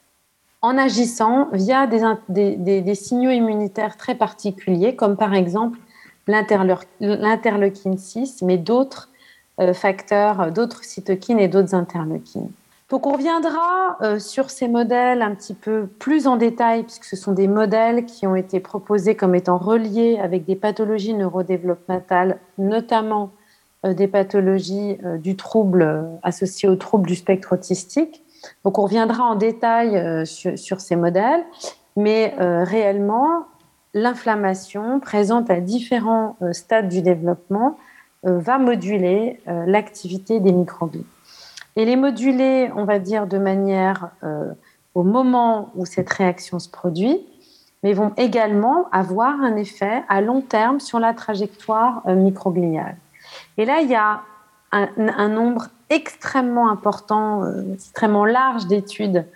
en 0.62 0.76
agissant 0.76 1.48
via 1.52 1.86
des, 1.86 2.94
signaux 2.94 3.30
immunitaires 3.30 3.96
très 3.96 4.14
particuliers, 4.14 4.94
comme 4.94 5.16
par 5.16 5.32
exemple 5.32 5.78
l'interleukine 6.26 7.96
6, 7.96 8.42
mais 8.42 8.58
d'autres 8.58 9.08
euh, 9.60 9.72
facteurs, 9.72 10.52
d'autres 10.52 10.84
cytokines 10.84 11.38
et 11.38 11.48
d'autres 11.48 11.74
interleukines. 11.74 12.50
Donc 12.90 13.06
on 13.06 13.12
reviendra 13.12 13.98
euh, 14.02 14.18
sur 14.18 14.50
ces 14.50 14.66
modèles 14.66 15.22
un 15.22 15.32
petit 15.36 15.54
peu 15.54 15.86
plus 15.86 16.26
en 16.26 16.36
détail, 16.36 16.82
puisque 16.82 17.04
ce 17.04 17.14
sont 17.14 17.32
des 17.32 17.46
modèles 17.46 18.04
qui 18.04 18.26
ont 18.26 18.34
été 18.34 18.58
proposés 18.58 19.14
comme 19.14 19.36
étant 19.36 19.58
reliés 19.58 20.18
avec 20.20 20.44
des 20.44 20.56
pathologies 20.56 21.14
neurodéveloppementales, 21.14 22.38
notamment 22.58 23.30
euh, 23.86 23.94
des 23.94 24.08
pathologies 24.08 24.98
euh, 25.04 25.18
du 25.18 25.36
trouble 25.36 26.08
associées 26.24 26.68
au 26.68 26.74
trouble 26.74 27.06
du 27.06 27.14
spectre 27.14 27.52
autistique. 27.52 28.24
Donc 28.64 28.78
on 28.80 28.82
reviendra 28.82 29.22
en 29.22 29.36
détail 29.36 30.26
sur, 30.26 30.58
sur, 30.58 30.80
ces 30.80 30.96
modèles, 30.96 31.44
mais 31.94 32.34
réellement, 32.38 33.44
l'inflammation 33.92 34.98
présente 34.98 35.50
à 35.50 35.60
différents 35.60 36.38
stades 36.52 36.88
du 36.88 37.02
développement 37.02 37.76
va 38.22 38.56
moduler 38.56 39.42
l'activité 39.46 40.40
des 40.40 40.52
microglies 40.52 41.04
et 41.76 41.84
les 41.84 41.96
moduler, 41.96 42.70
on 42.74 42.84
va 42.84 42.98
dire, 42.98 43.26
de 43.26 43.38
manière 43.38 44.10
euh, 44.22 44.52
au 44.94 45.02
moment 45.02 45.70
où 45.76 45.86
cette 45.86 46.10
réaction 46.10 46.58
se 46.58 46.68
produit, 46.68 47.20
mais 47.82 47.92
vont 47.92 48.12
également 48.16 48.88
avoir 48.90 49.40
un 49.40 49.56
effet 49.56 50.02
à 50.08 50.20
long 50.20 50.42
terme 50.42 50.80
sur 50.80 50.98
la 50.98 51.14
trajectoire 51.14 52.02
euh, 52.06 52.14
microgliale. 52.14 52.96
Et 53.56 53.64
là, 53.64 53.80
il 53.80 53.88
y 53.88 53.94
a 53.94 54.22
un, 54.72 55.28
nombre 55.28 55.68
extrêmement 55.88 56.70
important, 56.70 57.44
euh, 57.44 57.74
extrêmement 57.74 58.24
large 58.24 58.66
d'études 58.66 59.26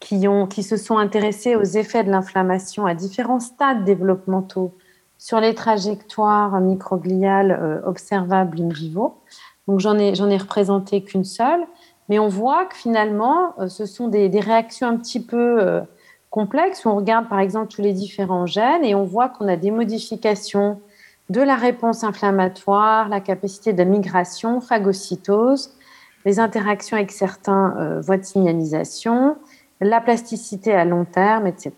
qui, 0.00 0.26
qui 0.50 0.62
se 0.64 0.76
sont 0.76 0.98
intéressées 0.98 1.54
aux 1.54 1.62
effets 1.62 2.02
de 2.02 2.10
l'inflammation 2.10 2.86
à 2.86 2.94
différents 2.94 3.38
stades 3.38 3.84
développementaux 3.84 4.74
sur 5.18 5.38
les 5.38 5.54
trajectoires 5.54 6.60
microgliales 6.60 7.82
observables 7.84 8.60
in 8.60 8.70
vivo. 8.70 9.14
Donc 9.68 9.80
j'en 9.80 9.98
ai, 9.98 10.14
j'en 10.14 10.28
ai 10.28 10.36
représenté 10.36 11.02
qu'une 11.02 11.24
seule, 11.24 11.64
mais 12.08 12.18
on 12.18 12.28
voit 12.28 12.66
que 12.66 12.76
finalement, 12.76 13.54
euh, 13.58 13.68
ce 13.68 13.86
sont 13.86 14.08
des, 14.08 14.28
réactions 14.40 14.88
un 14.88 14.96
petit 14.96 15.24
peu 15.24 15.62
euh, 15.62 15.80
complexes. 16.30 16.84
On 16.84 16.96
regarde 16.96 17.28
par 17.28 17.38
exemple 17.38 17.72
tous 17.72 17.82
les 17.82 17.92
différents 17.92 18.46
gènes 18.46 18.84
et 18.84 18.94
on 18.94 19.04
voit 19.04 19.28
qu'on 19.28 19.48
a 19.48 19.56
des 19.56 19.70
modifications 19.70 20.80
de 21.30 21.40
la 21.40 21.54
réponse 21.54 22.04
inflammatoire, 22.04 23.08
la 23.08 23.20
capacité 23.20 23.72
de 23.72 23.84
migration, 23.84 24.60
phagocytose, 24.60 25.72
les 26.24 26.40
interactions 26.40 26.96
avec 26.96 27.12
certains 27.12 27.74
euh, 27.78 28.00
voies 28.00 28.18
de 28.18 28.24
signalisation, 28.24 29.36
la 29.80 30.00
plasticité 30.00 30.72
à 30.72 30.84
long 30.84 31.04
terme, 31.04 31.46
etc. 31.46 31.72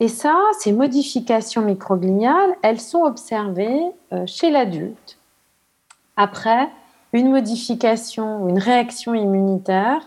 Et 0.00 0.08
ça, 0.08 0.36
ces 0.58 0.72
modifications 0.72 1.62
microgliales, 1.62 2.56
elles 2.62 2.80
sont 2.80 3.02
observées 3.02 3.82
chez 4.26 4.50
l'adulte 4.50 5.17
après 6.18 6.68
une 7.14 7.30
modification 7.30 8.42
ou 8.42 8.48
une 8.50 8.58
réaction 8.58 9.14
immunitaire 9.14 10.02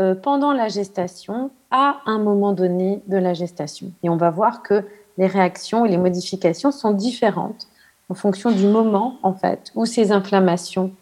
euh, 0.00 0.14
pendant 0.14 0.52
la 0.52 0.68
gestation 0.68 1.50
à 1.70 2.00
un 2.06 2.18
moment 2.18 2.52
donné 2.52 3.02
de 3.08 3.18
la 3.18 3.34
gestation. 3.34 3.90
Et 4.02 4.08
on 4.08 4.16
va 4.16 4.30
voir 4.30 4.62
que 4.62 4.86
les 5.18 5.26
réactions 5.26 5.84
et 5.84 5.88
les 5.88 5.98
modifications 5.98 6.70
sont 6.70 6.92
différentes 6.92 7.66
en 8.08 8.14
fonction 8.14 8.50
du 8.50 8.66
moment 8.66 9.16
en 9.22 9.34
fait 9.34 9.70
où 9.74 9.84
ces 9.84 10.12
inflammations 10.12 10.92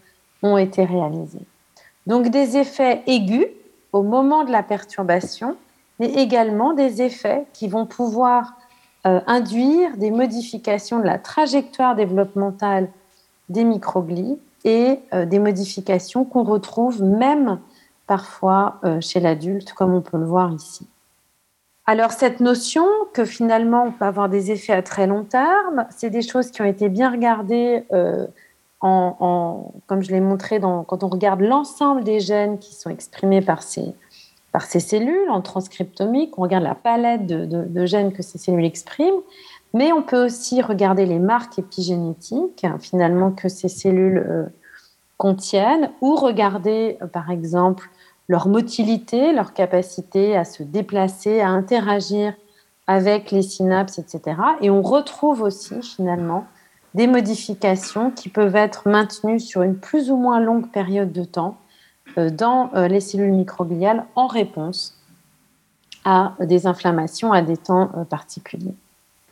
ont 0.42 0.56
été 0.56 0.84
réalisées. 0.84 1.46
Donc 2.06 2.30
des 2.30 2.56
effets 2.56 3.02
aigus 3.06 3.46
au 3.92 4.02
moment 4.02 4.44
de 4.44 4.50
la 4.50 4.62
perturbation, 4.62 5.56
mais 6.00 6.08
également 6.14 6.72
des 6.72 7.02
effets 7.02 7.46
qui 7.52 7.68
vont 7.68 7.86
pouvoir 7.86 8.54
euh, 9.06 9.20
induire 9.26 9.96
des 9.98 10.10
modifications 10.10 10.98
de 10.98 11.04
la 11.04 11.18
trajectoire 11.18 11.94
développementale 11.94 12.88
des 13.48 13.64
microglies 13.64 14.38
et 14.66 15.00
euh, 15.14 15.24
des 15.24 15.38
modifications 15.38 16.24
qu'on 16.24 16.42
retrouve 16.42 17.02
même 17.02 17.60
parfois 18.06 18.78
euh, 18.84 19.00
chez 19.00 19.20
l'adulte, 19.20 19.72
comme 19.72 19.94
on 19.94 20.02
peut 20.02 20.18
le 20.18 20.26
voir 20.26 20.52
ici. 20.52 20.86
Alors 21.86 22.10
cette 22.10 22.40
notion 22.40 22.84
que 23.14 23.24
finalement 23.24 23.84
on 23.84 23.92
peut 23.92 24.04
avoir 24.04 24.28
des 24.28 24.50
effets 24.50 24.72
à 24.72 24.82
très 24.82 25.06
long 25.06 25.22
terme, 25.22 25.86
c'est 25.90 26.10
des 26.10 26.22
choses 26.22 26.50
qui 26.50 26.60
ont 26.60 26.66
été 26.66 26.88
bien 26.88 27.10
regardées 27.10 27.84
euh, 27.92 28.26
en, 28.80 29.72
comme 29.86 30.02
je 30.02 30.10
l'ai 30.10 30.20
montré 30.20 30.60
quand 30.60 31.02
on 31.02 31.08
regarde 31.08 31.40
l'ensemble 31.40 32.04
des 32.04 32.20
gènes 32.20 32.58
qui 32.58 32.74
sont 32.74 32.90
exprimés 32.90 33.40
par 33.40 33.62
ces, 33.62 33.94
par 34.52 34.64
ces 34.64 34.80
cellules 34.80 35.30
en 35.30 35.40
transcriptomique, 35.40 36.38
on 36.38 36.42
regarde 36.42 36.62
la 36.64 36.74
palette 36.74 37.26
de 37.26 37.86
gènes 37.86 38.12
que 38.12 38.22
ces 38.22 38.38
cellules 38.38 38.64
expriment, 38.64 39.22
mais 39.76 39.92
on 39.92 40.00
peut 40.00 40.24
aussi 40.24 40.62
regarder 40.62 41.04
les 41.04 41.18
marques 41.18 41.58
épigénétiques, 41.58 42.64
finalement, 42.80 43.30
que 43.30 43.50
ces 43.50 43.68
cellules 43.68 44.24
euh, 44.26 44.46
contiennent, 45.18 45.90
ou 46.00 46.16
regarder, 46.16 46.96
euh, 47.02 47.06
par 47.06 47.30
exemple, 47.30 47.90
leur 48.26 48.48
motilité, 48.48 49.34
leur 49.34 49.52
capacité 49.52 50.34
à 50.34 50.44
se 50.44 50.62
déplacer, 50.62 51.42
à 51.42 51.50
interagir 51.50 52.32
avec 52.86 53.30
les 53.30 53.42
synapses, 53.42 53.98
etc. 53.98 54.38
Et 54.62 54.70
on 54.70 54.80
retrouve 54.80 55.42
aussi, 55.42 55.82
finalement, 55.82 56.46
des 56.94 57.06
modifications 57.06 58.10
qui 58.10 58.30
peuvent 58.30 58.56
être 58.56 58.88
maintenues 58.88 59.40
sur 59.40 59.60
une 59.60 59.76
plus 59.76 60.10
ou 60.10 60.16
moins 60.16 60.40
longue 60.40 60.70
période 60.70 61.12
de 61.12 61.24
temps 61.24 61.58
euh, 62.16 62.30
dans 62.30 62.70
les 62.88 63.00
cellules 63.00 63.32
microgliales 63.32 64.06
en 64.14 64.26
réponse 64.26 64.98
à 66.06 66.32
des 66.40 66.66
inflammations 66.66 67.30
à 67.30 67.42
des 67.42 67.58
temps 67.58 67.90
particuliers. 68.08 68.74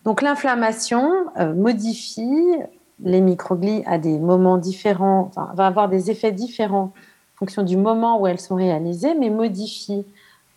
Donc 0.05 0.23
l'inflammation 0.23 1.11
modifie 1.55 2.57
les 3.03 3.21
microglies 3.21 3.83
à 3.87 3.99
des 3.99 4.19
moments 4.19 4.59
différents, 4.59 5.31
va 5.55 5.67
avoir 5.67 5.89
des 5.89 6.11
effets 6.11 6.33
différents 6.33 6.93
en 7.35 7.39
fonction 7.39 7.63
du 7.63 7.77
moment 7.77 8.21
où 8.21 8.27
elles 8.27 8.41
sont 8.41 8.55
réalisées, 8.55 9.15
mais 9.15 9.31
modifie 9.31 10.05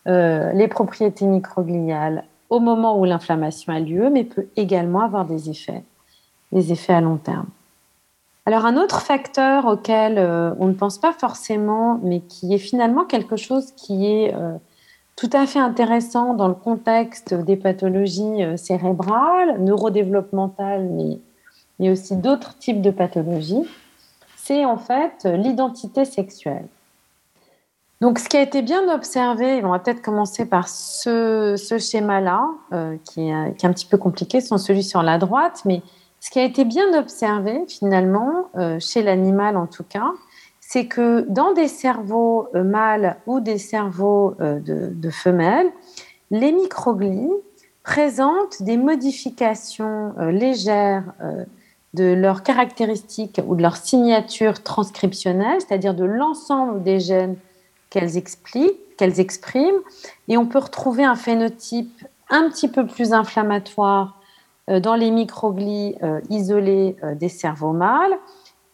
les 0.06 0.68
propriétés 0.70 1.26
microgliales 1.26 2.26
au 2.50 2.60
moment 2.60 3.00
où 3.00 3.06
l'inflammation 3.06 3.74
a 3.74 3.80
lieu, 3.80 4.10
mais 4.10 4.24
peut 4.24 4.48
également 4.56 5.02
avoir 5.02 5.26
des 5.26 5.50
effets, 5.50 5.84
des 6.52 6.72
effets 6.72 6.94
à 6.94 7.02
long 7.02 7.18
terme. 7.18 7.48
Alors 8.46 8.66
un 8.66 8.78
autre 8.78 9.02
facteur 9.02 9.66
auquel 9.66 10.18
euh, 10.18 10.54
on 10.60 10.68
ne 10.68 10.74
pense 10.74 10.98
pas 10.98 11.12
forcément, 11.12 12.00
mais 12.02 12.22
qui 12.22 12.54
est 12.54 12.60
finalement 12.60 13.04
quelque 13.04 13.36
chose 13.36 13.74
qui 13.76 14.06
est 14.06 14.34
euh, 14.34 14.54
tout 15.18 15.30
à 15.34 15.46
fait 15.46 15.60
intéressant 15.60 16.34
dans 16.34 16.48
le 16.48 16.54
contexte 16.54 17.34
des 17.34 17.58
pathologies 17.58 18.44
euh, 18.44 18.56
cérébrales, 18.56 19.62
neurodéveloppementales, 19.62 20.90
mais, 21.80 21.90
aussi 21.92 22.16
d'autres 22.16 22.58
types 22.58 22.82
de 22.82 22.92
pathologies, 22.92 23.68
c'est 24.38 24.64
en 24.64 24.78
fait 24.78 25.26
l'identité 25.26 26.06
sexuelle. 26.06 26.66
Donc, 28.00 28.20
ce 28.20 28.30
qui 28.30 28.38
a 28.38 28.42
été 28.42 28.62
bien 28.62 28.88
observé, 28.94 29.64
on 29.66 29.72
va 29.72 29.80
peut-être 29.80 30.02
commencer 30.02 30.46
par 30.46 30.70
ce, 30.70 31.56
schéma-là, 31.80 32.48
qui, 33.04 33.30
est, 33.30 33.56
qui, 33.58 33.66
est, 33.66 33.70
un 33.70 33.74
petit 33.74 33.86
peu 33.86 33.98
compliqué, 33.98 34.40
c'est 34.40 34.58
celui 34.58 34.84
sur 34.84 35.04
la 35.04 35.20
droite, 35.20 35.62
mais 35.66 35.82
ce 36.20 36.30
qui 36.32 36.40
a 36.40 36.44
été 36.44 36.66
bien 36.66 36.98
observé 36.98 37.64
finalement, 37.68 38.50
euh, 38.56 38.80
chez 38.80 39.04
l'animal 39.04 39.56
en 39.56 39.68
tout 39.68 39.84
cas, 39.84 40.12
c'est 40.70 40.86
que 40.86 41.26
dans 41.30 41.54
des 41.54 41.70
cerveaux 41.70 42.50
euh, 42.54 42.64
mâles 42.64 43.16
ou 43.26 43.40
des 43.40 43.58
cerveaux 43.58 44.36
euh, 44.42 44.60
de, 44.60 45.10
femelles, 45.10 45.72
les 46.30 46.52
microglies 46.52 47.32
présentent 47.84 48.62
des 48.62 48.76
modifications 48.76 50.14
légères 50.20 51.06
de 51.94 52.14
leurs 52.14 52.44
caractéristiques 52.44 53.40
ou 53.48 53.56
de 53.56 53.62
leur 53.62 53.78
signature 53.78 54.62
transcriptionnelle, 54.62 55.62
c'est-à-dire 55.62 55.94
de 55.94 56.04
l'ensemble 56.04 56.84
des 56.84 57.00
gènes 57.00 57.38
qu'elles 57.90 58.18
expriment, 58.18 59.80
et 60.28 60.38
on 60.38 60.46
peut 60.46 60.60
retrouver 60.60 61.06
un 61.06 61.16
phénotype 61.16 62.06
un 62.30 62.50
petit 62.50 62.68
peu 62.68 62.86
plus 62.86 63.14
inflammatoire 63.14 64.18
euh, 64.70 64.80
dans 64.80 64.96
les 64.96 65.12
microglies 65.12 65.96
euh, 66.04 66.20
isolés 66.30 66.98
euh, 67.04 67.16
des 67.16 67.30
cerveaux 67.30 67.72
mâles 67.72 68.18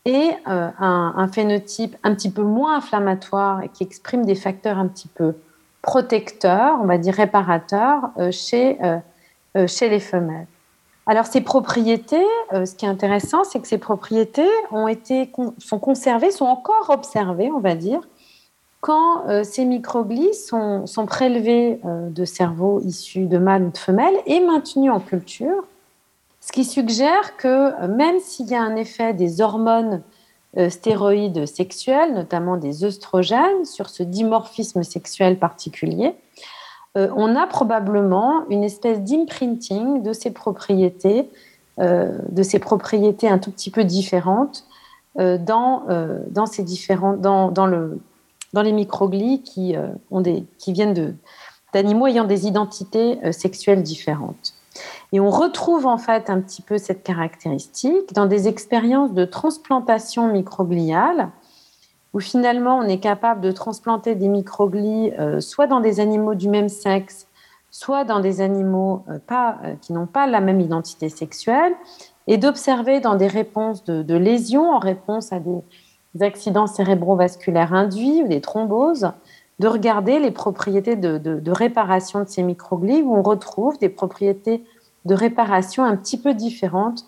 et 0.05 0.31
un, 0.45 1.29
phénotype 1.31 1.95
un 2.03 2.13
petit 2.13 2.29
peu 2.29 2.43
moins 2.43 2.77
inflammatoire 2.77 3.63
et 3.63 3.69
qui 3.69 3.83
exprime 3.83 4.25
des 4.25 4.35
facteurs 4.35 4.77
un 4.77 4.87
petit 4.87 5.07
peu 5.07 5.35
protecteurs, 5.81 6.77
on 6.81 6.85
va 6.85 6.97
dire 6.97 7.13
réparateurs, 7.13 8.11
chez, 8.31 8.77
chez 9.67 9.89
les 9.89 9.99
femelles. 9.99 10.47
Alors 11.05 11.25
ces 11.25 11.41
propriétés, 11.41 12.25
ce 12.51 12.75
qui 12.75 12.85
est 12.85 12.89
intéressant, 12.89 13.43
c'est 13.43 13.59
que 13.59 13.67
ces 13.67 13.77
propriétés 13.77 14.47
ont 14.71 14.87
été, 14.87 15.31
sont 15.57 15.79
conservées, 15.79 16.31
sont 16.31 16.45
encore 16.45 16.89
observées, 16.89 17.49
on 17.51 17.59
va 17.59 17.75
dire, 17.75 18.01
quand 18.81 19.23
ces 19.43 19.63
microglies 19.63 20.33
sont, 20.33 20.85
sont 20.85 21.05
prélevés 21.05 21.79
de 21.83 22.25
cerveaux 22.25 22.81
issus 22.81 23.25
de 23.25 23.37
mâles 23.37 23.63
ou 23.63 23.71
de 23.71 23.77
femelles 23.77 24.17
et 24.25 24.41
maintenus 24.41 24.91
en 24.91 24.99
culture 24.99 25.63
ce 26.45 26.51
qui 26.51 26.65
suggère 26.65 27.37
que 27.37 27.47
euh, 27.47 27.87
même 27.87 28.19
s'il 28.19 28.47
y 28.47 28.55
a 28.55 28.61
un 28.61 28.75
effet 28.75 29.13
des 29.13 29.39
hormones 29.39 30.01
euh, 30.57 30.69
stéroïdes 30.69 31.45
sexuelles, 31.45 32.13
notamment 32.13 32.57
des 32.57 32.83
œstrogènes, 32.83 33.63
sur 33.63 33.89
ce 33.89 34.03
dimorphisme 34.03 34.83
sexuel 34.83 35.39
particulier, 35.39 36.15
euh, 36.97 37.07
on 37.15 37.37
a 37.37 37.47
probablement 37.47 38.43
une 38.49 38.65
espèce 38.65 38.99
d'imprinting 39.01 40.03
de 40.03 40.11
ces 40.13 40.31
propriétés, 40.31 41.29
de 41.79 42.43
ces 42.43 42.59
propriétés 42.59 43.27
un 43.27 43.39
tout 43.39 43.49
petit 43.49 43.71
peu 43.71 43.83
différentes 43.83 44.67
dans, 45.15 45.81
les 48.53 48.71
microglies 48.71 49.41
qui 49.41 49.75
viennent 50.67 51.17
d'animaux 51.73 52.05
ayant 52.05 52.25
des 52.25 52.45
identités 52.45 53.17
sexuelles 53.31 53.81
différentes. 53.81 54.53
Et 55.11 55.19
on 55.19 55.29
retrouve 55.29 55.85
en 55.85 55.97
fait 55.97 56.29
un 56.29 56.41
petit 56.41 56.61
peu 56.61 56.77
cette 56.77 57.03
caractéristique 57.03 58.13
dans 58.13 58.25
des 58.25 58.47
expériences 58.47 59.13
de 59.13 59.25
transplantation 59.25 60.27
microgliale, 60.27 61.29
où 62.13 62.19
finalement 62.19 62.77
on 62.77 62.83
est 62.83 62.99
capable 62.99 63.41
de 63.41 63.51
transplanter 63.51 64.15
des 64.15 64.27
microglies 64.27 65.11
euh, 65.19 65.39
soit 65.39 65.67
dans 65.67 65.79
des 65.79 65.99
animaux 65.99 66.35
du 66.35 66.49
même 66.49 66.69
sexe, 66.69 67.27
soit 67.71 68.03
dans 68.03 68.19
des 68.19 68.39
animaux 68.39 69.03
euh, 69.09 69.17
euh, 69.31 69.75
qui 69.81 69.93
n'ont 69.93 70.05
pas 70.05 70.27
la 70.27 70.39
même 70.39 70.61
identité 70.61 71.09
sexuelle, 71.09 71.73
et 72.27 72.37
d'observer 72.37 73.01
dans 73.01 73.15
des 73.15 73.27
réponses 73.27 73.83
de, 73.83 74.15
lésions 74.15 74.71
en 74.71 74.79
réponse 74.79 75.33
à 75.33 75.39
des, 75.39 75.59
accidents 76.21 76.67
cérébrovasculaires 76.67 77.73
induits 77.73 78.21
ou 78.23 78.27
des 78.27 78.39
thromboses, 78.39 79.11
de 79.59 79.67
regarder 79.67 80.19
les 80.19 80.31
propriétés 80.31 80.95
de, 80.95 81.51
réparation 81.51 82.23
de 82.23 82.27
ces 82.27 82.43
microglies, 82.43 83.01
où 83.01 83.15
on 83.15 83.21
retrouve 83.21 83.77
des 83.77 83.89
propriétés 83.89 84.63
de 85.05 85.15
réparation 85.15 85.83
un 85.83 85.95
petit 85.95 86.17
peu 86.17 86.33
différente 86.33 87.05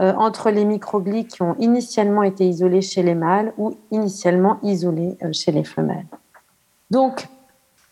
euh, 0.00 0.14
entre 0.16 0.50
les 0.50 0.64
microglies 0.64 1.26
qui 1.26 1.42
ont 1.42 1.54
initialement 1.58 2.22
été 2.22 2.48
isolés 2.48 2.80
chez 2.80 3.02
les 3.02 3.14
mâles 3.14 3.52
ou 3.58 3.76
initialement 3.90 4.58
isolés 4.62 5.18
euh, 5.22 5.32
chez 5.32 5.52
les 5.52 5.64
femelles. 5.64 6.06
Donc, 6.90 7.28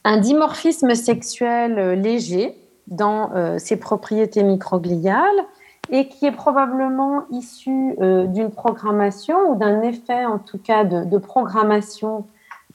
un 0.05 0.17
dimorphisme 0.17 0.95
sexuel 0.95 1.79
euh, 1.79 1.95
léger 1.95 2.57
dans 2.87 3.31
ces 3.59 3.77
propriétés 3.77 4.43
microgliales 4.43 5.45
et 5.91 6.09
qui 6.09 6.27
est 6.27 6.33
probablement 6.33 7.23
issu 7.31 7.95
d'une 8.01 8.51
programmation 8.51 9.37
ou 9.49 9.55
d'un 9.55 9.83
effet 9.83 10.25
en 10.25 10.41
tout 10.41 10.59
cas 10.59 10.83
de 10.83 11.19
programmation 11.19 12.25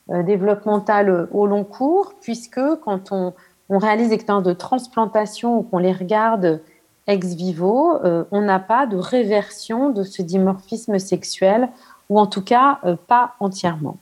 développementale 0.07 1.27
au 1.31 1.47
long 1.47 1.63
cours, 1.63 2.13
puisque 2.21 2.61
quand 2.83 3.11
on, 3.11 3.33
on 3.69 3.77
réalise 3.77 4.09
des 4.09 4.15
expériences 4.15 4.43
de 4.43 4.53
transplantation 4.53 5.57
ou 5.57 5.63
qu'on 5.63 5.79
les 5.79 5.91
regarde 5.91 6.61
ex 7.07 7.33
vivo, 7.33 7.97
euh, 8.03 8.23
on 8.31 8.41
n'a 8.41 8.59
pas 8.59 8.87
de 8.87 8.97
réversion 8.97 9.89
de 9.89 10.03
ce 10.03 10.21
dimorphisme 10.21 10.97
sexuel, 10.99 11.69
ou 12.09 12.19
en 12.19 12.27
tout 12.27 12.41
cas 12.41 12.79
euh, 12.83 12.95
pas 13.07 13.35
entièrement. 13.39 13.97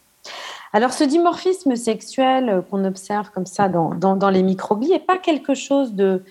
Alors 0.71 0.93
ce 0.93 1.03
dimorphisme 1.03 1.75
sexuel 1.75 2.49
euh, 2.49 2.61
qu'on 2.61 2.85
observe 2.85 3.29
comme 3.31 3.45
ça 3.45 3.67
dans, 3.69 3.93
dans, 3.93 4.29
les 4.29 4.43
microglies 4.43 4.89
n'est 4.89 4.99
pas 4.99 5.17
quelque 5.17 5.53
chose 5.53 5.93
de, 5.93 6.23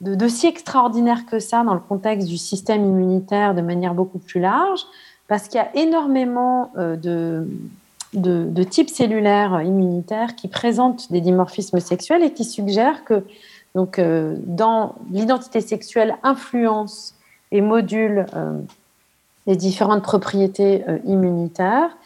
de, 0.00 0.28
si 0.28 0.46
extraordinaire 0.46 1.26
que 1.26 1.38
ça 1.38 1.62
dans 1.62 1.74
le 1.74 1.80
contexte 1.80 2.28
du 2.28 2.38
système 2.38 2.84
immunitaire 2.84 3.54
de 3.54 3.62
manière 3.62 3.94
beaucoup 3.94 4.18
plus 4.18 4.40
large, 4.40 4.84
parce 5.28 5.48
qu'il 5.48 5.58
y 5.58 5.60
a 5.60 5.74
énormément 5.76 6.70
de, 6.76 7.48
de, 8.14 8.62
types 8.62 8.90
cellulaires 8.90 9.62
immunitaires 9.62 10.36
qui 10.36 10.48
présentent 10.48 11.10
des 11.12 11.20
dimorphismes 11.20 11.80
sexuels 11.80 12.22
et 12.22 12.32
qui 12.32 12.44
suggèrent 12.44 13.04
que 13.04 13.24
donc, 13.74 13.98
euh, 13.98 14.36
dans 14.46 14.94
l'identité 15.10 15.60
sexuelle 15.60 16.16
influence 16.22 17.14
et 17.52 17.60
module 17.60 18.26
euh, 18.34 18.58
les 19.46 19.56
différentes 19.56 20.02
propriétés 20.02 20.82
euh, 20.88 20.98
immunitaires, 21.04 21.96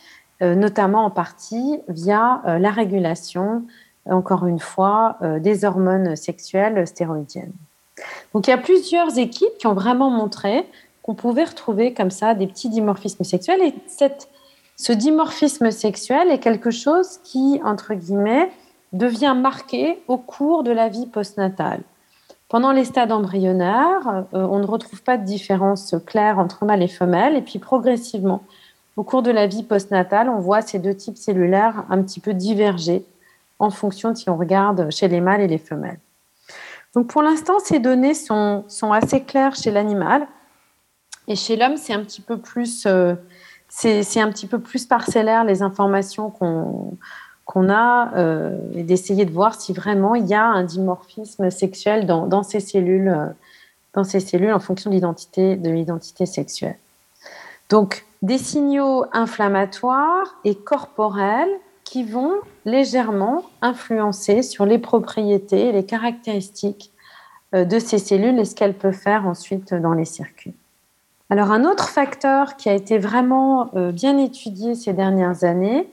notamment 0.42 1.04
en 1.04 1.10
partie 1.10 1.80
via 1.88 2.40
la 2.46 2.70
régulation, 2.70 3.62
encore 4.06 4.46
une 4.46 4.58
fois, 4.58 5.18
des 5.38 5.66
hormones 5.66 6.16
sexuelles 6.16 6.86
stéroïdiennes. 6.86 7.52
Donc 8.32 8.46
il 8.46 8.50
y 8.50 8.54
a 8.54 8.56
plusieurs 8.56 9.18
équipes 9.18 9.52
qui 9.58 9.66
ont 9.66 9.74
vraiment 9.74 10.08
montré 10.08 10.66
qu'on 11.02 11.14
pouvait 11.14 11.44
retrouver 11.44 11.92
comme 11.92 12.10
ça 12.10 12.32
des 12.32 12.46
petits 12.46 12.70
dimorphismes 12.70 13.22
sexuels 13.22 13.60
et 13.60 13.74
cette 13.86 14.30
ce 14.80 14.94
dimorphisme 14.94 15.70
sexuel 15.70 16.30
est 16.30 16.38
quelque 16.38 16.70
chose 16.70 17.18
qui, 17.22 17.60
entre 17.62 17.92
guillemets, 17.92 18.50
devient 18.94 19.36
marqué 19.38 20.02
au 20.08 20.16
cours 20.16 20.62
de 20.62 20.70
la 20.70 20.88
vie 20.88 21.04
postnatale. 21.04 21.82
Pendant 22.48 22.72
les 22.72 22.86
stades 22.86 23.12
embryonnaires, 23.12 24.24
euh, 24.32 24.38
on 24.40 24.58
ne 24.58 24.64
retrouve 24.64 25.02
pas 25.02 25.18
de 25.18 25.24
différence 25.24 25.94
claire 26.06 26.38
entre 26.38 26.64
mâles 26.64 26.82
et 26.82 26.88
femelles, 26.88 27.36
et 27.36 27.42
puis 27.42 27.58
progressivement, 27.58 28.42
au 28.96 29.02
cours 29.02 29.20
de 29.20 29.30
la 29.30 29.46
vie 29.46 29.64
postnatale, 29.64 30.30
on 30.30 30.40
voit 30.40 30.62
ces 30.62 30.78
deux 30.78 30.94
types 30.94 31.18
cellulaires 31.18 31.84
un 31.90 32.02
petit 32.02 32.18
peu 32.18 32.32
diverger 32.32 33.04
en 33.58 33.68
fonction 33.68 34.12
de 34.12 34.14
si 34.14 34.30
on 34.30 34.36
regarde 34.38 34.90
chez 34.90 35.08
les 35.08 35.20
mâles 35.20 35.42
et 35.42 35.46
les 35.46 35.58
femelles. 35.58 36.00
Donc 36.94 37.08
pour 37.08 37.20
l'instant, 37.20 37.58
ces 37.58 37.80
données 37.80 38.14
sont, 38.14 38.64
sont 38.66 38.92
assez 38.92 39.24
claires 39.24 39.56
chez 39.56 39.70
l'animal, 39.70 40.26
et 41.28 41.36
chez 41.36 41.56
l'homme, 41.56 41.76
c'est 41.76 41.92
un 41.92 42.02
petit 42.02 42.22
peu 42.22 42.38
plus... 42.38 42.86
Euh, 42.86 43.14
c'est 43.70 44.20
un 44.20 44.30
petit 44.30 44.48
peu 44.48 44.58
plus 44.58 44.84
parcellaire 44.84 45.44
les 45.44 45.62
informations 45.62 46.30
qu'on 46.30 47.68
a 47.68 48.12
euh, 48.16 48.58
et 48.74 48.82
d'essayer 48.82 49.24
de 49.24 49.30
voir 49.30 49.54
si 49.54 49.72
vraiment 49.72 50.16
il 50.16 50.26
y 50.26 50.34
a 50.34 50.44
un 50.44 50.64
dimorphisme 50.64 51.50
sexuel 51.50 52.06
dans, 52.06 52.42
ces 52.42 52.58
cellules, 52.58 53.08
euh, 53.08 53.26
dans 53.94 54.04
ces 54.04 54.18
cellules 54.18 54.52
en 54.52 54.58
fonction 54.58 54.90
de 54.90 54.96
l'identité 54.96 55.56
de 55.56 55.70
l'identité 55.70 56.26
sexuelle. 56.26 56.78
Donc, 57.68 58.04
des 58.22 58.38
signaux 58.38 59.04
inflammatoires 59.12 60.36
et 60.44 60.56
corporels 60.56 61.48
qui 61.84 62.04
vont 62.04 62.34
légèrement 62.64 63.44
influencer 63.62 64.42
sur 64.42 64.66
les 64.66 64.78
propriétés 64.78 65.68
et 65.68 65.72
les 65.72 65.86
caractéristiques 65.86 66.92
euh, 67.54 67.64
de 67.64 67.78
ces 67.78 67.98
cellules 67.98 68.38
et 68.38 68.44
ce 68.44 68.56
qu'elles 68.56 68.74
peuvent 68.74 68.92
faire 68.92 69.26
ensuite 69.26 69.72
dans 69.74 69.92
les 69.92 70.04
circuits. 70.04 70.54
Alors 71.30 71.52
un 71.52 71.64
autre 71.64 71.88
facteur 71.88 72.56
qui 72.56 72.68
a 72.68 72.74
été 72.74 72.98
vraiment 72.98 73.70
euh, 73.76 73.92
bien 73.92 74.18
étudié 74.18 74.74
ces 74.74 74.92
dernières 74.92 75.44
années, 75.44 75.88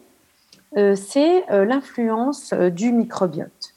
euh, 0.75 0.95
c'est 0.95 1.45
l'influence 1.49 2.53
du 2.53 2.91
microbiote. 2.91 3.75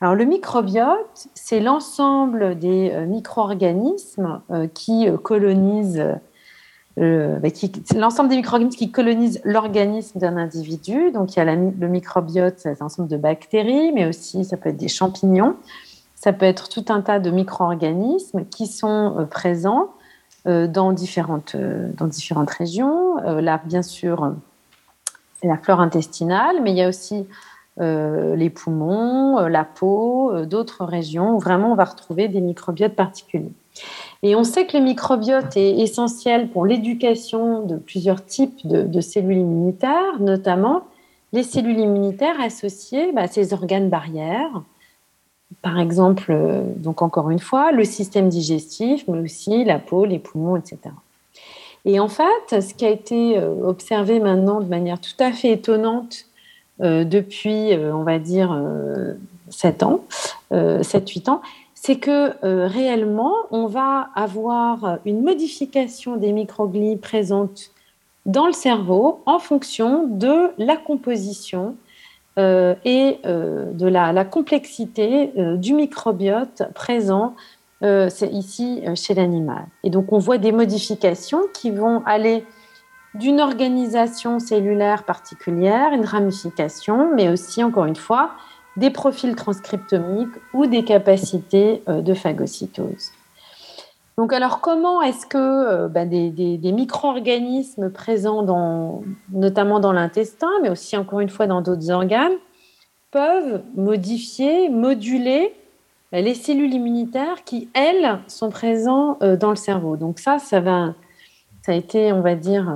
Alors 0.00 0.14
le 0.14 0.24
microbiote, 0.24 1.28
c'est 1.34 1.60
l'ensemble 1.60 2.58
des 2.58 2.92
micro-organismes 3.06 4.40
qui 4.74 5.08
colonisent 5.22 6.04
bah, 6.96 7.48
l'ensemble 7.96 8.28
des 8.28 8.42
qui 8.70 8.90
colonisent 8.90 9.40
l'organisme 9.44 10.18
d'un 10.18 10.36
individu. 10.36 11.12
Donc, 11.12 11.34
il 11.34 11.38
y 11.38 11.42
a 11.42 11.54
le 11.54 11.88
microbiote, 11.88 12.54
c'est 12.58 12.82
un 12.82 12.86
ensemble 12.86 13.08
de 13.08 13.16
bactéries, 13.16 13.92
mais 13.92 14.06
aussi 14.06 14.44
ça 14.44 14.56
peut 14.56 14.70
être 14.70 14.76
des 14.76 14.88
champignons. 14.88 15.56
Ça 16.22 16.32
peut 16.32 16.46
être 16.46 16.68
tout 16.68 16.84
un 16.88 17.00
tas 17.00 17.18
de 17.18 17.30
micro-organismes 17.30 18.44
qui 18.44 18.68
sont 18.68 19.18
euh, 19.18 19.24
présents 19.24 19.90
euh, 19.90 20.01
dans, 20.46 20.92
différentes, 20.92 21.54
euh, 21.54 21.90
dans 21.96 22.06
différentes 22.06 22.50
régions. 22.50 23.16
là, 23.16 23.60
bien 23.64 23.82
sûr, 23.82 24.34
c'est 25.40 25.48
la 25.48 25.56
flore 25.56 25.80
intestinale, 25.80 26.56
mais 26.62 26.72
il 26.72 26.76
y 26.76 26.82
a 26.82 26.88
aussi 26.88 27.26
les 27.78 28.50
poumons, 28.50 29.46
la 29.48 29.64
peau, 29.64 30.44
d'autres 30.44 30.84
régions 30.84 31.36
où 31.36 31.38
vraiment 31.38 31.72
on 31.72 31.74
va 31.74 31.84
retrouver 31.84 32.28
des 32.28 32.42
microbiotes 32.42 32.94
particuliers. 32.94 33.52
Et 34.22 34.36
on 34.36 34.44
sait 34.44 34.66
que 34.66 34.76
le 34.76 34.84
microbiote 34.84 35.56
est 35.56 35.80
essentiel 35.80 36.48
pour 36.48 36.64
l'éducation 36.64 37.64
de 37.66 37.76
plusieurs 37.76 38.24
types 38.24 38.66
de, 38.66 39.00
cellules 39.00 39.38
immunitaires, 39.38 40.20
notamment 40.20 40.84
les 41.32 41.42
cellules 41.42 41.80
immunitaires 41.80 42.40
associées 42.40 43.12
bah, 43.12 43.22
à 43.22 43.26
ces 43.26 43.52
organes 43.52 43.88
barrières. 43.88 44.62
Par 45.62 45.78
exemple, 45.78 46.26
euh, 46.30 46.62
donc 46.76 47.02
encore 47.02 47.30
une 47.30 47.38
fois, 47.38 47.72
le 47.72 47.84
système 47.84 48.28
digestif, 48.28 49.04
mais 49.08 49.18
aussi 49.20 49.64
la 49.64 49.78
peau, 49.78 50.04
les 50.04 50.18
poumons, 50.18 50.56
etc. 50.56 50.78
Et 51.84 51.98
en 51.98 52.08
fait, 52.08 52.60
ce 52.60 52.74
qui 52.74 52.84
a 52.84 52.90
été 52.90 53.38
euh, 53.38 53.54
observé 53.64 54.20
maintenant 54.20 54.60
de 54.60 54.66
manière 54.66 55.00
tout 55.00 55.10
à 55.18 55.32
fait 55.32 55.50
étonnante 55.50 56.26
euh, 56.80 57.04
depuis, 57.04 57.74
on 57.74 58.02
va 58.02 58.18
dire, 58.18 58.60
7 59.50 59.82
ans, 59.82 60.00
7-8 60.50 61.30
ans, 61.30 61.42
c'est 61.82 61.96
que 61.96 62.32
euh, 62.46 62.68
réellement, 62.68 63.34
on 63.50 63.66
va 63.66 64.10
avoir 64.14 64.98
une 65.04 65.20
modification 65.20 66.16
des 66.16 66.30
microglies 66.30 66.96
présentes 66.96 67.72
dans 68.24 68.46
le 68.46 68.52
cerveau 68.52 69.20
en 69.26 69.40
fonction 69.40 70.06
de 70.06 70.52
la 70.58 70.76
composition 70.76 71.74
euh, 72.38 72.74
et 72.84 73.18
euh, 73.26 73.72
de 73.72 73.86
la, 73.86 74.24
complexité 74.24 75.32
du 75.56 75.74
microbiote 75.74 76.62
présent 76.74 77.34
ici 77.82 78.80
chez 78.94 79.12
l'animal. 79.14 79.66
Et 79.82 79.90
donc, 79.90 80.12
on 80.12 80.18
voit 80.18 80.38
des 80.38 80.52
modifications 80.52 81.40
qui 81.52 81.72
vont 81.72 82.00
aller 82.06 82.44
d'une 83.14 83.40
organisation 83.40 84.38
cellulaire 84.38 85.02
particulière, 85.02 85.92
une 85.92 86.04
ramification, 86.04 87.12
mais 87.14 87.28
aussi, 87.28 87.62
encore 87.62 87.86
une 87.86 87.96
fois, 87.96 88.30
des 88.76 88.90
profils 88.90 89.34
transcriptomiques 89.36 90.34
ou 90.54 90.66
des 90.66 90.84
capacités 90.84 91.82
euh, 91.88 92.00
de 92.00 92.14
phagocytose. 92.14 93.12
Donc 94.18 94.32
alors 94.32 94.60
comment 94.60 95.00
est-ce 95.00 95.26
que 95.26 95.38
euh, 95.38 95.88
bah, 95.88 96.04
des, 96.04 96.58
micro-organismes 96.72 97.90
présents 97.90 99.02
notamment 99.30 99.80
dans 99.80 99.92
l'intestin, 99.92 100.50
mais 100.62 100.68
aussi 100.68 100.96
encore 100.96 101.20
une 101.20 101.30
fois 101.30 101.46
dans 101.46 101.62
d'autres 101.62 101.90
organes, 101.90 102.34
peuvent 103.10 103.62
modifier, 103.74 104.68
moduler 104.68 105.54
les 106.12 106.34
cellules 106.34 106.74
immunitaires 106.74 107.42
qui, 107.44 107.70
elles, 107.72 108.18
sont 108.26 108.50
présentes 108.50 109.22
euh, 109.22 109.36
dans 109.36 109.50
le 109.50 109.56
cerveau? 109.56 109.96
Donc 109.96 110.18
ça, 110.18 110.38
ça, 110.38 110.62
a 111.66 111.72
été, 111.72 112.12
on 112.12 112.20
va 112.20 112.34
dire, 112.34 112.68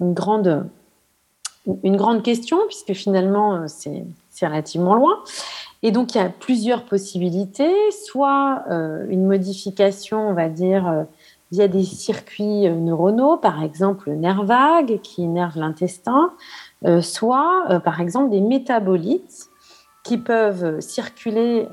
une 0.00 0.12
grande, 0.12 0.66
une 1.82 1.96
grande 1.96 2.22
question, 2.22 2.58
puisque 2.66 2.92
finalement, 2.92 3.66
c'est 3.66 4.46
relativement 4.46 4.94
loin. 4.94 5.22
Et 5.86 5.92
donc, 5.92 6.14
il 6.14 6.18
y 6.18 6.20
a 6.22 6.30
plusieurs 6.30 6.86
possibilités, 6.86 7.74
soit 8.06 8.64
euh, 8.70 9.04
une 9.10 9.26
modification, 9.26 10.30
on 10.30 10.32
va 10.32 10.48
dire, 10.48 10.88
euh, 10.88 11.04
via 11.52 11.68
des 11.68 11.84
circuits 11.84 12.66
euh, 12.66 12.74
neuronaux, 12.74 13.36
par 13.36 13.62
exemple 13.62 14.08
le 14.08 14.16
nerf 14.16 14.44
vague 14.44 14.98
qui 15.02 15.22
innerve 15.22 15.58
l'intestin, 15.58 16.32
soit, 17.00 17.80
par 17.82 18.00
exemple, 18.00 18.30
des 18.30 18.40
métabolites 18.40 19.48
qui 20.02 20.18
peuvent 20.18 20.80
circuler 20.80 21.66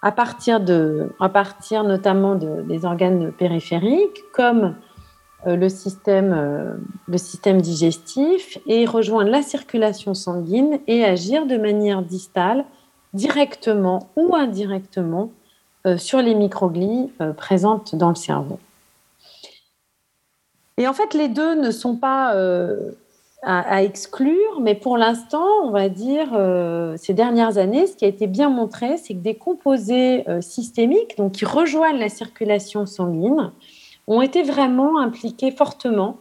à 0.00 0.12
partir, 0.12 0.60
de, 0.60 1.12
à 1.18 1.28
partir 1.28 1.82
notamment 1.82 2.36
des 2.36 2.84
organes 2.84 3.32
périphériques, 3.32 4.22
comme 4.32 4.76
le 5.44 5.68
système, 5.68 6.78
le 7.08 7.18
système 7.18 7.60
digestif 7.60 8.58
et 8.68 8.86
rejoindre 8.86 9.30
la 9.30 9.42
circulation 9.42 10.14
sanguine 10.14 10.78
et 10.86 11.04
agir 11.04 11.46
de 11.46 11.56
manière 11.56 12.02
distale, 12.02 12.64
directement 13.14 14.08
ou 14.16 14.34
indirectement, 14.36 15.30
euh, 15.86 15.96
sur 15.96 16.20
les 16.20 16.34
microglies 16.34 17.10
présentes 17.36 17.94
dans 17.94 18.08
le 18.08 18.14
cerveau. 18.14 18.58
Et 20.76 20.86
en 20.86 20.92
fait, 20.92 21.14
les 21.14 21.28
deux 21.28 21.54
ne 21.54 21.70
sont 21.70 21.96
pas 21.96 22.34
à, 23.42 23.82
exclure, 23.82 24.60
mais 24.60 24.74
pour 24.74 24.96
l'instant, 24.96 25.46
on 25.64 25.70
va 25.70 25.88
dire, 25.88 26.28
ces 26.96 27.14
dernières 27.14 27.58
années, 27.58 27.88
ce 27.88 27.96
qui 27.96 28.04
a 28.04 28.08
été 28.08 28.28
bien 28.28 28.48
montré, 28.48 28.96
c'est 28.96 29.14
que 29.14 29.18
des 29.18 29.34
composés 29.34 30.24
systémiques, 30.40 31.16
donc 31.18 31.32
qui 31.32 31.44
rejoignent 31.44 31.98
la 31.98 32.08
circulation 32.08 32.86
sanguine, 32.86 33.50
ont 34.06 34.22
été 34.22 34.42
vraiment 34.42 35.00
impliqués 35.00 35.50
fortement 35.50 36.18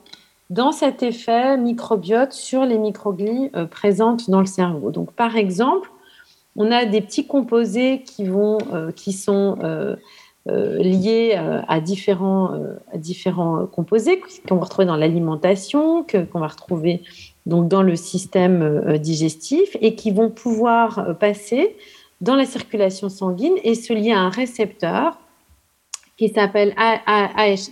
dans 0.50 0.71
cet 0.71 1.04
effet 1.04 1.58
microbiote 1.58 2.34
sur 2.34 2.65
les 2.65 2.78
microglies 2.78 3.50
euh, 3.56 3.65
présentes 3.65 4.30
dans 4.30 4.39
le 4.39 4.45
cerveau. 4.45 4.91
Donc, 4.91 5.12
par 5.12 5.36
exemple, 5.36 5.89
on 6.58 6.72
a 6.72 6.86
des 6.86 7.02
petits 7.02 7.28
composés 7.28 8.02
qui, 8.04 8.28
euh, 8.28 8.91
sont 9.12 9.58
euh, 9.63 9.96
liés 10.80 11.38
à 11.67 11.80
différents, 11.82 12.58
composés 13.72 14.22
qu'on 14.48 14.56
va 14.56 14.63
retrouver 14.63 14.86
dans 14.86 14.96
l'alimentation, 14.96 16.06
qu'on 16.06 16.39
va 16.39 16.48
retrouver 16.48 17.04
donc 17.46 17.67
dans 17.67 17.84
le 17.84 17.96
système 17.96 18.98
digestif 18.98 19.76
et 19.82 19.96
qui 19.96 20.12
vont 20.12 20.30
pouvoir 20.30 21.17
passer 21.20 21.76
dans 22.22 22.36
la 22.36 22.46
circulation 22.46 23.10
sanguine 23.10 23.56
et 23.63 23.76
se 23.76 23.91
lier 23.91 24.13
à 24.13 24.20
un 24.20 24.30
récepteur 24.30 25.17
qui 26.17 26.30
s'appelle 26.30 26.74
AHR, 26.78 27.67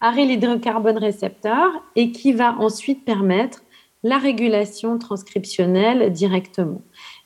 aryl 0.00 0.30
hydrocarbone 0.30 0.98
récepteur, 0.98 1.70
et 1.94 2.10
qui 2.10 2.32
va 2.32 2.56
ensuite 2.58 3.04
permettre 3.04 3.62
la 4.02 4.18
régulation 4.18 4.98
transcriptionnelle 4.98 6.10
directement. 6.12 6.80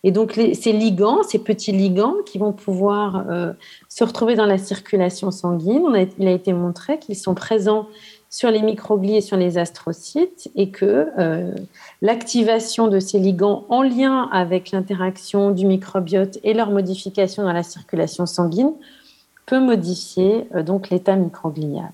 Et 0.07 0.13
donc, 0.13 0.33
ces 0.35 0.73
ligands, 0.73 1.23
ces 1.23 1.39
petits 1.39 1.73
ligands 1.73 2.17
qui 2.27 2.37
vont 2.37 2.53
pouvoir 2.53 3.25
euh, 3.31 3.55
se 3.89 4.05
retrouver 4.05 4.35
dans 4.35 4.45
la 4.45 4.59
circulation 4.59 5.31
sanguine, 5.31 5.83
il 6.19 6.29
a 6.29 6.31
été 6.31 6.53
montré 6.53 6.99
qu'ils 6.99 7.17
sont 7.17 7.35
présents 7.35 7.87
sur 8.29 8.51
les 8.51 8.61
microglies 8.61 9.17
et 9.17 9.21
sur 9.23 9.39
les 9.39 9.57
astrocytes 9.57 10.51
et 10.57 10.69
que 10.69 11.09
euh, 11.19 11.55
l'activation 12.03 12.89
de 12.89 13.01
ces 13.01 13.19
ligands 13.19 13.65
en 13.71 13.81
lien 13.81 14.29
avec 14.31 14.73
l'interaction 14.73 15.53
du 15.53 15.65
microbiote 15.65 16.39
et 16.45 16.53
leur 16.53 16.71
modification 16.71 17.43
dans 17.43 17.53
la 17.55 17.63
circulation 17.63 18.27
sanguine 18.27 18.73
peut 19.47 19.61
modifier 19.61 20.47
euh, 20.55 20.63
donc 20.63 20.91
l'état 20.91 21.17
microglial. 21.17 21.91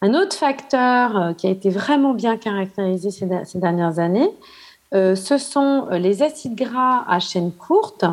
Un 0.00 0.14
autre 0.14 0.36
facteur 0.36 1.34
qui 1.36 1.46
a 1.46 1.50
été 1.50 1.68
vraiment 1.68 2.14
bien 2.14 2.36
caractérisé 2.36 3.10
ces, 3.10 3.26
dernières 3.58 3.98
années, 3.98 4.30
euh, 4.92 5.14
ce 5.14 5.38
sont 5.38 5.86
les 5.90 6.22
acides 6.22 6.54
gras 6.54 7.04
à 7.08 7.18
chaîne 7.20 7.52
courte, 7.52 8.04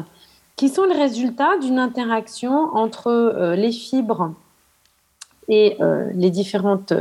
qui 0.56 0.70
sont 0.70 0.86
le 0.86 0.94
résultat 0.94 1.58
d'une 1.58 1.80
interaction 1.80 2.76
entre 2.76 3.54
les 3.56 3.72
fibres 3.72 4.34
et 5.48 5.78
les 6.14 6.30
différentes 6.30 6.94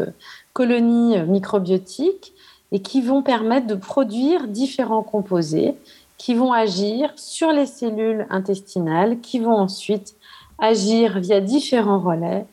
colonies 0.55 1.21
microbiotiques 1.27 2.33
et 2.73 2.81
qui 2.81 3.03
vont 3.03 3.23
permettre 3.23 3.67
de 3.67 3.75
produire 3.75 4.49
différents 4.49 5.03
composés 5.03 5.77
qui 6.21 6.35
vont 6.35 6.53
agir 6.53 7.11
sur 7.17 7.51
les 7.51 7.65
cellules 7.65 8.27
intestinales, 8.29 9.21
qui 9.21 9.39
vont 9.39 9.55
ensuite 9.55 10.17
agir 10.59 11.19
via 11.19 11.41
différents 11.41 11.99
relais 11.99 12.45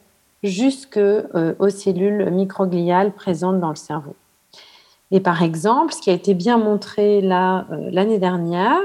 jusque 0.42 0.96
euh, 0.96 1.54
aux 1.60 1.68
cellules 1.68 2.30
microgliales 2.32 3.12
présentes 3.12 3.60
dans 3.60 3.68
le 3.68 3.76
cerveau. 3.76 4.16
Et 5.12 5.20
par 5.20 5.42
exemple, 5.44 5.94
ce 5.94 6.02
qui 6.02 6.10
a 6.10 6.14
été 6.14 6.34
bien 6.34 6.58
montré 6.58 7.22
euh, 7.24 7.62
l'année 7.92 8.20
dernière, 8.20 8.80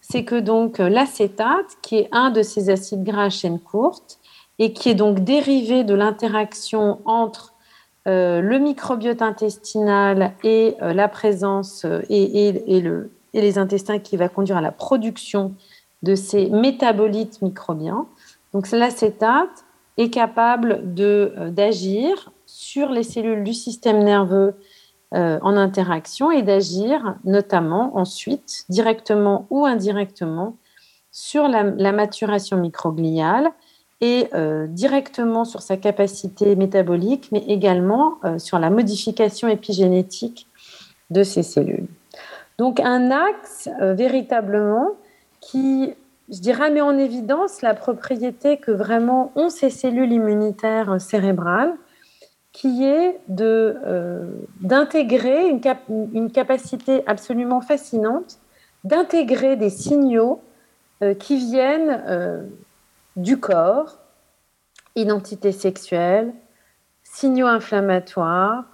c'est 0.00 0.24
que 0.24 0.38
donc 0.38 0.78
euh, 0.78 0.88
l'acétate, 0.88 1.76
qui 1.82 1.96
est 1.96 2.08
un 2.12 2.30
de 2.30 2.42
ces 2.42 2.70
acides 2.70 3.02
gras 3.02 3.24
à 3.24 3.30
chaîne 3.30 3.58
courte 3.58 4.18
et 4.58 4.72
qui 4.72 4.88
est 4.88 4.94
donc 4.94 5.20
dérivé 5.20 5.84
de 5.84 5.94
l'interaction 5.94 7.00
entre 7.04 7.52
le 8.08 8.58
microbiote 8.58 9.20
intestinal 9.20 10.32
et 10.44 10.76
la 10.80 11.08
présence 11.08 11.84
et, 12.08 12.54
les 13.34 13.58
intestins 13.58 13.98
qui 13.98 14.16
va 14.16 14.28
conduire 14.28 14.58
à 14.58 14.60
la 14.60 14.70
production 14.70 15.54
de 16.04 16.14
ces 16.14 16.48
métabolites 16.48 17.42
microbiens. 17.42 18.06
Donc 18.52 18.70
l'acétate 18.70 19.64
est 19.96 20.10
capable 20.10 20.94
d'agir 20.94 22.30
sur 22.46 22.90
les 22.90 23.02
cellules 23.02 23.44
du 23.44 23.52
système 23.54 24.02
nerveux 24.02 24.54
euh, 25.14 25.38
en 25.42 25.56
interaction 25.56 26.32
et 26.32 26.42
d'agir 26.42 27.14
notamment 27.22 27.96
ensuite, 27.96 28.64
directement 28.68 29.46
ou 29.50 29.64
indirectement, 29.64 30.56
sur 31.12 31.46
la, 31.46 31.92
maturation 31.92 32.56
microgliale 32.56 33.50
et 34.00 34.26
euh, 34.34 34.66
directement 34.66 35.44
sur 35.44 35.62
sa 35.62 35.76
capacité 35.76 36.56
métabolique, 36.56 37.28
mais 37.30 37.44
également 37.46 38.18
euh, 38.24 38.40
sur 38.40 38.58
la 38.58 38.68
modification 38.68 39.46
épigénétique 39.46 40.48
de 41.10 41.22
ces 41.22 41.44
cellules. 41.44 41.86
Donc 42.58 42.80
un 42.80 43.12
axe 43.12 43.68
véritablement 43.78 44.88
qui, 45.40 45.94
je 46.30 46.40
dirais, 46.40 46.72
met 46.72 46.80
en 46.80 46.98
évidence 46.98 47.62
la 47.62 47.74
propriété 47.74 48.56
que 48.56 48.72
vraiment 48.72 49.30
ont 49.36 49.50
ces 49.50 49.70
cellules 49.70 50.12
immunitaires 50.12 51.00
cérébrales 51.00 51.76
qui 52.56 52.84
est 52.84 53.20
euh, 53.38 54.30
d'intégrer 54.62 55.50
une, 55.50 56.30
capacité 56.32 57.02
absolument 57.06 57.60
fascinante 57.60 58.38
d'intégrer 58.82 59.56
des 59.56 59.68
signaux 59.68 60.40
euh, 61.02 61.12
qui 61.12 61.36
viennent 61.36 62.02
euh, 62.06 62.44
du 63.16 63.38
corps, 63.38 63.98
identité 64.94 65.52
sexuelle, 65.52 66.32
signaux 67.02 67.46
inflammatoires, 67.46 68.64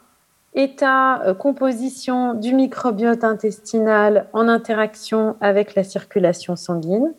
état, 0.54 1.34
composition 1.40 2.34
du 2.34 2.54
microbiote 2.54 3.24
intestinal 3.24 4.28
en 4.32 4.46
interaction 4.46 5.34
avec 5.40 5.74
la 5.74 5.82
circulation 5.82 6.54
sanguine, 6.54 7.12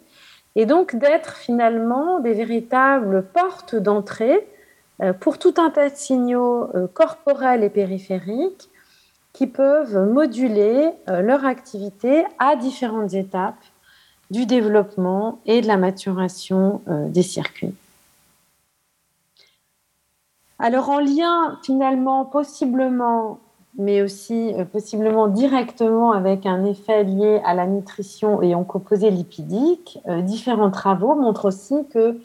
et 0.56 0.66
donc 0.66 0.96
d'être 0.96 1.36
finalement 1.36 2.22
des 2.22 2.34
véritables 2.34 3.26
portes 3.34 3.76
d'entrée 3.76 4.48
pour 5.20 5.40
tout 5.40 5.56
un 5.58 5.70
tas 5.70 5.90
de 5.90 5.96
signaux 5.96 6.70
euh, 6.76 6.88
corporels 6.88 7.64
et 7.64 7.70
périphériques 7.70 8.70
qui 9.34 9.48
peuvent 9.48 9.98
moduler 9.98 10.92
euh, 11.10 11.22
leur 11.22 11.46
activité 11.46 12.26
à 12.38 12.56
différentes 12.56 13.14
étapes 13.14 13.64
du 14.30 14.46
développement 14.46 15.40
et 15.46 15.62
de 15.62 15.68
la 15.68 15.78
maturation 15.78 16.82
des 16.88 17.22
circuits. 17.22 17.76
Alors 20.58 20.90
en 20.90 21.00
lien 21.00 21.60
finalement 21.62 22.26
possiblement, 22.26 23.40
mais 23.78 24.02
aussi 24.02 24.54
possiblement 24.72 25.28
directement 25.28 26.14
avec 26.14 26.48
un 26.48 26.66
effet 26.66 27.04
lié 27.04 27.42
à 27.46 27.54
la 27.54 27.68
nutrition 27.68 28.42
et 28.42 28.56
en 28.56 28.64
composé 28.64 29.12
lipidique, 29.12 30.00
différents 30.08 30.72
travaux 30.72 31.14
montrent 31.14 31.46
aussi 31.46 31.76
que 31.94 32.18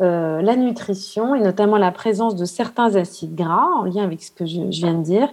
euh, 0.00 0.40
la 0.40 0.56
nutrition 0.56 1.34
et 1.34 1.40
notamment 1.40 1.76
la 1.76 1.92
présence 1.92 2.34
de 2.34 2.46
certains 2.46 2.96
acides 2.96 3.34
gras 3.34 3.68
en 3.76 3.84
lien 3.84 4.02
avec 4.02 4.22
ce 4.22 4.30
que 4.30 4.46
je, 4.46 4.62
viens 4.62 4.94
de 4.94 5.02
dire 5.02 5.28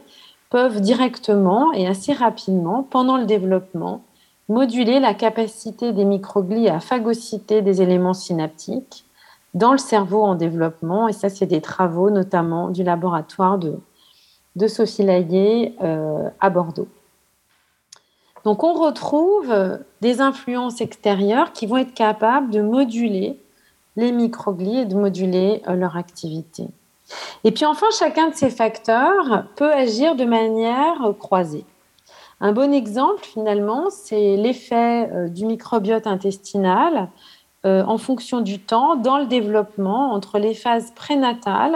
peuvent 0.49 0.81
directement 0.81 1.71
et 1.71 1.87
assez 1.87 2.11
rapidement 2.11 2.83
pendant 2.83 3.15
le 3.15 3.25
développement 3.25 4.03
moduler 4.49 4.99
la 4.99 5.13
capacité 5.13 5.93
des 5.93 6.03
microglies 6.03 6.67
à 6.67 6.81
phagocyter 6.81 7.61
des 7.61 7.81
éléments 7.81 8.13
synaptiques 8.13 9.05
dans 9.53 9.71
le 9.71 9.77
cerveau 9.77 10.21
en 10.21 10.35
développement. 10.35 11.07
Et 11.07 11.13
ça, 11.13 11.29
c'est 11.29 11.45
des 11.45 11.61
travaux 11.61 12.09
notamment 12.09 12.69
du 12.69 12.83
laboratoire 12.83 13.57
de, 13.57 13.79
Sophie 14.67 15.03
Laillé 15.03 15.75
euh, 15.81 16.29
à 16.41 16.49
Bordeaux. 16.49 16.89
Donc 18.43 18.63
on 18.63 18.73
retrouve 18.73 19.53
des 20.01 20.19
influences 20.19 20.81
extérieures 20.81 21.53
qui 21.53 21.67
vont 21.67 21.77
être 21.77 21.93
capables 21.93 22.49
de 22.49 22.61
moduler 22.61 23.39
les 23.97 24.11
microglies 24.11 24.79
et 24.79 24.85
de 24.85 24.95
moduler 24.95 25.61
euh, 25.67 25.73
leur 25.73 25.97
activité. 25.97 26.67
Et 27.43 27.51
puis 27.51 27.65
enfin, 27.65 27.87
chacun 27.97 28.29
de 28.29 28.35
ces 28.35 28.49
facteurs 28.49 29.45
peut 29.55 29.73
agir 29.73 30.15
de 30.15 30.23
manière 30.23 31.03
euh, 31.03 31.13
croisée. 31.13 31.65
Un 32.39 32.53
bon 32.53 32.71
exemple, 32.71 33.23
finalement, 33.23 33.89
c'est 33.89 34.37
l'effet 34.37 35.09
euh, 35.11 35.27
du 35.27 35.45
microbiote 35.45 36.07
intestinal 36.07 37.09
en 37.63 37.97
fonction 37.97 38.39
du 38.39 38.59
temps 38.59 38.95
dans 38.95 39.17
le 39.17 39.25
développement 39.25 40.13
entre 40.13 40.39
les 40.39 40.53
phases 40.53 40.91
prénatales 40.91 41.75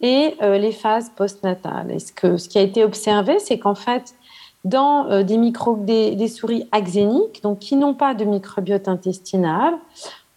et 0.00 0.34
les 0.40 0.72
phases 0.72 1.12
postnatales. 1.14 2.00
Ce, 2.00 2.10
que, 2.10 2.36
ce 2.36 2.48
qui 2.48 2.58
a 2.58 2.62
été 2.62 2.82
observé, 2.82 3.38
c'est 3.38 3.60
qu'en 3.60 3.76
fait, 3.76 4.16
dans 4.64 5.22
des, 5.22 5.36
micro, 5.36 5.76
des, 5.76 6.26
souris 6.26 6.66
axéniques, 6.72 7.44
donc 7.44 7.60
qui 7.60 7.76
n'ont 7.76 7.94
pas 7.94 8.14
de 8.14 8.24
microbiote 8.24 8.88
intestinal, 8.88 9.74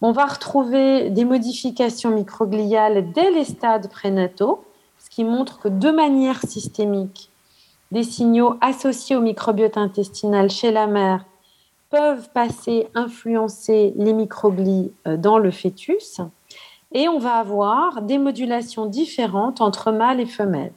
on 0.00 0.12
va 0.12 0.26
retrouver 0.26 1.10
des 1.10 1.24
modifications 1.24 2.10
microgliales 2.10 3.12
dès 3.12 3.30
les 3.30 3.44
stades 3.44 3.90
prénataux, 3.90 4.64
ce 4.98 5.10
qui 5.10 5.24
montre 5.24 5.58
que 5.58 5.68
de 5.68 5.90
manière 5.90 6.40
systémique, 6.42 7.30
des 7.90 8.02
signaux 8.02 8.56
associés 8.60 9.16
au 9.16 9.20
microbiote 9.20 9.76
intestinal 9.76 10.50
chez 10.50 10.70
la 10.70 10.86
mère 10.86 11.24
peuvent 11.90 12.28
passer, 12.32 12.88
influencer 12.94 13.94
les 13.96 14.12
microglies 14.12 14.92
euh, 15.06 15.16
dans 15.16 15.38
le 15.38 15.50
fœtus. 15.50 16.20
Et 16.92 17.08
on 17.08 17.18
va 17.18 17.34
avoir 17.34 18.02
des 18.02 18.18
modulations 18.18 18.86
différentes 18.86 19.60
entre 19.60 19.90
mâles 19.90 20.20
et 20.20 20.26
femelles. 20.26 20.72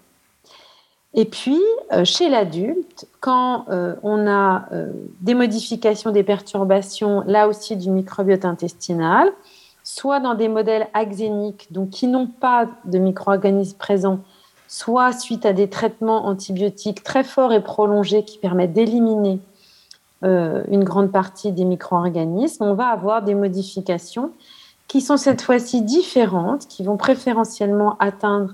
Et 1.13 1.25
puis, 1.25 1.59
euh, 1.91 2.05
chez 2.05 2.29
l'adulte, 2.29 3.05
quand 3.19 3.65
euh, 3.69 3.95
on 4.01 4.27
a 4.27 4.65
euh, 4.71 4.91
des 5.19 5.33
modifications, 5.33 6.11
des 6.11 6.23
perturbations, 6.23 7.23
là 7.25 7.47
aussi 7.49 7.75
du 7.75 7.89
microbiote 7.89 8.45
intestinal, 8.45 9.29
soit 9.83 10.21
dans 10.21 10.35
des 10.35 10.47
modèles 10.47 10.87
axéniques, 10.93 11.67
donc 11.71 11.89
qui 11.89 12.07
n'ont 12.07 12.27
pas 12.27 12.67
de 12.85 12.97
micro-organismes 12.97 13.77
présents, 13.77 14.19
soit 14.69 15.11
suite 15.11 15.45
à 15.45 15.51
des 15.51 15.69
traitements 15.69 16.27
antibiotiques 16.27 17.03
très 17.03 17.25
forts 17.25 17.51
et 17.51 17.61
prolongés 17.61 18.23
qui 18.23 18.37
permettent 18.37 18.73
d'éliminer 18.73 19.39
une 20.23 20.83
grande 20.83 21.11
partie 21.11 21.51
des 21.51 21.65
micro-organismes, 21.65 22.63
on 22.63 22.75
va 22.75 22.89
avoir 22.89 23.23
des 23.23 23.33
modifications 23.33 24.31
qui 24.87 25.01
sont 25.01 25.17
cette 25.17 25.41
fois-ci 25.41 25.81
différentes, 25.81 26.67
qui 26.67 26.83
vont 26.83 26.95
préférentiellement 26.95 27.97
atteindre 27.99 28.53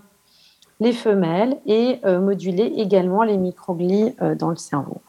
les 0.79 0.93
femelles 0.93 1.57
et 1.65 1.99
euh, 2.05 2.19
moduler 2.19 2.73
également 2.77 3.23
les 3.23 3.37
microglies 3.37 4.15
euh, 4.21 4.35
dans 4.35 4.49
le 4.49 4.55
cerveau. 4.55 5.01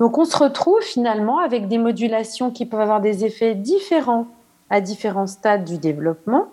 Donc 0.00 0.18
on 0.18 0.24
se 0.24 0.36
retrouve 0.36 0.80
finalement 0.80 1.38
avec 1.38 1.68
des 1.68 1.78
modulations 1.78 2.50
qui 2.50 2.66
peuvent 2.66 2.80
avoir 2.80 3.00
des 3.00 3.24
effets 3.24 3.54
différents 3.54 4.26
à 4.70 4.80
différents 4.80 5.26
stades 5.26 5.64
du 5.64 5.78
développement, 5.78 6.48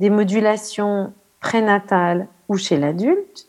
des 0.00 0.10
modulations 0.10 1.12
prénatales 1.40 2.28
ou 2.48 2.56
chez 2.56 2.78
l'adulte, 2.78 3.46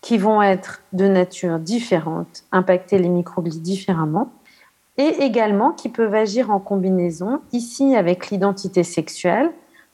qui 0.00 0.18
vont 0.18 0.42
être 0.42 0.82
de 0.92 1.06
nature 1.06 1.58
différente, 1.58 2.44
impacter 2.50 2.98
les 2.98 3.08
microglies 3.08 3.60
différemment, 3.60 4.30
et 4.98 5.22
également 5.22 5.70
qui 5.72 5.88
peuvent 5.88 6.14
agir 6.14 6.50
en 6.50 6.58
combinaison. 6.58 7.40
Ici, 7.52 7.96
avec 7.96 8.30
l'identité 8.30 8.82
sexuelle, 8.82 9.52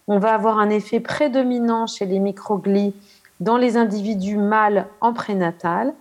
on 0.08 0.18
va 0.18 0.34
avoir 0.34 0.58
un 0.58 0.70
effet 0.70 1.00
prédominant 1.00 1.86
chez 1.86 2.06
les 2.06 2.18
microglies 2.18 2.94
dans 3.40 3.56
les 3.56 3.76
individus 3.76 4.36
mâles 4.36 4.86
en 5.00 5.12
prénatal 5.12 5.94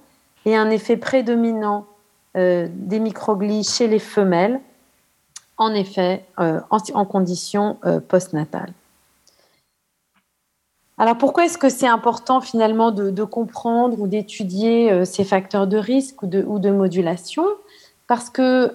et 0.46 0.56
un 0.56 0.70
effet 0.70 0.98
prédominant 0.98 1.86
euh, 2.38 2.68
des 2.72 3.00
microglies 3.00 3.64
chez 3.64 3.88
les 3.88 4.00
femelles, 4.00 4.60
en 5.58 5.74
effet, 5.74 6.26
euh, 6.40 6.60
en, 6.70 7.06
conditions 7.06 7.78
euh, 7.86 8.00
postnatales. 8.00 8.74
Alors 11.00 11.18
pourquoi 11.18 11.46
est-ce 11.46 11.58
que 11.58 11.70
c'est 11.70 11.88
important 11.88 12.42
finalement 12.42 12.92
de, 12.92 13.24
comprendre 13.24 14.00
ou 14.00 14.08
d'étudier 14.08 15.06
ces 15.06 15.24
facteurs 15.24 15.68
de 15.68 15.78
risque 15.78 16.24
ou 16.24 16.28
de, 16.28 16.44
ou 16.44 16.58
de 16.58 16.72
modulation? 16.72 17.46
Parce 18.08 18.32
que 18.32 18.74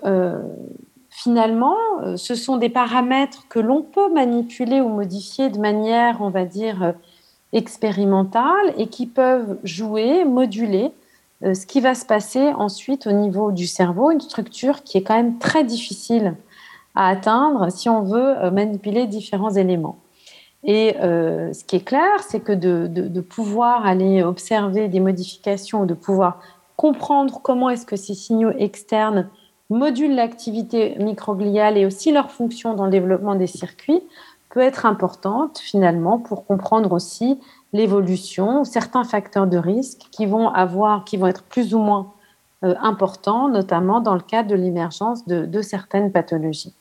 finalement, 1.10 1.76
ce 2.14 2.36
sont 2.36 2.58
des 2.58 2.68
paramètres 2.68 3.48
que 3.48 3.58
l'on 3.58 3.82
peut 3.82 4.08
manipuler 4.12 4.80
ou 4.80 4.88
modifier 4.88 5.50
de 5.50 5.58
manière, 5.58 6.18
on 6.20 6.30
va 6.30 6.44
dire, 6.44 6.94
expérimentales 7.52 8.74
et 8.76 8.86
qui 8.86 9.06
peuvent 9.06 9.58
jouer, 9.64 10.24
moduler 10.24 10.92
euh, 11.44 11.54
ce 11.54 11.66
qui 11.66 11.80
va 11.80 11.94
se 11.94 12.06
passer 12.06 12.48
ensuite 12.52 13.06
au 13.06 13.12
niveau 13.12 13.52
du 13.52 13.66
cerveau, 13.66 14.10
une 14.10 14.20
structure 14.20 14.82
qui 14.84 14.98
est 14.98 15.02
quand 15.02 15.16
même 15.16 15.38
très 15.38 15.64
difficile 15.64 16.34
à 16.94 17.08
atteindre 17.08 17.70
si 17.70 17.88
on 17.88 18.02
veut 18.02 18.36
euh, 18.38 18.50
manipuler 18.50 19.06
différents 19.06 19.50
éléments. 19.50 19.98
Et 20.64 20.96
euh, 21.00 21.52
ce 21.52 21.64
qui 21.64 21.76
est 21.76 21.84
clair, 21.84 22.20
c'est 22.20 22.38
que 22.38 22.52
de, 22.52 22.86
de, 22.86 23.20
pouvoir 23.20 23.84
aller 23.84 24.22
observer 24.22 24.86
des 24.86 25.00
modifications, 25.00 25.86
de 25.86 25.94
pouvoir 25.94 26.40
comprendre 26.76 27.40
comment 27.42 27.68
est-ce 27.68 27.84
que 27.84 27.96
ces 27.96 28.14
signaux 28.14 28.52
externes 28.56 29.28
modulent 29.70 30.14
l'activité 30.14 30.94
microgliale 31.00 31.76
et 31.76 31.86
aussi 31.86 32.12
leur 32.12 32.30
fonction 32.30 32.74
dans 32.74 32.84
le 32.84 32.90
développement 32.92 33.34
des 33.34 33.48
circuits, 33.48 34.02
peut 34.52 34.60
être 34.60 34.84
importante 34.84 35.58
finalement 35.58 36.18
pour 36.18 36.46
comprendre 36.46 36.92
aussi 36.92 37.40
l'évolution, 37.72 38.64
certains 38.64 39.02
facteurs 39.02 39.46
de 39.46 39.56
risque 39.56 40.02
qui 40.10 40.26
vont 40.26 40.48
avoir, 40.50 41.04
qui 41.04 41.16
vont 41.16 41.26
être 41.26 41.42
plus 41.42 41.74
ou 41.74 41.78
moins 41.78 42.12
euh, 42.62 42.74
importants, 42.82 43.48
notamment 43.48 44.00
dans 44.00 44.14
le 44.14 44.20
cadre 44.20 44.50
de 44.50 44.54
l'émergence 44.54 45.26
de, 45.26 45.62
certaines 45.62 46.12
pathologies. 46.12 46.74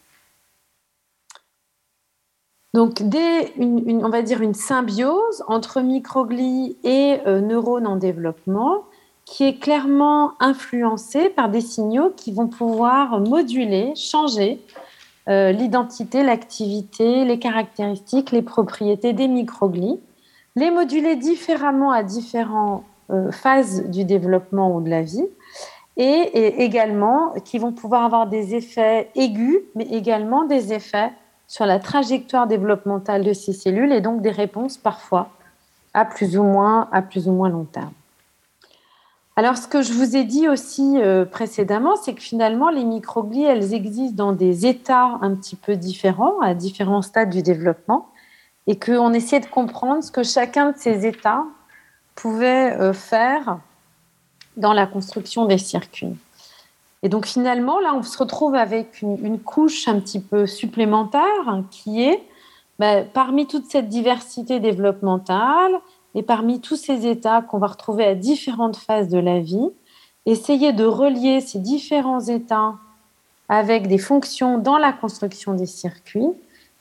Donc, 2.73 3.01
dès 3.03 3.53
une, 3.55 4.05
on 4.05 4.09
va 4.09 4.21
dire 4.21 4.41
une 4.41 4.53
symbiose 4.53 5.43
entre 5.47 5.79
microglies 5.79 6.77
et 6.83 7.19
euh, 7.25 7.39
neurones 7.39 7.87
en 7.87 7.95
développement, 7.95 8.83
qui 9.23 9.45
est 9.45 9.59
clairement 9.59 10.33
influencée 10.41 11.29
par 11.29 11.47
des 11.47 11.61
signaux 11.61 12.11
qui 12.17 12.33
vont 12.33 12.47
pouvoir 12.47 13.21
moduler, 13.21 13.93
changer 13.95 14.59
euh, 15.29 15.51
l'identité, 15.51 16.23
l'activité, 16.23 17.25
les 17.25 17.39
caractéristiques, 17.39 18.31
les 18.31 18.41
propriétés 18.41 19.13
des 19.13 19.27
microglies, 19.27 19.99
les 20.55 20.71
moduler 20.71 21.15
différemment 21.15 21.91
à 21.91 22.03
différentes 22.03 22.83
euh, 23.11 23.31
phases 23.31 23.89
du 23.89 24.03
développement 24.03 24.75
ou 24.75 24.81
de 24.81 24.89
la 24.89 25.03
vie, 25.03 25.25
et, 25.97 26.63
également 26.63 27.33
qui 27.45 27.59
vont 27.59 27.71
pouvoir 27.71 28.03
avoir 28.03 28.27
des 28.27 28.55
effets 28.55 29.09
aigus, 29.15 29.59
mais 29.75 29.85
également 29.85 30.45
des 30.45 30.73
effets 30.73 31.11
sur 31.47 31.65
la 31.65 31.79
trajectoire 31.79 32.47
développementale 32.47 33.23
de 33.23 33.33
ces 33.33 33.53
cellules 33.53 33.91
et 33.91 34.01
donc 34.01 34.21
des 34.21 34.31
réponses 34.31 34.77
parfois 34.77 35.29
à 35.93 36.05
plus 36.05 36.37
ou 36.37 36.43
moins, 36.43 36.87
à 36.91 37.01
plus 37.01 37.27
ou 37.27 37.33
moins 37.33 37.49
long 37.49 37.65
terme. 37.65 37.91
Alors, 39.37 39.57
ce 39.57 39.67
que 39.67 39.81
je 39.81 39.93
vous 39.93 40.15
ai 40.17 40.23
dit 40.25 40.49
aussi 40.49 40.97
euh, 40.97 41.25
précédemment, 41.25 41.95
c'est 41.95 42.13
que 42.13 42.21
finalement, 42.21 42.69
les 42.69 42.83
microglies, 42.83 43.43
elles 43.43 43.73
existent 43.73 44.25
dans 44.25 44.33
des 44.33 44.65
états 44.65 45.17
un 45.21 45.35
petit 45.35 45.55
peu 45.55 45.77
différents, 45.77 46.39
à 46.41 46.53
différents 46.53 47.01
stades 47.01 47.29
du 47.29 47.41
développement, 47.41 48.09
et 48.67 48.77
qu'on 48.77 49.13
essayait 49.13 49.41
de 49.41 49.47
comprendre 49.47 50.03
ce 50.03 50.11
que 50.11 50.23
chacun 50.23 50.71
de 50.71 50.77
ces 50.77 51.05
états 51.05 51.45
pouvait 52.15 52.73
euh, 52.73 52.93
faire 52.93 53.59
dans 54.57 54.73
la 54.73 54.85
construction 54.85 55.45
des 55.45 55.57
circuits. 55.57 56.15
Et 57.03 57.09
donc 57.09 57.25
finalement, 57.25 57.79
là, 57.79 57.93
on 57.95 58.03
se 58.03 58.17
retrouve 58.17 58.55
avec 58.55 59.01
une, 59.01 59.39
couche 59.39 59.87
un 59.87 59.99
petit 59.99 60.19
peu 60.19 60.45
supplémentaire 60.45 61.63
qui 61.71 62.03
est, 62.03 62.21
ben, 62.77 63.07
parmi 63.11 63.47
toute 63.47 63.65
cette 63.71 63.87
diversité 63.87 64.59
développementale, 64.59 65.79
et 66.15 66.23
parmi 66.23 66.59
tous 66.59 66.75
ces 66.75 67.07
états 67.07 67.41
qu'on 67.41 67.57
va 67.57 67.67
retrouver 67.67 68.05
à 68.05 68.15
différentes 68.15 68.77
phases 68.77 69.09
de 69.09 69.19
la 69.19 69.39
vie, 69.39 69.69
essayer 70.25 70.73
de 70.73 70.85
relier 70.85 71.41
ces 71.41 71.59
différents 71.59 72.19
états 72.19 72.75
avec 73.49 73.87
des 73.87 73.97
fonctions 73.97 74.57
dans 74.57 74.77
la 74.77 74.93
construction 74.93 75.53
des 75.53 75.65
circuits 75.65 76.29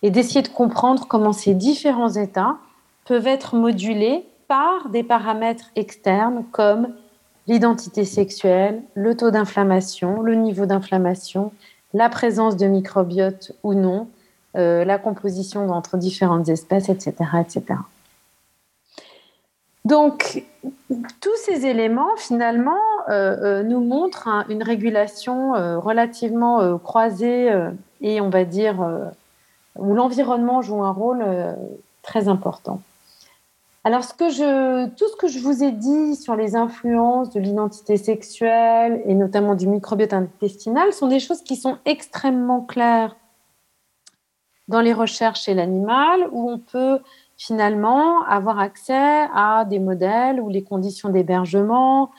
et 0.03 0.11
d'essayer 0.11 0.43
de 0.43 0.49
comprendre 0.49 1.07
comment 1.09 1.33
ces 1.33 1.55
différents 1.55 2.13
états 2.13 2.57
peuvent 3.05 3.27
être 3.27 3.57
modulés 3.57 4.25
par 4.49 4.89
des 4.89 5.03
paramètres 5.03 5.71
externes 5.77 6.45
comme 6.53 6.89
l'identité 7.47 8.05
sexuelle, 8.05 8.83
le 8.95 9.17
taux 9.17 9.31
d'inflammation, 9.31 10.23
le 10.23 10.35
niveau 10.35 10.67
d'inflammation, 10.67 11.53
la 11.95 12.09
présence 12.09 12.57
de 12.57 12.67
microbiote 12.67 13.53
ou 13.63 13.75
non, 13.75 14.09
euh, 14.57 14.85
la 14.85 14.99
composition 14.99 15.69
entre 15.71 15.97
différentes 15.97 16.49
espèces, 16.49 16.89
etc., 16.89 17.15
etc. 17.41 17.79
Donc, 19.85 20.45
tous 21.21 21.37
ces 21.45 21.67
éléments, 21.67 22.17
finalement, 22.17 22.79
euh, 23.09 23.61
euh, 23.61 23.63
nous 23.63 23.81
montrent 23.81 24.29
une 24.51 24.63
régulation 24.63 25.55
euh, 25.55 25.79
relativement 25.79 26.79
croisée 26.79 27.51
et, 28.01 28.21
on 28.21 28.29
va 28.29 28.45
dire, 28.45 28.87
où 29.77 29.95
l'environnement 29.95 30.61
joue 30.61 30.83
un 30.83 30.93
rôle 30.93 31.25
très 32.03 32.29
important. 32.29 32.83
Alors, 33.83 34.07
tout 34.07 34.29
ce 34.31 35.17
que 35.19 35.29
je 35.29 35.39
vous 35.39 35.65
ai 35.65 35.73
dit 35.73 36.15
sur 36.15 36.37
les 36.37 36.55
influences 36.55 37.31
de 37.31 37.41
l'identité 37.41 37.97
sexuelle 37.97 39.03
et 39.07 39.15
notamment 39.15 39.55
du 39.55 39.67
microbiote 39.67 40.13
intestinal 40.13 40.93
sont 40.93 41.07
des 41.07 41.21
choses 41.21 41.43
qui 41.43 41.57
sont 41.57 41.79
extrêmement 41.87 42.61
claires 42.61 43.17
dans 44.69 44.83
les 44.83 44.93
recherches 44.93 45.43
chez 45.43 45.55
l'animal, 45.55 46.29
où 46.31 46.51
on 46.51 46.59
peut 46.59 47.01
finalement 47.41 48.23
avoir 48.25 48.59
accès 48.59 49.27
à 49.35 49.65
des 49.65 49.79
modèles 49.79 50.41
où 50.43 50.51
les 50.51 50.63
conditions 50.63 51.09
d'hébergement 51.09 52.11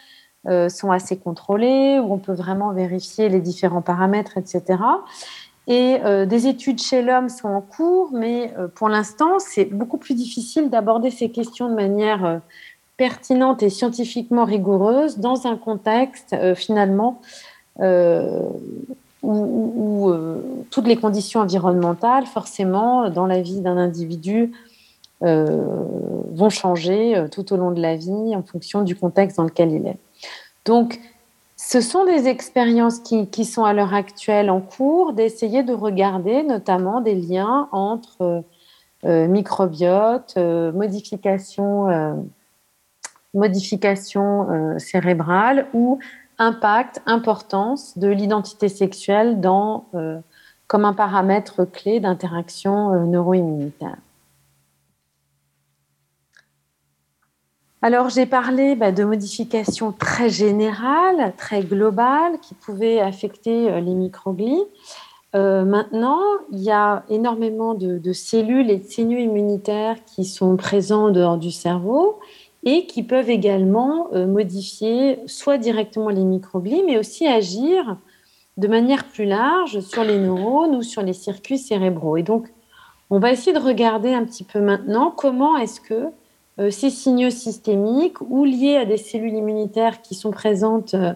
euh, 0.48 0.68
sont 0.68 0.90
assez 0.90 1.16
contrôlées, 1.16 2.00
où 2.00 2.12
on 2.12 2.18
peut 2.18 2.34
vraiment 2.34 2.72
vérifier 2.72 3.30
les 3.30 3.40
différents 3.40 3.84
paramètres, 3.84 4.40
etc. 4.40 4.80
Et 5.68 6.00
euh, 6.04 6.26
des 6.26 6.48
études 6.48 6.82
chez 6.82 7.04
l'homme 7.04 7.30
sont 7.30 7.50
en 7.50 7.62
cours, 7.62 8.10
mais 8.12 8.52
euh, 8.58 8.68
pour 8.68 8.90
l'instant, 8.90 9.38
c'est 9.38 9.66
beaucoup 9.66 10.00
plus 10.00 10.16
difficile 10.16 10.72
d'aborder 10.72 11.12
ces 11.12 11.30
questions 11.30 11.70
de 11.70 11.76
manière 11.76 12.42
pertinente 12.98 13.62
et 13.62 13.70
scientifiquement 13.70 14.44
rigoureuse 14.44 15.20
dans 15.20 15.46
un 15.46 15.56
contexte 15.56 16.36
finalement 16.56 17.22
où 19.24 20.14
toutes 20.72 20.88
les 20.88 20.98
conditions 20.98 21.40
environnementales, 21.42 22.26
forcément, 22.26 23.10
dans 23.10 23.26
la 23.26 23.42
vie 23.42 23.62
d'un 23.62 23.78
individu, 23.78 24.52
vont 25.22 26.50
changer 26.50 27.16
euh, 27.16 27.28
tout 27.28 27.54
au 27.54 27.58
long 27.58 27.72
de 27.72 27.82
la 27.82 27.96
vie 27.96 28.36
en 28.36 28.44
fonction 28.44 28.82
du 28.82 28.96
contexte 28.96 29.38
dans 29.38 29.44
lequel 29.44 29.72
il 29.72 29.88
est. 29.88 29.98
Donc, 30.66 31.00
ce 31.58 31.82
sont 31.82 32.06
des 32.06 32.28
expériences 32.28 33.00
qui, 33.00 33.28
qui 33.28 33.46
sont 33.46 33.64
à 33.64 33.74
l'heure 33.74 33.94
actuelle 33.94 34.50
en 34.50 34.62
cours, 34.62 35.14
d'essayer 35.14 35.64
de 35.64 35.74
regarder 35.74 36.44
notamment 36.44 37.02
des 37.02 37.14
liens 37.14 37.70
entre 37.72 38.44
euh, 39.06 39.28
microbiote, 39.28 40.38
modification, 40.38 42.26
modification 43.36 44.76
cérébrale 44.80 45.68
ou 45.74 46.00
impact, 46.40 47.02
importance 47.06 47.98
de 47.98 48.08
l'identité 48.08 48.68
sexuelle 48.68 49.40
dans, 49.40 49.86
comme 50.66 50.86
un 50.86 50.94
paramètre 50.94 51.64
clé 51.66 52.00
d'interaction 52.00 53.06
neuroimmunitaire. 53.06 53.98
Alors 57.84 58.10
j'ai 58.10 58.28
parlé 58.28 58.76
bah, 58.76 58.92
de 58.92 59.04
modifications 59.04 59.92
très 59.92 60.30
générales, 60.30 61.34
très 61.36 61.64
globales, 61.64 62.40
qui 62.40 62.54
pouvaient 62.54 63.00
affecter 63.00 63.72
euh, 63.72 63.80
les 63.80 63.96
microglies. 63.96 64.64
Euh, 65.34 65.66
maintenant, 65.66 66.20
il 66.52 66.60
y 66.60 66.70
a 66.70 67.04
énormément 67.10 67.74
de, 67.74 68.14
cellules 68.14 68.70
et 68.70 68.78
de 68.78 68.84
signaux 68.84 69.18
immunitaires 69.18 69.96
qui 70.06 70.26
sont 70.26 70.58
présents 70.58 71.06
en 71.06 71.10
dehors 71.10 71.38
du 71.38 71.50
cerveau 71.50 72.20
et 72.64 72.86
qui 72.86 73.02
peuvent 73.02 73.32
également 73.32 74.10
euh, 74.14 74.28
modifier 74.28 75.18
soit 75.26 75.58
directement 75.58 76.10
les 76.10 76.24
microglies, 76.24 76.84
mais 76.86 77.00
aussi 77.00 77.26
agir 77.26 77.98
de 78.58 78.68
manière 78.68 79.06
plus 79.06 79.26
large 79.26 79.80
sur 79.80 80.04
les 80.04 80.20
neurones 80.20 80.76
ou 80.76 80.84
sur 80.84 81.02
les 81.02 81.14
circuits 81.14 81.58
cérébraux. 81.58 82.18
Et 82.18 82.24
donc, 82.24 82.54
on 83.10 83.18
va 83.18 83.32
essayer 83.32 83.54
de 83.54 83.64
regarder 83.64 84.14
un 84.14 84.24
petit 84.24 84.44
peu 84.44 84.60
maintenant 84.60 85.10
comment 85.10 85.58
est-ce 85.58 85.82
que 85.82 86.12
ces 86.70 86.89
signaux 86.89 87.30
systémiques 87.30 88.22
ou 88.22 88.43
liés 88.43 88.76
à 88.76 88.86
des 88.86 88.97
cellules 88.97 89.34
immunitaires 89.34 90.01
qui 90.01 90.16
sont 90.16 90.32
présentes 90.32 90.93
euh, 90.93 91.14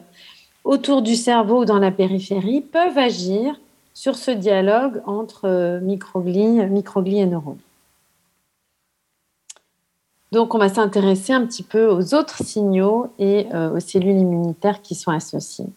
autour 0.63 1.01
du 1.01 1.15
cerveau 1.15 1.61
ou 1.61 1.65
dans 1.65 1.77
la 1.77 1.91
périphérie 1.91 2.61
peuvent 2.61 2.97
agir 2.97 3.59
sur 3.93 4.15
ce 4.15 4.31
dialogue 4.31 5.01
entre 5.05 5.45
euh, 5.45 5.79
microglies 5.81 7.19
et 7.19 7.25
neurones. 7.25 7.59
Donc, 10.31 10.55
on 10.55 10.57
va 10.57 10.69
s'intéresser 10.69 11.33
un 11.33 11.45
petit 11.45 11.63
peu 11.63 11.87
aux 11.87 12.13
autres 12.13 12.43
signaux 12.43 13.07
et 13.19 13.47
aux 13.73 13.79
cellules 13.79 14.17
immunitaires 14.17 14.81
qui 14.81 14.93
sont 14.93 15.11
associées. 15.11 15.67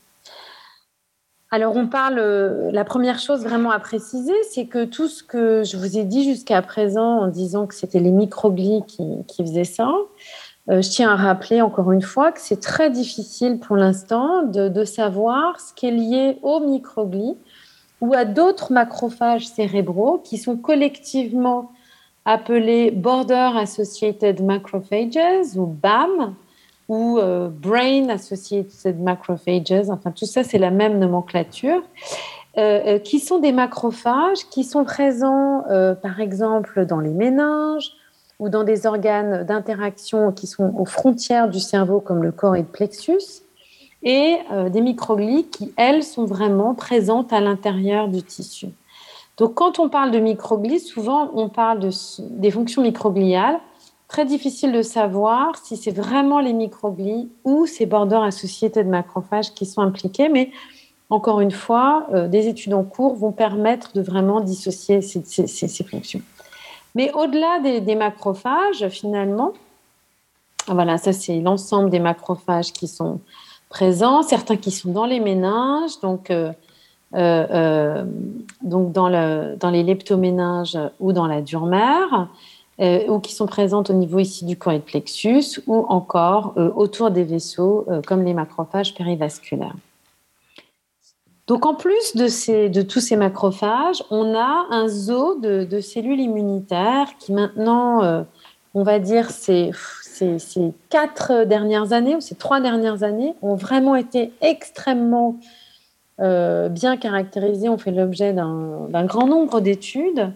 Alors, 1.50 1.76
on 1.76 1.86
parle, 1.86 2.18
euh, 2.18 2.70
la 2.72 2.84
première 2.84 3.18
chose 3.18 3.42
vraiment 3.42 3.70
à 3.70 3.78
préciser, 3.78 4.34
c'est 4.50 4.66
que 4.66 4.84
tout 4.84 5.08
ce 5.08 5.22
que 5.22 5.64
je 5.64 5.78
vous 5.78 5.96
ai 5.96 6.04
dit 6.04 6.22
jusqu'à 6.24 6.60
présent 6.60 7.20
en 7.20 7.26
disant 7.26 7.66
que 7.66 7.74
c'était 7.74 8.00
les 8.00 8.10
microglies 8.10 8.82
qui, 8.86 9.42
faisaient 9.42 9.64
ça, 9.64 9.90
euh, 10.68 10.82
je 10.82 10.90
tiens 10.90 11.10
à 11.10 11.16
rappeler 11.16 11.62
encore 11.62 11.90
une 11.92 12.02
fois 12.02 12.32
que 12.32 12.40
c'est 12.40 12.60
très 12.60 12.90
difficile 12.90 13.60
pour 13.60 13.76
l'instant 13.76 14.42
de, 14.42 14.84
savoir 14.84 15.58
ce 15.58 15.72
qui 15.72 15.86
est 15.86 15.90
lié 15.90 16.38
aux 16.42 16.60
microglies 16.60 17.38
ou 18.02 18.12
à 18.12 18.26
d'autres 18.26 18.70
macrophages 18.70 19.46
cérébraux 19.46 20.18
qui 20.18 20.36
sont 20.36 20.56
collectivement 20.58 21.72
appelés 22.26 22.90
Border 22.90 23.52
Associated 23.56 24.42
Macrophages 24.42 25.56
ou 25.56 25.64
BAM, 25.64 26.34
ou 26.88 27.18
euh, 27.18 27.48
Brain 27.48 28.08
Associated 28.08 29.00
Macrophages, 29.00 29.90
enfin 29.90 30.10
tout 30.10 30.26
ça 30.26 30.42
c'est 30.42 30.58
la 30.58 30.70
même 30.70 30.98
nomenclature, 30.98 31.82
euh, 32.56 32.80
euh, 32.86 32.98
qui 32.98 33.20
sont 33.20 33.38
des 33.38 33.52
macrophages 33.52 34.48
qui 34.50 34.64
sont 34.64 34.84
présents 34.84 35.64
par 36.02 36.20
exemple 36.20 36.86
dans 36.86 37.00
les 37.00 37.12
méninges 37.12 37.92
ou 38.38 38.48
dans 38.48 38.64
des 38.64 38.86
organes 38.86 39.44
d'interaction 39.44 40.32
qui 40.32 40.46
sont 40.46 40.74
aux 40.78 40.86
frontières 40.86 41.48
du 41.48 41.60
cerveau 41.60 42.00
comme 42.00 42.22
le 42.22 42.32
corps 42.32 42.56
et 42.56 42.60
le 42.60 42.66
plexus, 42.66 43.42
et 44.04 44.36
des 44.70 44.80
microglies 44.80 45.48
qui, 45.48 45.72
elles, 45.76 46.04
sont 46.04 46.24
vraiment 46.24 46.72
présentes 46.76 47.32
à 47.32 47.40
l'intérieur 47.40 48.06
du 48.06 48.22
tissu. 48.22 48.68
Donc, 49.38 49.54
quand 49.54 49.80
on 49.80 49.88
parle 49.88 50.12
de 50.12 50.20
microglies, 50.20 50.78
souvent 50.78 51.30
on 51.34 51.48
parle 51.48 51.80
de, 51.80 51.90
des 52.20 52.52
fonctions 52.52 52.82
microgliales. 52.82 53.58
Très 54.08 54.24
difficile 54.24 54.72
de 54.72 54.80
savoir 54.80 55.56
si 55.62 55.76
c'est 55.76 55.90
vraiment 55.90 56.40
les 56.40 56.54
microglies 56.54 57.28
ou 57.44 57.66
ces 57.66 57.84
bordeurs 57.84 58.22
associés 58.22 58.70
de 58.70 58.82
macrophages 58.82 59.52
qui 59.52 59.66
sont 59.66 59.82
impliqués, 59.82 60.30
mais 60.30 60.50
encore 61.10 61.40
une 61.40 61.50
fois, 61.50 62.06
euh, 62.12 62.26
des 62.26 62.48
études 62.48 62.72
en 62.72 62.84
cours 62.84 63.14
vont 63.16 63.32
permettre 63.32 63.92
de 63.92 64.00
vraiment 64.00 64.40
dissocier 64.40 65.02
ces, 65.02 65.84
fonctions. 65.84 66.22
Mais 66.94 67.12
au-delà 67.12 67.60
des, 67.60 67.94
macrophages, 67.94 68.88
finalement, 68.88 69.52
voilà, 70.66 70.96
ça 70.96 71.12
c'est 71.12 71.40
l'ensemble 71.40 71.90
des 71.90 72.00
macrophages 72.00 72.72
qui 72.72 72.88
sont 72.88 73.20
présents, 73.68 74.22
certains 74.22 74.56
qui 74.56 74.70
sont 74.70 74.90
dans 74.90 75.06
les 75.06 75.20
méninges, 75.20 76.00
donc 76.00 76.30
euh, 76.30 76.52
euh, 77.14 78.04
dans, 78.62 79.08
le, 79.08 79.56
dans, 79.56 79.70
les 79.70 79.82
leptoméninges 79.82 80.78
ou 81.00 81.12
dans 81.12 81.26
la 81.26 81.40
dure 81.40 81.66
mère, 81.66 82.28
euh, 82.80 83.06
ou 83.08 83.18
qui 83.18 83.34
sont 83.34 83.46
présentes 83.46 83.90
au 83.90 83.92
niveau 83.92 84.18
ici 84.18 84.44
du 84.44 84.56
corps 84.56 84.80
plexus, 84.80 85.60
ou 85.66 85.84
encore 85.88 86.54
autour 86.76 87.10
des 87.10 87.24
vaisseaux, 87.24 87.86
comme 88.06 88.24
les 88.24 88.34
macrophages 88.34 88.94
périvasculaires. 88.94 89.74
Donc 91.46 91.64
en 91.64 91.74
plus 91.74 92.14
de, 92.14 92.28
ces, 92.28 92.68
de 92.68 92.82
tous 92.82 93.00
ces 93.00 93.16
macrophages, 93.16 94.04
on 94.10 94.34
a 94.34 94.66
un 94.70 94.86
zoo 94.86 95.40
de, 95.40 95.80
cellules 95.80 96.20
immunitaires 96.20 97.08
qui 97.18 97.32
maintenant, 97.32 98.24
on 98.74 98.82
va 98.82 98.98
dire, 98.98 99.30
ces, 99.30 99.70
ces, 100.02 100.38
ces, 100.38 100.72
quatre 100.90 101.44
dernières 101.44 101.92
années 101.92 102.16
ou 102.16 102.20
ces 102.20 102.34
trois 102.34 102.60
dernières 102.60 103.02
années 103.02 103.34
ont 103.40 103.54
vraiment 103.54 103.96
été 103.96 104.32
extrêmement 104.40 105.36
euh, 106.20 106.68
bien 106.68 106.96
caractérisés 106.96 107.68
ont 107.68 107.78
fait 107.78 107.92
l'objet 107.92 108.32
d'un 108.32 109.04
grand 109.04 109.26
nombre 109.26 109.60
d'études. 109.60 110.32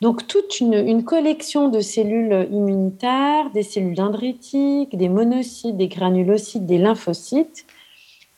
Donc 0.00 0.26
toute 0.26 0.60
une, 0.60 1.04
collection 1.04 1.68
de 1.68 1.80
cellules 1.80 2.48
immunitaires, 2.50 3.50
des 3.50 3.62
cellules 3.62 3.94
dendritiques, 3.94 4.96
des 4.96 5.08
monocytes, 5.08 5.76
des 5.76 5.88
granulocytes, 5.88 6.66
des 6.66 6.78
lymphocytes, 6.78 7.66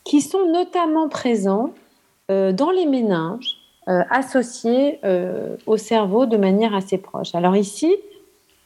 qui 0.05 0.21
sont 0.21 0.45
notamment 0.47 1.09
présents 1.09 1.73
euh, 2.31 2.53
dans 2.53 2.71
les 2.71 2.85
méninges, 2.85 3.57
euh, 3.87 4.03
associés 4.09 4.99
au 5.65 5.77
cerveau 5.77 6.25
de 6.25 6.37
manière 6.37 6.73
assez 6.73 6.97
proche. 6.97 7.35
Alors 7.35 7.55
ici, 7.55 7.93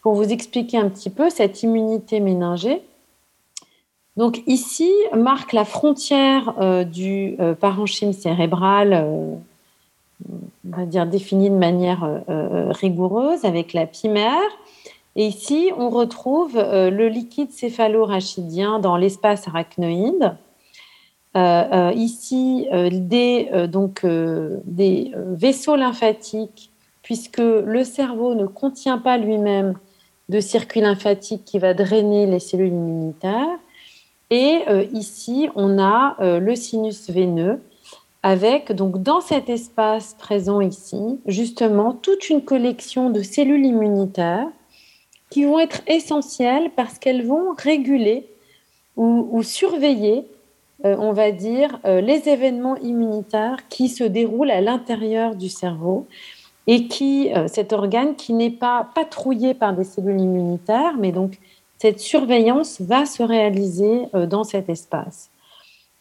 pour 0.02 0.14
vous 0.14 0.32
expliquer 0.32 0.78
un 0.78 0.89
petit 0.89 1.10
peu 1.10 1.30
cette 1.30 1.64
immunité 1.64 2.20
méningée, 2.20 2.82
donc 4.16 4.44
ici 4.46 4.91
marque 5.16 5.54
la 5.54 5.66
frontière 5.66 6.54
euh, 6.60 6.84
du 6.84 7.36
euh, 7.39 7.56
parenchyme 7.56 8.14
cérébral, 8.14 8.94
euh, 8.94 9.36
on 10.30 10.78
va 10.78 10.86
dire 10.86 11.05
définie 11.05 11.49
de 11.49 11.55
manière 11.55 12.21
rigoureuse 12.28 13.45
avec 13.45 13.74
la 13.74 13.86
pimère. 13.86 14.41
Et 15.15 15.28
ici, 15.28 15.71
on 15.78 15.89
retrouve 15.89 16.55
le 16.55 17.07
liquide 17.07 17.51
céphalo-rachidien 17.51 18.80
dans 18.80 18.97
l'espace 18.97 19.47
arachnoïde. 19.47 20.36
ici, 21.95 22.67
des, 22.91 23.67
donc, 23.67 24.05
des 24.05 25.11
vaisseaux 25.15 25.76
lymphatiques, 25.76 26.71
puisque 27.03 27.39
le 27.39 27.84
cerveau 27.84 28.34
ne 28.34 28.47
contient 28.47 28.97
pas 28.97 29.17
lui-même 29.17 29.76
de 30.30 30.39
circuit 30.39 30.82
lymphatique 30.82 31.43
qui 31.45 31.59
va 31.59 31.74
drainer 31.74 32.26
les 32.26 32.39
cellules 32.39 32.67
immunitaires. 32.67 33.59
Et 34.30 34.61
euh, 34.69 34.86
ici, 34.93 35.49
on 35.55 35.78
a 35.80 36.15
euh, 36.19 36.39
le 36.39 36.55
sinus 36.55 37.09
veineux 37.09 37.61
avec, 38.24 38.71
donc, 38.71 39.03
dans 39.03 39.21
cet 39.21 39.49
espace 39.49 40.15
présent 40.17 40.61
ici, 40.61 41.19
justement, 41.26 41.93
toute 41.93 42.30
une 42.30 42.41
collection 42.41 43.09
de 43.09 43.21
cellules 43.21 43.65
immunitaires 43.65 44.47
qui 45.30 45.43
vont 45.45 45.59
être 45.59 45.82
essentielles 45.88 46.71
parce 46.76 46.99
qu'elles 46.99 47.26
vont 47.26 47.53
réguler 47.57 48.28
ou, 48.95 49.41
surveiller, 49.43 50.24
euh, 50.86 50.95
on 50.99 51.13
va 51.13 51.32
dire, 51.32 51.80
les 51.84 52.30
événements 52.30 52.78
immunitaires 52.78 53.67
qui 53.69 53.89
se 53.89 54.03
déroulent 54.03 54.51
à 54.51 54.61
l'intérieur 54.61 55.36
du 55.36 55.49
cerveau 55.49 56.05
et 56.67 56.88
qui, 56.88 57.32
cet 57.47 57.74
organe 57.74 58.15
qui 58.15 58.34
n'est 58.34 58.51
pas 58.51 58.88
patrouillé 58.93 59.53
par 59.53 59.74
des 59.74 59.84
cellules 59.84 60.21
immunitaires, 60.21 60.95
mais 60.97 61.11
donc 61.11 61.39
cette 61.84 61.99
surveillance 61.99 62.80
va 62.80 63.05
se 63.05 63.21
réaliser 63.21 64.03
euh, 64.15 64.26
dans 64.26 64.45
cet 64.45 64.69
espace. 64.69 65.30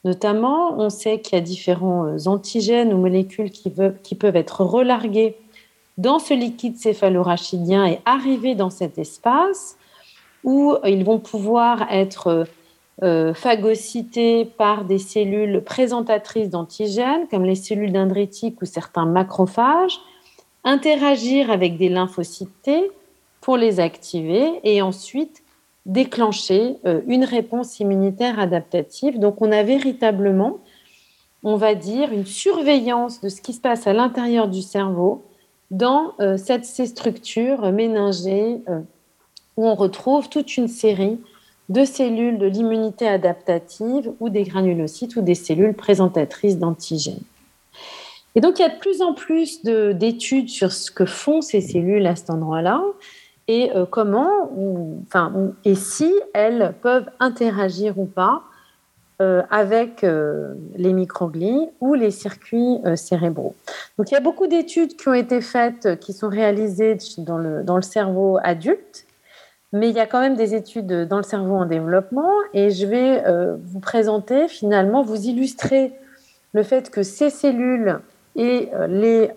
Notamment, 0.04 0.78
on 0.78 0.90
sait 0.90 1.20
qu'il 1.20 1.38
y 1.38 1.38
a 1.38 1.44
différents 1.44 2.06
euh, 2.06 2.26
antigènes 2.26 2.92
ou 2.92 2.98
molécules 2.98 3.50
qui, 3.50 3.70
peuvent 3.70 4.36
être 4.36 4.60
relargués 4.62 5.36
dans 5.98 6.18
ce 6.18 6.34
liquide 6.34 6.76
céphalorachidien 6.76 7.86
et 7.86 8.00
arriver 8.04 8.54
dans 8.54 8.70
cet 8.70 8.98
espace 8.98 9.76
où 10.42 10.74
ils 10.84 11.04
vont 11.04 11.20
pouvoir 11.20 11.86
être 11.90 12.46
euh, 13.02 13.32
phagocytés 13.32 14.44
par 14.44 14.84
des 14.84 14.98
cellules 14.98 15.62
présentatrices 15.62 16.50
d'antigènes, 16.50 17.28
comme 17.30 17.44
les 17.44 17.54
cellules 17.54 17.92
dendritiques 17.92 18.60
ou 18.60 18.64
certains 18.64 19.06
macrophages, 19.06 20.00
interagir 20.64 21.50
avec 21.50 21.76
des 21.76 21.88
lymphocytes 21.88 22.62
T 22.62 22.90
pour 23.40 23.56
les 23.56 23.80
activer 23.80 24.60
et 24.64 24.82
ensuite 24.82 25.42
déclencher 25.86 26.76
euh, 26.86 27.00
une 27.06 27.24
réponse 27.24 27.80
immunitaire 27.80 28.38
adaptative. 28.38 29.18
Donc 29.18 29.42
on 29.42 29.50
a 29.50 29.62
véritablement, 29.62 30.58
on 31.42 31.56
va 31.56 31.74
dire, 31.74 32.12
une 32.12 32.26
surveillance 32.26 33.20
de 33.20 33.28
ce 33.28 33.40
qui 33.40 33.52
se 33.52 33.60
passe 33.60 33.86
à 33.86 33.92
l'intérieur 33.92 34.48
du 34.48 34.62
cerveau 34.62 35.24
dans 35.70 36.12
euh, 36.20 36.36
cette, 36.36 36.64
ces 36.64 36.86
structures 36.86 37.72
méningées 37.72 38.60
euh, 38.68 38.80
où 39.56 39.66
on 39.66 39.74
retrouve 39.74 40.28
toute 40.28 40.56
une 40.56 40.68
série 40.68 41.18
de 41.68 41.84
cellules 41.84 42.38
de 42.38 42.46
l'immunité 42.46 43.08
adaptative 43.08 44.12
ou 44.20 44.28
des 44.28 44.44
granulocytes 44.44 45.16
ou 45.16 45.22
des 45.22 45.34
cellules 45.34 45.74
présentatrices 45.74 46.58
d'antigènes. 46.58 47.22
Et 48.34 48.40
donc, 48.40 48.58
il 48.58 48.62
y 48.62 48.64
a 48.64 48.70
de 48.70 48.78
plus 48.78 49.02
en 49.02 49.14
plus 49.14 49.62
d'études 49.62 50.48
sur 50.48 50.72
ce 50.72 50.90
que 50.90 51.04
font 51.04 51.40
ces 51.40 51.60
cellules 51.60 52.06
à 52.06 52.16
cet 52.16 52.30
endroit-là 52.30 52.82
et 53.48 53.70
euh, 53.74 53.86
comment, 53.86 54.50
enfin, 55.06 55.32
et 55.64 55.74
si 55.74 56.12
elles 56.32 56.74
peuvent 56.80 57.10
interagir 57.18 57.98
ou 57.98 58.06
pas 58.06 58.42
euh, 59.20 59.42
avec 59.50 60.04
euh, 60.04 60.54
les 60.76 60.92
microglies 60.92 61.68
ou 61.80 61.94
les 61.94 62.10
circuits 62.10 62.78
cérébraux. 62.96 63.54
Donc 63.98 64.10
il 64.10 64.14
y 64.14 64.16
a 64.16 64.20
beaucoup 64.20 64.46
d'études 64.46 64.96
qui 64.96 65.08
ont 65.08 65.14
été 65.14 65.40
faites, 65.40 65.98
qui 66.00 66.12
sont 66.12 66.28
réalisées 66.28 66.96
dans 67.18 67.38
le, 67.38 67.62
dans 67.62 67.76
le 67.76 67.82
cerveau 67.82 68.38
adulte, 68.42 69.06
mais 69.72 69.88
il 69.88 69.96
y 69.96 70.00
a 70.00 70.06
quand 70.06 70.20
même 70.20 70.36
des 70.36 70.54
études 70.54 71.08
dans 71.08 71.16
le 71.16 71.22
cerveau 71.22 71.56
en 71.56 71.66
développement 71.66 72.30
et 72.52 72.70
je 72.70 72.86
vais 72.86 73.24
vous 73.64 73.80
présenter 73.80 74.46
finalement, 74.46 75.02
vous 75.02 75.26
illustrer 75.26 75.94
le 76.52 76.62
fait 76.62 76.90
que 76.90 77.02
ces 77.02 77.30
cellules 77.30 77.98
et 78.36 78.68
les 78.88 79.30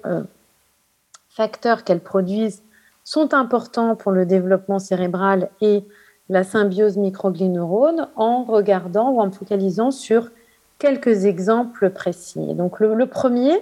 facteurs 1.30 1.86
qu'elles 1.86 2.02
produisent 2.02 2.65
sont 3.06 3.34
importants 3.34 3.96
pour 3.96 4.12
le 4.12 4.26
développement 4.26 4.80
cérébral 4.80 5.50
et 5.62 5.86
la 6.28 6.44
symbiose 6.44 6.98
microglie-neurone 6.98 8.10
en 8.16 8.44
regardant 8.44 9.12
ou 9.12 9.22
en 9.22 9.32
focalisant 9.32 9.92
sur 9.92 10.32
quelques 10.80 11.26
exemples 11.26 11.92
précis. 11.92 12.56
Donc 12.56 12.80
le, 12.80 13.06
premier, 13.06 13.54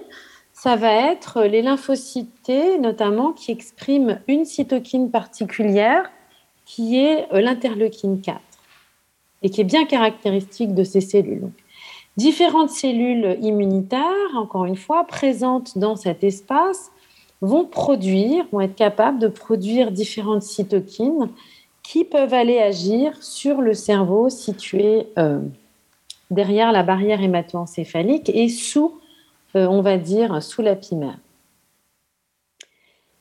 ça 0.54 0.76
va 0.76 1.12
être 1.12 1.42
les 1.42 1.62
lymphocytes 1.62 2.50
notamment 2.80 3.32
qui 3.32 3.52
expriment 3.52 4.18
une 4.26 4.46
cytokine 4.46 5.10
particulière 5.10 6.10
qui 6.64 6.98
est 6.98 7.30
euh, 7.34 7.42
l'interleukine 7.42 8.22
4 8.22 8.40
et 9.42 9.50
qui 9.50 9.60
est 9.60 9.64
bien 9.64 9.84
caractéristique 9.84 10.74
de 10.74 10.84
ces 10.84 11.02
cellules. 11.02 11.50
différentes 12.16 12.70
cellules 12.70 13.36
immunitaires, 13.42 14.34
encore 14.36 14.64
une 14.64 14.76
fois, 14.76 15.04
présentes 15.04 15.76
dans 15.76 15.96
cet 15.96 16.24
espace 16.24 16.90
vont 17.44 17.64
produire, 17.64 18.46
vont 18.52 18.60
être 18.60 18.74
capables 18.74 19.18
de 19.18 19.28
produire 19.28 19.90
différentes 19.90 20.42
cytokines 20.42 21.28
qui 21.82 22.04
peuvent 22.04 22.34
aller 22.34 22.58
agir 22.58 23.22
sur 23.22 23.60
le 23.60 23.74
cerveau 23.74 24.30
situé 24.30 25.06
euh, 25.18 25.40
derrière 26.30 26.72
la 26.72 26.82
barrière 26.82 27.22
hémato-encéphalique 27.22 28.30
et 28.30 28.48
sous, 28.48 28.98
euh, 29.54 29.66
on 29.66 29.82
va 29.82 29.98
dire, 29.98 30.42
sous 30.42 30.62
la 30.62 30.74
pimère. 30.74 31.18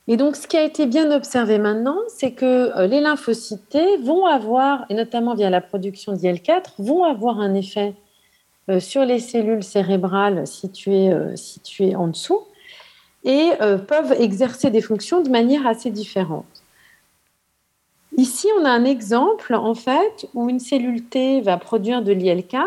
Et 0.07 0.17
donc, 0.17 0.35
ce 0.35 0.47
qui 0.47 0.57
a 0.57 0.63
été 0.63 0.85
bien 0.85 1.11
observé 1.11 1.57
maintenant, 1.59 1.97
c'est 2.07 2.31
que 2.31 2.77
euh, 2.77 2.87
les 2.87 3.01
lymphocytes 3.01 3.77
vont 4.01 4.25
avoir, 4.25 4.85
et 4.89 4.95
notamment 4.95 5.35
via 5.35 5.49
la 5.49 5.61
production 5.61 6.13
d'IL4, 6.13 6.71
vont 6.79 7.03
avoir 7.03 7.39
un 7.39 7.53
effet 7.53 7.93
sur 8.79 9.03
les 9.03 9.19
cellules 9.19 9.61
cérébrales 9.61 10.47
situées 10.47 11.11
en 11.97 12.07
dessous, 12.07 12.39
et 13.23 13.51
euh, 13.61 13.77
peuvent 13.77 14.15
exercer 14.19 14.69
des 14.69 14.81
fonctions 14.81 15.21
de 15.21 15.29
manière 15.29 15.65
assez 15.65 15.89
différente. 15.89 16.63
Ici, 18.17 18.47
on 18.59 18.65
a 18.65 18.69
un 18.69 18.85
exemple 18.85 19.55
en 19.55 19.73
fait 19.73 20.27
où 20.33 20.49
une 20.49 20.59
cellule 20.59 21.03
T 21.03 21.41
va 21.41 21.57
produire 21.57 22.03
de 22.03 22.11
l'IL4 22.11 22.65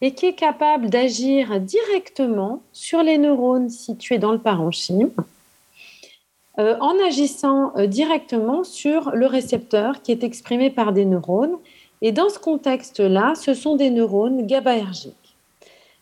et 0.00 0.14
qui 0.14 0.26
est 0.26 0.34
capable 0.34 0.88
d'agir 0.88 1.60
directement 1.60 2.62
sur 2.72 3.02
les 3.02 3.18
neurones 3.18 3.68
situés 3.68 4.18
dans 4.18 4.32
le 4.32 4.38
parenchyme 4.38 5.10
en 6.58 6.94
agissant 7.06 7.72
directement 7.86 8.64
sur 8.64 9.12
le 9.12 9.24
récepteur 9.24 10.02
qui 10.02 10.12
est 10.12 10.24
exprimé 10.24 10.68
par 10.68 10.92
des 10.92 11.06
neurones. 11.06 11.56
Et 12.02 12.12
dans 12.12 12.28
ce 12.28 12.38
contexte-là, 12.38 13.34
ce 13.34 13.54
sont 13.54 13.76
des 13.76 13.90
neurones 13.90 14.46
GABAergiques. 14.46 15.19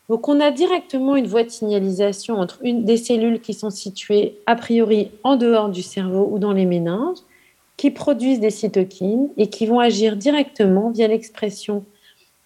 Donc 0.09 0.28
on 0.28 0.40
a 0.40 0.50
directement 0.50 1.16
une 1.16 1.26
voie 1.26 1.44
de 1.44 1.50
signalisation 1.50 2.36
entre 2.36 2.61
une, 2.62 2.84
des 2.84 2.96
cellules 2.96 3.40
qui 3.40 3.52
sont 3.52 3.70
situées 3.70 4.38
a 4.46 4.56
priori 4.56 5.11
en 5.22 5.36
dehors 5.36 5.68
du 5.68 5.82
cerveau 5.82 6.28
ou 6.30 6.38
dans 6.38 6.52
les 6.52 6.64
méninges, 6.64 7.18
qui 7.76 7.90
produisent 7.90 8.40
des 8.40 8.50
cytokines 8.50 9.28
et 9.36 9.48
qui 9.48 9.66
vont 9.66 9.80
agir 9.80 10.16
directement 10.16 10.90
via 10.90 11.06
l'expression 11.06 11.84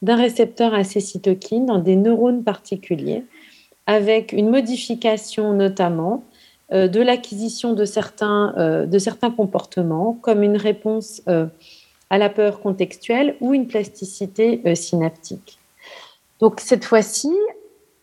d'un 0.03 0.17
récepteur 0.17 0.75
à 0.75 0.85
ces 0.85 1.01
cytokines 1.01 1.67
dans 1.67 1.79
des 1.79 1.97
neurones 1.97 2.43
particuliers, 2.43 3.25
avec 3.87 4.33
une 4.33 4.51
modification 4.51 5.53
notamment 5.53 6.25
euh, 6.73 6.89
de 6.89 7.01
l'acquisition 7.01 7.73
de, 7.73 7.85
certains, 7.85 8.55
euh, 8.57 8.87
de 8.87 8.99
certains 8.99 9.31
comportements, 9.31 10.19
comme 10.21 10.43
une 10.43 10.57
réponse 10.57 11.23
euh, 11.29 11.47
à 12.11 12.19
la 12.19 12.29
peur 12.29 12.61
contextuelle 12.61 13.37
ou 13.41 13.55
une 13.55 13.67
plasticité 13.67 14.75
synaptique. 14.75 15.59
Donc 16.43 16.59
cette 16.59 16.85
fois-ci, 16.85 17.33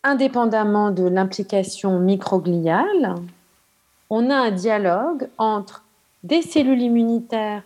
indépendamment 0.02 0.92
de 0.92 1.02
l'implication 1.02 1.98
microgliale, 2.00 3.16
on 4.08 4.30
a 4.30 4.34
un 4.34 4.50
dialogue 4.50 5.28
entre 5.36 5.84
des 6.22 6.40
cellules 6.40 6.80
immunitaires 6.80 7.62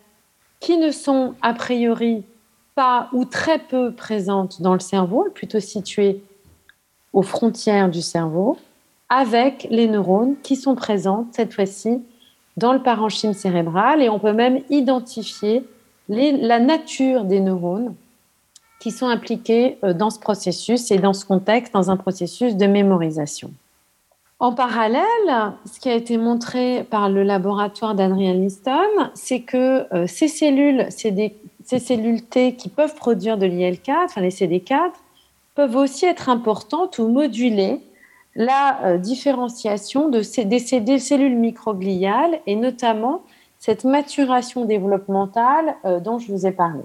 qui 0.59 0.77
ne 0.77 0.91
sont 0.91 1.35
a 1.43 1.55
priori 1.55 2.25
pas 2.75 3.09
ou 3.13 3.25
très 3.25 3.61
peu 3.61 3.93
présentes 3.93 4.63
dans 4.63 4.75
le 4.75 4.81
cerveau, 4.81 5.29
plutôt 5.33 5.61
situées 5.61 6.25
aux 7.13 7.23
frontières 7.23 7.89
du 7.89 8.03
cerveau, 8.03 8.59
avec 9.09 9.69
les 9.71 9.87
neurones 9.87 10.35
qui 10.43 10.57
sont 10.57 10.75
présentes 10.75 11.29
cette 11.31 11.55
fois-ci 11.55 12.03
dans 12.57 12.73
le 12.73 12.83
parenchyme 12.83 13.33
cérébral. 13.33 14.03
Et 14.03 14.09
on 14.09 14.19
peut 14.19 14.33
même 14.33 14.61
identifier 14.71 15.63
la 16.09 16.59
nature 16.59 17.23
des 17.23 17.39
neurones 17.39 17.95
qui 18.85 18.91
sont 18.91 19.07
impliqués 19.07 19.79
euh, 19.83 19.95
dans 19.95 20.11
ce 20.11 20.19
processus 20.19 20.91
et 20.91 20.99
dans 20.99 21.15
ce 21.15 21.25
contexte, 21.25 21.73
dans 21.73 21.91
un 21.91 21.97
processus 21.97 22.55
de 22.55 22.67
mémorisation. 22.67 23.51
En 24.41 24.53
parallèle, 24.53 25.55
ce 25.65 25.81
qui 25.81 25.89
a 25.89 25.95
été 25.95 26.19
montré 26.19 26.85
par 26.91 27.09
le 27.09 27.23
laboratoire 27.23 27.95
d'Adrian 27.95 28.35
Liston, 28.35 28.75
c'est 29.15 29.41
que 29.41 29.87
euh, 29.95 30.07
ces 30.07 30.29
cellules, 30.29 30.89
ces 30.91 31.79
cellules 31.79 32.25
T 32.25 32.57
qui 32.57 32.69
peuvent 32.69 32.95
produire 32.95 33.39
de 33.39 33.47
l'IL4, 33.47 34.05
enfin 34.05 34.21
les 34.21 34.29
CD4, 34.29 34.91
peuvent 35.55 35.77
aussi 35.77 36.05
être 36.05 36.29
importantes 36.29 36.99
ou 36.99 37.09
moduler 37.09 37.81
la 38.35 38.85
euh, 38.85 38.99
différenciation 38.99 40.11
de 40.11 40.21
ces, 40.21 40.45
des, 40.45 40.61
des, 40.81 40.99
cellules 40.99 41.39
microgliales 41.39 42.39
et 42.47 42.55
notamment 42.55 43.23
cette 43.59 43.85
maturation 43.85 44.67
développementale 44.67 45.75
dont 46.03 46.19
je 46.19 46.31
vous 46.31 46.45
ai 46.45 46.53
parlé. 46.53 46.83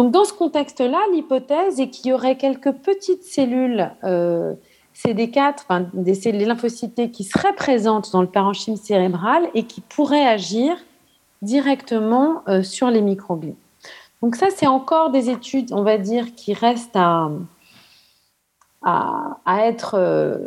Donc 0.00 0.12
dans 0.12 0.24
ce 0.24 0.32
contexte-là, 0.32 0.98
l'hypothèse 1.12 1.78
est 1.78 1.90
qu'il 1.90 2.06
y 2.06 2.14
aurait 2.14 2.38
quelques 2.38 2.72
petites 2.72 3.22
cellules 3.22 3.90
euh, 4.02 4.54
CD4, 4.96 5.56
enfin, 5.56 5.90
des 5.92 6.14
cellules 6.14 6.46
lymphocytes 6.46 7.12
qui 7.12 7.22
seraient 7.22 7.52
présentes 7.52 8.10
dans 8.10 8.22
le 8.22 8.26
parenchyme 8.26 8.76
cérébral 8.76 9.50
et 9.52 9.64
qui 9.64 9.82
pourraient 9.82 10.26
agir 10.26 10.74
directement 11.42 12.42
euh, 12.48 12.62
sur 12.62 12.90
les 12.90 13.02
microglies. 13.02 13.56
Donc 14.22 14.36
ça, 14.36 14.46
c'est 14.48 14.66
encore 14.66 15.10
des 15.10 15.28
études, 15.28 15.70
on 15.74 15.82
va 15.82 15.98
dire, 15.98 16.34
qui 16.34 16.54
restent 16.54 16.96
à, 16.96 17.30
à, 18.82 19.66
être 19.66 19.96
euh, 19.98 20.38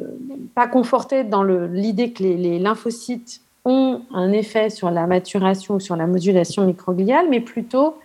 pas 0.56 0.68
confortées 0.68 1.24
dans 1.24 1.44
l'idée 1.44 2.12
que 2.12 2.24
les, 2.24 2.38
les, 2.38 2.58
lymphocytes 2.58 3.42
ont 3.66 4.02
un 4.16 4.32
effet 4.32 4.72
sur 4.72 4.90
la 4.90 5.06
maturation 5.06 5.76
ou 5.76 5.80
sur 5.80 5.96
la 5.96 6.08
modulation 6.08 6.66
microgliale, 6.66 7.28
mais 7.30 7.40
plutôt 7.40 7.98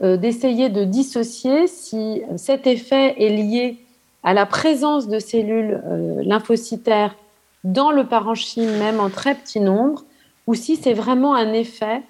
d'essayer 0.00 0.68
de 0.70 0.84
dissocier 0.84 1.66
si 1.66 2.22
cet 2.36 2.66
effet 2.66 3.22
est 3.22 3.28
lié 3.28 3.78
à 4.22 4.34
la 4.34 4.46
présence 4.46 5.08
de 5.08 5.18
cellules 5.18 5.82
euh, 5.86 6.22
lymphocytaires 6.22 7.16
dans 7.64 7.90
le 7.90 8.06
parenchyme, 8.06 8.78
même 8.78 9.00
en 9.00 9.10
très 9.10 9.34
petit 9.34 9.60
nombre, 9.60 10.04
ou 10.46 10.54
si 10.54 10.76
c'est 10.76 10.94
vraiment 10.94 11.34
un 11.34 11.52
effet 11.52 12.02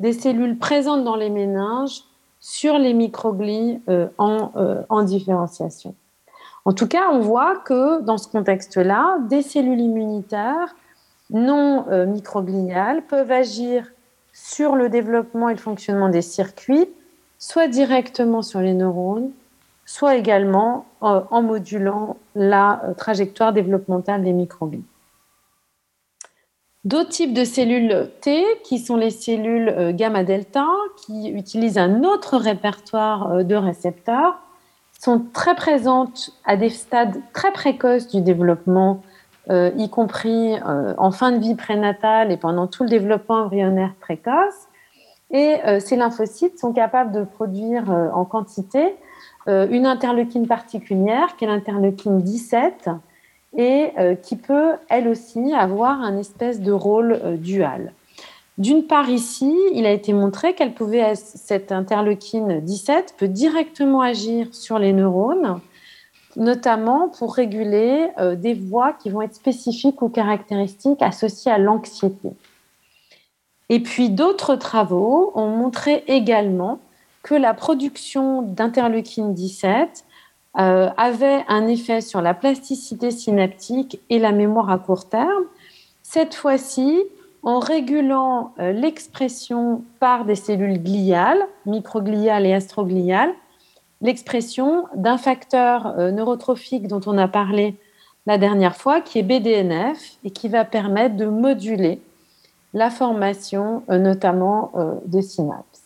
des 0.00 0.12
cellules 0.12 0.58
présentes 0.58 1.04
dans 1.04 1.16
les 1.16 1.30
méninges 1.30 2.02
sur 2.40 2.78
les 2.78 2.92
microglies 2.92 3.80
euh, 3.88 4.08
en, 4.18 4.52
en, 4.88 5.02
différenciation. 5.02 5.94
En 6.64 6.72
tout 6.72 6.86
cas, 6.86 7.10
on 7.12 7.20
voit 7.20 7.56
que 7.56 8.02
dans 8.02 8.18
ce 8.18 8.28
contexte-là, 8.28 9.18
des 9.28 9.42
cellules 9.42 9.80
immunitaires 9.80 10.74
non 11.30 11.86
microgliales 12.06 13.02
peuvent 13.06 13.32
agir 13.32 13.90
sur 14.32 14.76
le 14.76 14.88
développement 14.88 15.48
et 15.48 15.54
le 15.54 15.58
fonctionnement 15.58 16.08
des 16.08 16.22
circuits 16.22 16.88
soit 17.38 17.68
directement 17.68 18.42
sur 18.42 18.60
les 18.60 18.74
neurones, 18.74 19.30
soit 19.86 20.16
également 20.16 20.84
euh, 21.02 21.20
en 21.30 21.42
modulant 21.42 22.16
la 22.34 22.82
euh, 22.84 22.94
trajectoire 22.94 23.52
développementale 23.52 24.22
des 24.22 24.32
microglies. 24.32 24.84
D'autres 26.84 27.10
types 27.10 27.34
de 27.34 27.44
cellules 27.44 28.10
T, 28.20 28.44
qui 28.64 28.78
sont 28.78 28.96
les 28.96 29.10
cellules 29.10 29.68
euh, 29.68 29.92
gamma-delta, 29.92 30.66
qui 30.96 31.30
utilisent 31.30 31.78
un 31.78 32.02
autre 32.02 32.36
répertoire 32.36 33.44
de 33.44 33.54
récepteurs, 33.54 34.38
sont 35.00 35.24
très 35.32 35.54
présentes 35.54 36.30
à 36.44 36.56
des 36.56 36.70
stades 36.70 37.20
très 37.32 37.52
précoces 37.52 38.08
du 38.08 38.22
développement, 38.22 39.02
y 39.48 39.88
compris 39.90 40.54
en 40.64 41.10
fin 41.12 41.30
de 41.30 41.38
vie 41.38 41.54
prénatale 41.54 42.32
et 42.32 42.36
pendant 42.36 42.66
tout 42.66 42.82
le 42.82 42.88
développement 42.88 43.42
embryonnaire 43.42 43.92
précoce. 44.00 44.68
Et 45.30 45.56
euh, 45.66 45.80
ces 45.80 45.96
lymphocytes 45.96 46.58
sont 46.58 46.72
capables 46.72 47.12
de 47.12 47.24
produire 47.24 47.90
euh, 47.90 48.08
en 48.12 48.24
quantité 48.24 48.94
euh, 49.48 49.66
une 49.70 49.86
interleukine 49.86 50.46
particulière, 50.46 51.36
qui 51.36 51.44
est 51.44 51.48
l'interleukine 51.48 52.20
17, 52.20 52.90
et 53.58 53.92
qui 54.22 54.36
peut, 54.36 54.72
elle 54.90 55.08
aussi, 55.08 55.54
avoir 55.54 56.02
un 56.02 56.18
espèce 56.18 56.60
de 56.60 56.72
rôle 56.72 57.38
dual. 57.38 57.94
D'une 58.58 58.82
part, 58.82 59.08
ici, 59.08 59.56
il 59.72 59.86
a 59.86 59.92
été 59.92 60.12
montré 60.12 60.52
qu'elle 60.52 60.74
pouvait, 60.74 61.14
cette 61.14 61.72
interleukine 61.72 62.60
17 62.60 63.14
peut 63.16 63.28
directement 63.28 64.02
agir 64.02 64.48
sur 64.52 64.78
les 64.78 64.92
neurones, 64.92 65.60
notamment 66.36 67.08
pour 67.08 67.34
réguler 67.34 68.08
des 68.36 68.52
voies 68.52 68.92
qui 68.92 69.08
vont 69.08 69.22
être 69.22 69.36
spécifiques 69.36 70.02
ou 70.02 70.10
caractéristiques 70.10 71.00
associées 71.00 71.52
à 71.52 71.56
l'anxiété. 71.56 72.32
Et 73.68 73.80
puis 73.80 74.10
d'autres 74.10 74.54
travaux 74.56 75.32
ont 75.34 75.48
montré 75.48 76.04
également 76.06 76.78
que 77.22 77.34
la 77.34 77.54
production 77.54 78.42
d'interleukine 78.42 79.34
17 79.34 80.04
euh, 80.58 80.88
avait 80.96 81.44
un 81.48 81.66
effet 81.66 82.00
sur 82.00 82.22
la 82.22 82.32
plasticité 82.32 83.10
synaptique 83.10 84.00
et 84.08 84.18
la 84.18 84.32
mémoire 84.32 84.70
à 84.70 84.78
court 84.78 85.08
terme, 85.08 85.44
cette 86.02 86.34
fois-ci 86.34 87.02
en 87.42 87.58
régulant 87.58 88.54
euh, 88.58 88.72
l'expression 88.72 89.84
par 90.00 90.24
des 90.24 90.34
cellules 90.34 90.82
gliales, 90.82 91.46
microgliales 91.66 92.46
et 92.46 92.54
astrogliales, 92.54 93.34
l'expression 94.00 94.84
d'un 94.94 95.18
facteur 95.18 95.98
euh, 95.98 96.10
neurotrophique 96.10 96.86
dont 96.86 97.00
on 97.06 97.18
a 97.18 97.28
parlé 97.28 97.74
la 98.26 98.38
dernière 98.38 98.76
fois, 98.76 99.00
qui 99.00 99.18
est 99.18 99.22
BDNF, 99.22 100.16
et 100.24 100.30
qui 100.30 100.48
va 100.48 100.64
permettre 100.64 101.16
de 101.16 101.26
moduler 101.26 102.00
la 102.74 102.90
formation 102.90 103.82
euh, 103.90 103.98
notamment 103.98 104.72
euh, 104.76 104.94
de 105.06 105.20
synapses. 105.20 105.82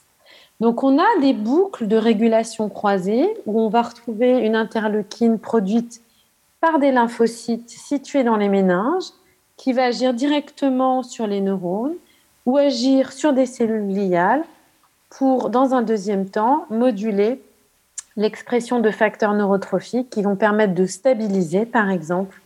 Donc 0.60 0.82
on 0.82 0.98
a 0.98 1.20
des 1.20 1.32
boucles 1.32 1.86
de 1.86 1.96
régulation 1.96 2.68
croisées 2.68 3.28
où 3.46 3.60
on 3.60 3.68
va 3.68 3.82
retrouver 3.82 4.38
une 4.40 4.56
interleukine 4.56 5.38
produite 5.38 6.02
par 6.60 6.78
des 6.78 6.92
lymphocytes 6.92 7.70
situés 7.70 8.24
dans 8.24 8.36
les 8.36 8.48
méninges 8.48 9.10
qui 9.56 9.72
va 9.72 9.84
agir 9.84 10.12
directement 10.14 11.02
sur 11.02 11.26
les 11.26 11.40
neurones 11.40 11.94
ou 12.46 12.56
agir 12.56 13.12
sur 13.12 13.32
des 13.32 13.46
cellules 13.46 13.88
gliales 13.88 14.44
pour, 15.10 15.50
dans 15.50 15.74
un 15.74 15.82
deuxième 15.82 16.28
temps, 16.28 16.66
moduler 16.70 17.42
l'expression 18.16 18.80
de 18.80 18.90
facteurs 18.90 19.34
neurotrophiques 19.34 20.10
qui 20.10 20.22
vont 20.22 20.36
permettre 20.36 20.74
de 20.74 20.86
stabiliser, 20.86 21.66
par 21.66 21.90
exemple, 21.90 22.40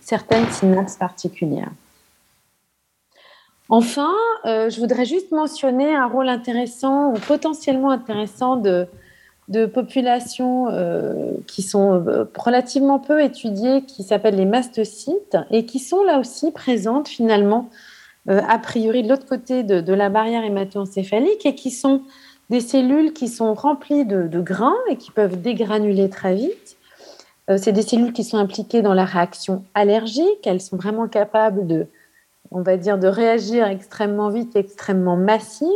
certaines 0.00 0.48
synapses 0.50 0.96
particulières. 0.96 1.70
Enfin, 3.70 4.14
euh, 4.46 4.70
je 4.70 4.80
voudrais 4.80 5.04
juste 5.04 5.30
mentionner 5.30 5.94
un 5.94 6.06
rôle 6.06 6.28
intéressant 6.28 7.10
ou 7.10 7.18
potentiellement 7.18 7.90
intéressant 7.90 8.56
de, 8.56 8.86
populations 9.74 10.68
euh, 10.70 11.32
qui 11.46 11.62
sont 11.62 12.06
euh, 12.06 12.24
relativement 12.36 12.98
peu 12.98 13.22
étudiées, 13.22 13.82
qui 13.82 14.02
s'appellent 14.02 14.36
les 14.36 14.46
mastocytes, 14.46 15.36
et 15.50 15.66
qui 15.66 15.78
sont 15.78 16.02
là 16.02 16.18
aussi 16.18 16.50
présentes 16.50 17.08
finalement, 17.08 17.68
a 18.26 18.58
priori 18.58 19.02
de 19.02 19.08
l'autre 19.08 19.24
côté 19.24 19.62
de, 19.62 19.92
la 19.94 20.10
barrière 20.10 20.44
hémato-encéphalique, 20.44 21.46
et 21.46 21.54
qui 21.54 21.70
sont 21.70 22.02
des 22.50 22.60
cellules 22.60 23.12
qui 23.14 23.28
sont 23.28 23.54
remplies 23.54 24.04
de, 24.04 24.28
de 24.28 24.40
grains 24.40 24.76
et 24.90 24.96
qui 24.96 25.10
peuvent 25.10 25.40
dégranuler 25.40 26.10
très 26.10 26.34
vite. 26.34 26.76
C'est 27.56 27.72
des 27.72 27.80
cellules 27.80 28.12
qui 28.12 28.24
sont 28.24 28.36
impliquées 28.36 28.82
dans 28.82 28.92
la 28.92 29.06
réaction 29.06 29.64
allergique, 29.74 30.46
elles 30.46 30.60
sont 30.60 30.76
vraiment 30.76 31.08
capables 31.08 31.66
de 31.66 31.86
on 32.50 32.62
va 32.62 32.76
dire, 32.76 32.98
de 32.98 33.08
réagir 33.08 33.66
extrêmement 33.66 34.30
vite, 34.30 34.56
extrêmement 34.56 35.16
massive. 35.16 35.68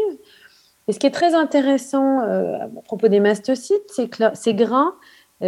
Et 0.89 0.93
ce 0.93 0.99
qui 0.99 1.07
est 1.07 1.13
très 1.13 1.35
intéressant 1.35 2.21
à 2.21 2.69
propos 2.85 3.09
des 3.09 3.21
mastocytes, 3.21 3.89
c'est 3.89 4.09
que 4.09 4.35
ces 4.35 4.55
grains, 4.55 4.95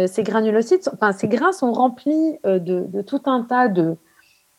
ces 0.07 0.23
granulocytes, 0.23 0.89
enfin, 0.93 1.11
ces 1.11 1.27
grains 1.27 1.51
sont 1.51 1.73
remplis 1.73 2.37
de, 2.43 3.01
tout 3.01 3.21
un 3.25 3.43
tas 3.43 3.67
de, 3.67 3.97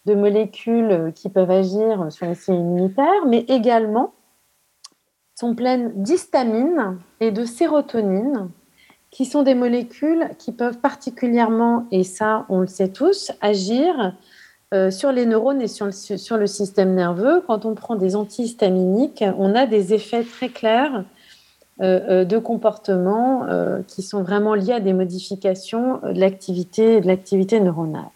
de 0.04 0.14
molécules 0.14 1.12
qui 1.14 1.30
peuvent 1.30 1.50
agir 1.50 2.12
sur 2.12 2.26
les 2.26 2.34
cellules 2.34 2.60
immunitaires, 2.60 3.26
mais 3.26 3.40
également 3.48 4.12
sont 5.34 5.54
pleines 5.54 5.92
d'histamine 6.02 6.98
et 7.20 7.30
de 7.30 7.44
sérotonine, 7.44 8.50
qui 9.10 9.24
sont 9.24 9.42
des 9.42 9.54
molécules 9.54 10.30
qui 10.38 10.52
peuvent 10.52 10.78
particulièrement, 10.78 11.86
et 11.90 12.04
ça 12.04 12.46
on 12.48 12.60
le 12.60 12.66
sait 12.66 12.88
tous, 12.88 13.32
agir 13.40 14.14
euh, 14.74 14.90
sur 14.90 15.12
les 15.12 15.26
neurones 15.26 15.62
et 15.62 15.68
sur 15.68 15.86
le, 15.86 16.46
système 16.48 16.94
nerveux. 16.94 17.40
Quand 17.46 17.64
on 17.64 17.76
prend 17.76 17.94
des 17.94 18.16
antihistaminiques, 18.16 19.22
on 19.38 19.54
a 19.54 19.64
des 19.64 19.94
effets 19.94 20.24
très 20.24 20.48
clairs 20.48 21.04
euh, 21.80 22.00
euh, 22.08 22.24
de 22.24 22.36
comportement 22.38 23.46
qui 23.86 24.02
sont 24.02 24.24
vraiment 24.24 24.54
liés 24.54 24.72
à 24.72 24.80
des 24.80 24.92
modifications 24.92 26.00
de 26.02 26.18
l'activité, 26.18 27.00
de 27.00 27.06
l'activité 27.06 27.60
neuronale. 27.60 28.10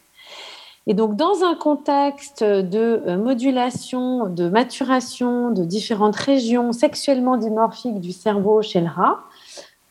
Et 0.88 0.94
donc, 0.94 1.14
dans 1.14 1.44
un 1.44 1.54
contexte 1.54 2.42
de 2.42 3.14
modulation, 3.14 4.26
de 4.26 4.48
maturation 4.48 5.52
de 5.52 5.62
différentes 5.62 6.16
régions 6.16 6.72
sexuellement 6.72 7.36
dimorphiques 7.36 8.00
du 8.00 8.10
cerveau 8.10 8.60
chez 8.60 8.80
le 8.80 8.88
rat, 8.88 9.20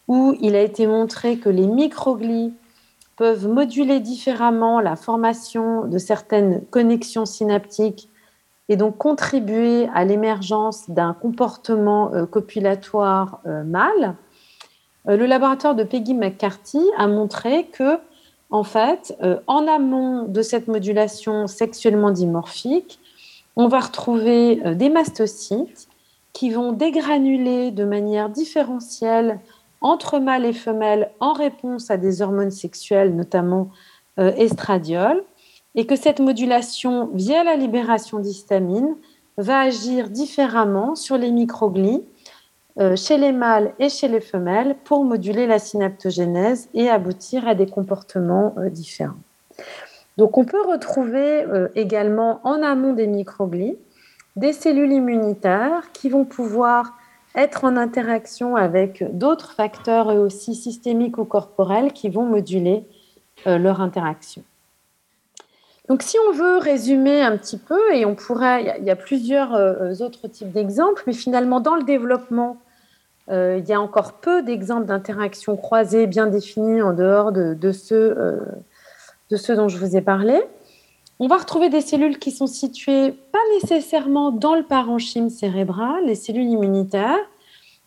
où 0.09 0.35
il 0.41 0.55
a 0.57 0.61
été 0.61 0.87
montré 0.87 1.37
que 1.37 1.47
les 1.47 1.67
microglies 1.67 2.51
peuvent 3.19 3.49
moduler 3.49 3.99
différemment 3.99 4.79
la 4.79 4.95
formation 4.95 5.85
de 5.85 5.97
certaines 5.97 6.63
connexions 6.67 7.25
synaptiques 7.25 8.07
et 8.69 8.77
donc 8.77 8.97
contribuer 8.97 9.89
à 9.93 10.05
l'émergence 10.05 10.89
d'un 10.89 11.13
comportement 11.13 12.13
euh, 12.13 12.25
copulatoire 12.25 13.41
euh, 13.45 13.65
mâle. 13.65 14.15
Euh, 15.09 15.17
le 15.17 15.25
laboratoire 15.25 15.75
de 15.75 15.83
Peggy 15.83 16.13
McCarthy 16.13 16.81
a 16.97 17.07
montré 17.07 17.65
que, 17.65 17.99
en 18.51 18.63
fait, 18.63 19.13
en 19.47 19.67
amont 19.67 20.23
de 20.23 20.41
cette 20.41 20.69
modulation 20.69 21.45
sexuellement 21.45 22.11
dimorphique, 22.11 22.99
on 23.57 23.67
va 23.67 23.81
retrouver 23.81 24.55
des 24.75 24.89
mastocytes 24.89 25.87
qui 26.33 26.49
vont 26.49 26.71
dégranuler 26.71 27.69
de 27.69 27.83
manière 27.83 28.29
différentielle 28.29 29.39
entre 29.81 30.19
mâles 30.19 30.45
et 30.45 30.53
femelles 30.53 31.11
en 31.19 31.33
réponse 31.33 31.89
à 31.91 31.97
des 31.97 32.21
hormones 32.21 32.51
sexuelles, 32.51 33.15
notamment 33.15 33.69
euh, 34.19 34.33
estradiol, 34.35 35.23
et 35.75 35.85
que 35.85 35.95
cette 35.95 36.19
modulation, 36.19 37.09
via 37.13 37.43
la 37.43 37.55
libération 37.55 38.19
d'histamine, 38.19 38.95
va 39.37 39.59
agir 39.61 40.09
différemment 40.09 40.95
sur 40.95 41.17
les 41.17 41.31
microglies 41.31 42.03
euh, 42.79 42.95
chez 42.95 43.17
les 43.17 43.31
mâles 43.31 43.73
et 43.79 43.89
chez 43.89 44.07
les 44.07 44.19
femelles 44.19 44.75
pour 44.83 45.05
moduler 45.05 45.47
la 45.47 45.59
synaptogénèse 45.59 46.69
et 46.73 46.89
aboutir 46.89 47.47
à 47.47 47.55
des 47.55 47.67
comportements 47.67 48.53
euh, 48.57 48.69
différents. 48.69 49.19
Donc 50.17 50.37
on 50.37 50.43
peut 50.43 50.61
retrouver 50.67 51.45
également 51.75 52.41
en 52.43 52.61
amont 52.61 52.91
des 52.91 53.07
microglies 53.07 53.77
des 54.35 54.53
cellules 54.53 54.93
immunitaires 54.93 55.91
qui 55.91 56.09
vont 56.09 56.25
pouvoir 56.25 56.93
être 57.35 57.63
en 57.63 57.77
interaction 57.77 58.55
avec 58.55 59.03
d'autres 59.17 59.51
facteurs 59.51 60.07
aussi 60.07 60.55
systémiques 60.55 61.17
ou 61.17 61.25
corporels 61.25 61.93
qui 61.93 62.09
vont 62.09 62.25
moduler 62.25 62.85
euh, 63.47 63.57
leur 63.57 63.81
interaction. 63.81 64.43
Donc, 65.87 66.03
si 66.03 66.17
on 66.27 66.33
veut 66.33 66.57
résumer 66.57 67.21
un 67.21 67.37
petit 67.37 67.57
peu, 67.57 67.79
et 67.93 68.05
on 68.05 68.13
pourrait, 68.13 68.77
il 68.79 68.85
y, 68.85 68.91
a 68.91 68.95
plusieurs 68.95 69.55
euh, 69.55 69.93
autres 70.01 70.27
types 70.27 70.51
d'exemples, 70.51 71.03
mais 71.07 71.13
finalement, 71.13 71.59
dans 71.59 71.75
le 71.75 71.83
développement, 71.83 72.57
euh, 73.29 73.59
il 73.59 73.67
y 73.67 73.73
a 73.73 73.81
encore 73.81 74.13
peu 74.13 74.43
d'exemples 74.43 74.85
d'interactions 74.85 75.55
croisées 75.55 76.05
bien 76.05 76.27
définies 76.27 76.81
en 76.81 76.93
dehors 76.93 77.31
de, 77.31 77.71
ceux, 77.71 78.15
de 79.31 79.37
ceux 79.37 79.55
dont 79.55 79.67
je 79.67 79.77
vous 79.77 79.95
ai 79.95 80.01
parlé. 80.01 80.43
On 81.21 81.27
va 81.27 81.35
retrouver 81.35 81.67
des 81.67 81.81
cellules 81.81 82.17
qui 82.17 82.31
sont 82.31 82.47
situées 82.47 83.11
pas 83.11 83.39
nécessairement 83.55 84.31
dans 84.31 84.55
le 84.55 84.63
parenchyme 84.63 85.29
cérébral, 85.29 86.05
les 86.05 86.15
cellules 86.15 86.47
immunitaires, 86.47 87.19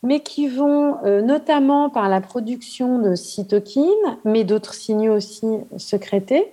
mais 0.03 0.21
qui 0.21 0.49
vont 0.49 0.99
euh, 1.07 1.23
notamment 1.23 1.89
par 1.89 2.11
la 2.11 2.21
production 2.21 2.99
de 2.99 3.15
cytokines, 3.15 4.19
mais 4.27 4.45
d'autres 4.45 4.75
signaux 4.75 5.15
aussi 5.15 5.47
sécrétés, 5.79 6.53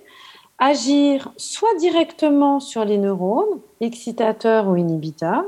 agir 0.58 1.30
soit 1.36 1.74
directement 1.78 2.60
sur 2.60 2.86
les 2.86 2.96
neurones, 2.96 3.60
excitateurs 3.82 4.66
ou 4.66 4.76
inhibiteurs, 4.76 5.44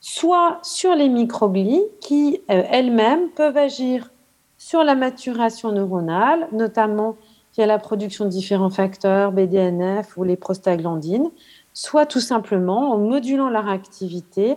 soit 0.00 0.58
sur 0.62 0.94
les 0.94 1.10
microglies 1.10 1.84
qui 2.00 2.40
euh, 2.50 2.62
elles-mêmes 2.70 3.28
peuvent 3.28 3.58
agir 3.58 4.10
sur 4.56 4.84
la 4.84 4.94
maturation 4.94 5.70
neuronale, 5.70 6.48
notamment 6.52 7.16
y 7.60 7.64
a 7.64 7.66
la 7.66 7.78
production 7.78 8.24
de 8.24 8.30
différents 8.30 8.70
facteurs, 8.70 9.32
BDNF 9.32 10.16
ou 10.16 10.24
les 10.24 10.36
prostaglandines, 10.36 11.30
soit 11.72 12.06
tout 12.06 12.20
simplement 12.20 12.92
en 12.92 12.98
modulant 12.98 13.50
leur 13.50 13.68
activité 13.68 14.56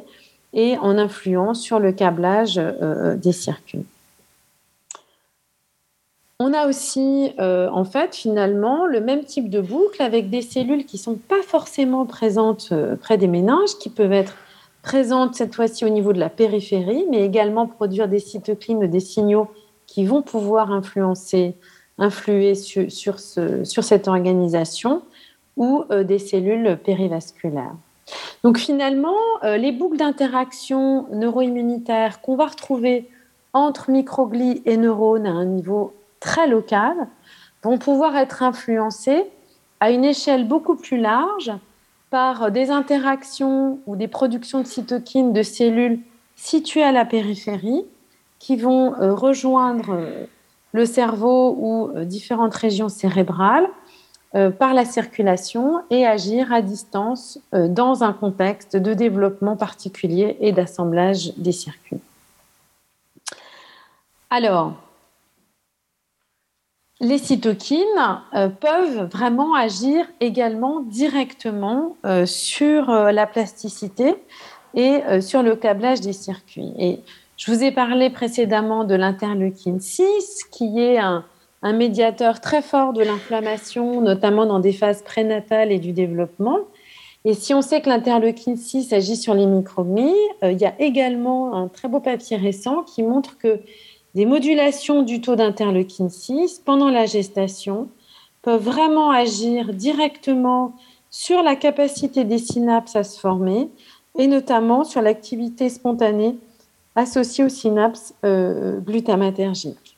et 0.53 0.77
en 0.77 0.97
influant 0.97 1.53
sur 1.53 1.79
le 1.79 1.91
câblage 1.91 2.57
euh, 2.57 2.71
euh, 2.81 3.15
des 3.15 3.31
circuits. 3.31 3.85
On 6.39 6.53
a 6.53 6.67
aussi, 6.67 7.33
euh, 7.39 7.69
en 7.69 7.83
fait, 7.83 8.15
finalement, 8.15 8.85
le 8.85 9.01
même 9.01 9.25
type 9.25 9.49
de 9.49 9.59
boucle 9.59 10.01
avec 10.01 10.29
des 10.29 10.41
cellules 10.41 10.85
qui 10.85 10.95
ne 10.95 11.01
sont 11.01 11.15
pas 11.15 11.41
forcément 11.45 12.05
présentes 12.05 12.73
près 13.01 13.17
des 13.17 13.27
méninges, 13.27 13.77
qui 13.79 13.89
peuvent 13.89 14.13
être 14.13 14.35
présentes 14.81 15.35
cette 15.35 15.53
fois-ci 15.53 15.83
au 15.83 15.89
niveau 15.89 16.13
de 16.13 16.19
la 16.19 16.29
périphérie, 16.29 17.05
mais 17.11 17.25
également 17.25 17.67
produire 17.67 18.07
des 18.07 18.19
cytokines, 18.19 18.87
des 18.87 18.99
signaux 19.01 19.49
qui 19.85 20.05
vont 20.05 20.21
pouvoir 20.21 20.71
influencer 20.71 21.55
influer 21.99 22.55
sur, 22.55 23.19
cette 23.19 24.07
organisation 24.07 25.01
ou 25.57 25.83
euh, 25.91 26.03
des 26.03 26.19
cellules 26.19 26.77
périvasculaires. 26.83 27.75
Donc 28.43 28.57
finalement, 28.57 29.17
euh, 29.43 29.57
les 29.57 29.71
boucles 29.71 29.97
d'interaction 29.97 31.07
neuroimmunitaire 31.11 32.21
qu'on 32.21 32.35
va 32.35 32.47
retrouver 32.47 33.07
entre 33.53 33.91
microglies 33.91 34.61
et 34.65 34.77
neurones 34.77 35.27
à 35.27 35.31
un 35.31 35.45
niveau 35.45 35.93
très 36.19 36.47
local 36.47 36.95
vont 37.63 37.77
pouvoir 37.77 38.15
être 38.15 38.43
influencées 38.43 39.25
à 39.79 39.91
une 39.91 40.05
échelle 40.05 40.47
beaucoup 40.47 40.75
plus 40.75 40.97
large 40.97 41.51
par 42.09 42.51
des 42.51 42.71
interactions 42.71 43.79
ou 43.85 43.95
des 43.95 44.07
productions 44.07 44.61
de 44.61 44.67
cytokines 44.67 45.33
de 45.33 45.43
cellules 45.43 45.99
situées 46.35 46.83
à 46.83 46.91
la 46.91 47.05
périphérie 47.05 47.85
qui 48.39 48.55
vont 48.55 48.95
euh, 48.95 49.13
rejoindre 49.13 49.99
le 50.71 50.85
cerveau 50.85 51.55
ou 51.57 51.91
euh, 51.95 52.05
différentes 52.05 52.55
régions 52.55 52.89
cérébrales 52.89 53.67
euh, 54.35 54.51
par 54.51 54.73
la 54.73 54.85
circulation 54.85 55.81
et 55.89 56.05
agir 56.05 56.53
à 56.53 56.61
distance 56.61 57.39
euh, 57.53 57.67
dans 57.67 58.03
un 58.03 58.13
contexte 58.13 58.77
de 58.77 58.93
développement 58.93 59.55
particulier 59.55 60.37
et 60.39 60.51
d'assemblage 60.51 61.33
des 61.37 61.51
circuits. 61.51 61.99
Alors, 64.29 64.73
les 67.01 67.17
cytokines 67.17 68.19
peuvent 68.59 69.09
vraiment 69.09 69.55
agir 69.55 70.05
également 70.19 70.81
directement 70.81 71.95
sur 72.25 72.91
la 72.91 73.25
plasticité 73.25 74.15
et 74.73 75.21
sur 75.21 75.41
le 75.41 75.55
câblage 75.55 76.01
des 76.01 76.11
circuits. 76.11 76.73
Je 77.39 77.53
vous 77.53 77.63
ai 77.63 77.71
parlé 77.71 78.09
précédemment 78.09 78.83
de 78.83 78.95
l'interleukine 78.95 79.79
6, 79.79 80.43
qui 80.51 80.77
est 80.81 80.97
un, 80.97 81.23
médiateur 81.63 82.41
très 82.41 82.61
fort 82.61 82.91
de 82.91 83.01
l'inflammation, 83.01 84.01
notamment 84.01 84.45
dans 84.45 84.59
des 84.59 84.73
phases 84.73 85.03
prénatales 85.03 85.71
et 85.71 85.79
du 85.79 85.93
développement. 85.93 86.59
Et 87.23 87.33
si 87.33 87.53
on 87.53 87.61
sait 87.61 87.79
que 87.79 87.87
l'interleukine 87.87 88.57
6 88.57 88.91
agit 88.91 89.15
sur 89.15 89.33
les 89.35 89.45
microglies, 89.45 90.13
euh, 90.43 90.51
il 90.51 90.59
y 90.59 90.65
a 90.65 90.73
également 90.79 91.55
un 91.55 91.69
très 91.69 91.87
beau 91.87 92.01
papier 92.01 92.35
récent 92.35 92.83
qui 92.83 93.03
montre 93.03 93.37
que 93.37 93.61
des 94.15 94.25
modulations 94.25 95.01
du 95.01 95.21
taux 95.21 95.37
d'interleukine 95.37 96.09
6 96.09 96.63
pendant 96.65 96.89
la 96.89 97.05
gestation 97.05 97.87
peuvent 98.41 98.63
vraiment 98.63 99.11
agir 99.11 99.73
directement 99.73 100.73
sur 101.09 101.41
la 101.41 101.55
capacité 101.55 102.25
des 102.25 102.37
synapses 102.37 102.97
à 102.97 103.05
se 103.05 103.17
former 103.17 103.69
et 104.17 104.27
notamment 104.27 104.83
sur 104.83 105.01
l'activité 105.01 105.69
spontanée 105.69 106.35
associé 106.95 107.43
aux 107.43 107.49
synapses 107.49 108.13
euh, 108.25 108.79
glutamatergiques. 108.79 109.97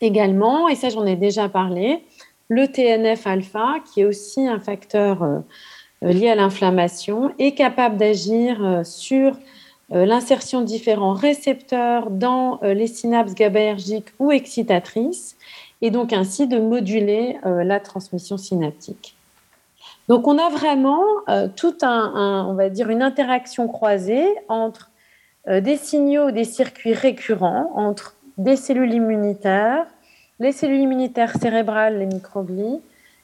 Également, 0.00 0.68
et 0.68 0.74
ça 0.74 0.88
j'en 0.88 1.06
ai 1.06 1.16
déjà 1.16 1.48
parlé, 1.48 2.04
le 2.48 2.66
TNF-alpha, 2.66 3.76
qui 3.84 4.02
est 4.02 4.04
aussi 4.04 4.46
un 4.46 4.58
facteur 4.58 5.22
euh, 5.22 5.40
lié 6.02 6.30
à 6.30 6.34
l'inflammation, 6.34 7.32
est 7.38 7.52
capable 7.52 7.96
d'agir 7.96 8.64
euh, 8.64 8.84
sur 8.84 9.36
l'insertion 9.90 10.60
de 10.60 10.66
différents 10.66 11.14
récepteurs 11.14 12.10
dans 12.10 12.60
les 12.62 12.86
synapses 12.86 13.34
GABAergiques 13.34 14.12
ou 14.18 14.30
excitatrices, 14.30 15.38
et 15.80 15.90
donc 15.90 16.12
ainsi 16.12 16.46
de 16.46 16.58
moduler 16.58 17.38
la 17.42 17.80
transmission 17.80 18.36
synaptique. 18.36 19.16
Donc 20.06 20.28
on 20.28 20.36
a 20.36 20.50
vraiment 20.50 21.00
tout 21.56 21.78
un, 21.80 22.44
on 22.46 22.52
va 22.52 22.68
dire, 22.68 22.90
une 22.90 23.00
interaction 23.00 23.66
croisée 23.66 24.26
entre 24.50 24.90
des 25.48 25.76
signaux, 25.76 26.30
des 26.30 26.44
circuits 26.44 26.94
récurrents, 26.94 27.72
entre 27.74 28.16
des 28.36 28.56
cellules 28.56 28.92
immunitaires, 28.92 29.86
les 30.40 30.52
cellules 30.52 30.80
immunitaires 30.80 31.34
cérébrales, 31.36 31.98
les 31.98 32.06
microglies, 32.06 32.80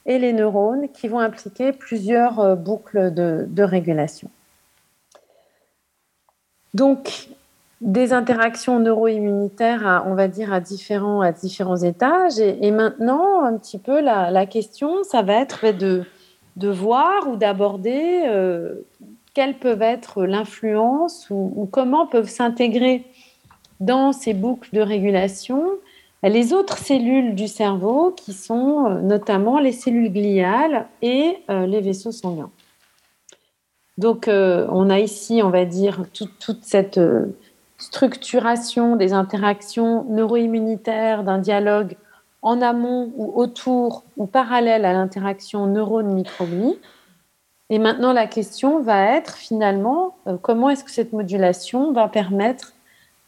et 0.06 0.18
les 0.18 0.32
neurones 0.32 0.88
qui 0.90 1.08
vont 1.08 1.20
impliquer 1.20 1.72
plusieurs 1.72 2.40
euh, 2.40 2.54
boucles 2.54 3.12
de, 3.12 3.62
régulation. 3.62 4.30
Donc, 6.74 7.28
des 7.80 8.12
interactions 8.12 8.80
neuro-immunitaires, 8.80 10.04
on 10.06 10.14
va 10.14 10.28
dire, 10.28 10.52
à 10.52 10.60
différents, 10.60 11.20
à 11.20 11.30
étages. 11.84 12.38
Et, 12.38 12.70
maintenant, 12.70 13.44
un 13.44 13.56
petit 13.56 13.78
peu, 13.78 14.00
la, 14.00 14.46
question, 14.46 15.04
ça 15.04 15.22
va 15.22 15.34
être 15.34 15.70
de, 15.72 16.04
de 16.56 16.68
voir 16.68 17.28
ou 17.28 17.36
d'aborder 17.36 18.24
euh, 18.26 18.74
quelle 19.34 19.58
peut 19.58 19.80
être 19.80 20.24
l'influence 20.24 21.26
ou, 21.30 21.68
comment 21.70 22.06
peuvent 22.06 22.28
s'intégrer 22.28 23.04
dans 23.80 24.12
ces 24.12 24.32
boucles 24.32 24.70
de 24.72 24.80
régulation 24.80 25.64
les 26.22 26.54
autres 26.54 26.78
cellules 26.78 27.34
du 27.34 27.48
cerveau 27.48 28.10
qui 28.10 28.32
sont 28.32 28.86
euh, 28.86 29.00
notamment 29.02 29.58
les 29.58 29.72
cellules 29.72 30.10
gliales 30.10 30.86
et 31.02 31.36
euh, 31.50 31.66
les 31.66 31.82
vaisseaux 31.82 32.12
sanguins. 32.12 32.50
Donc, 33.98 34.26
euh, 34.26 34.66
on 34.70 34.88
a 34.88 35.00
ici, 35.00 35.42
on 35.44 35.50
va 35.50 35.66
dire, 35.66 36.04
toute 36.14 36.62
cette 36.62 36.98
structuration 37.76 38.96
des 38.96 39.12
interactions 39.12 40.04
neuroimmunitaires, 40.04 41.24
d'un 41.24 41.38
dialogue 41.38 41.96
en 42.40 42.62
amont 42.62 43.12
ou 43.16 43.32
autour 43.38 44.04
ou 44.16 44.26
parallèle 44.26 44.84
à 44.84 44.92
l'interaction 44.92 45.66
neurone-microglie. 45.66 46.78
Et 47.70 47.78
maintenant, 47.78 48.12
la 48.12 48.26
question 48.26 48.82
va 48.82 49.16
être 49.16 49.36
finalement 49.36 50.16
comment 50.42 50.68
est-ce 50.68 50.84
que 50.84 50.90
cette 50.90 51.12
modulation 51.12 51.92
va 51.92 52.08
permettre 52.08 52.74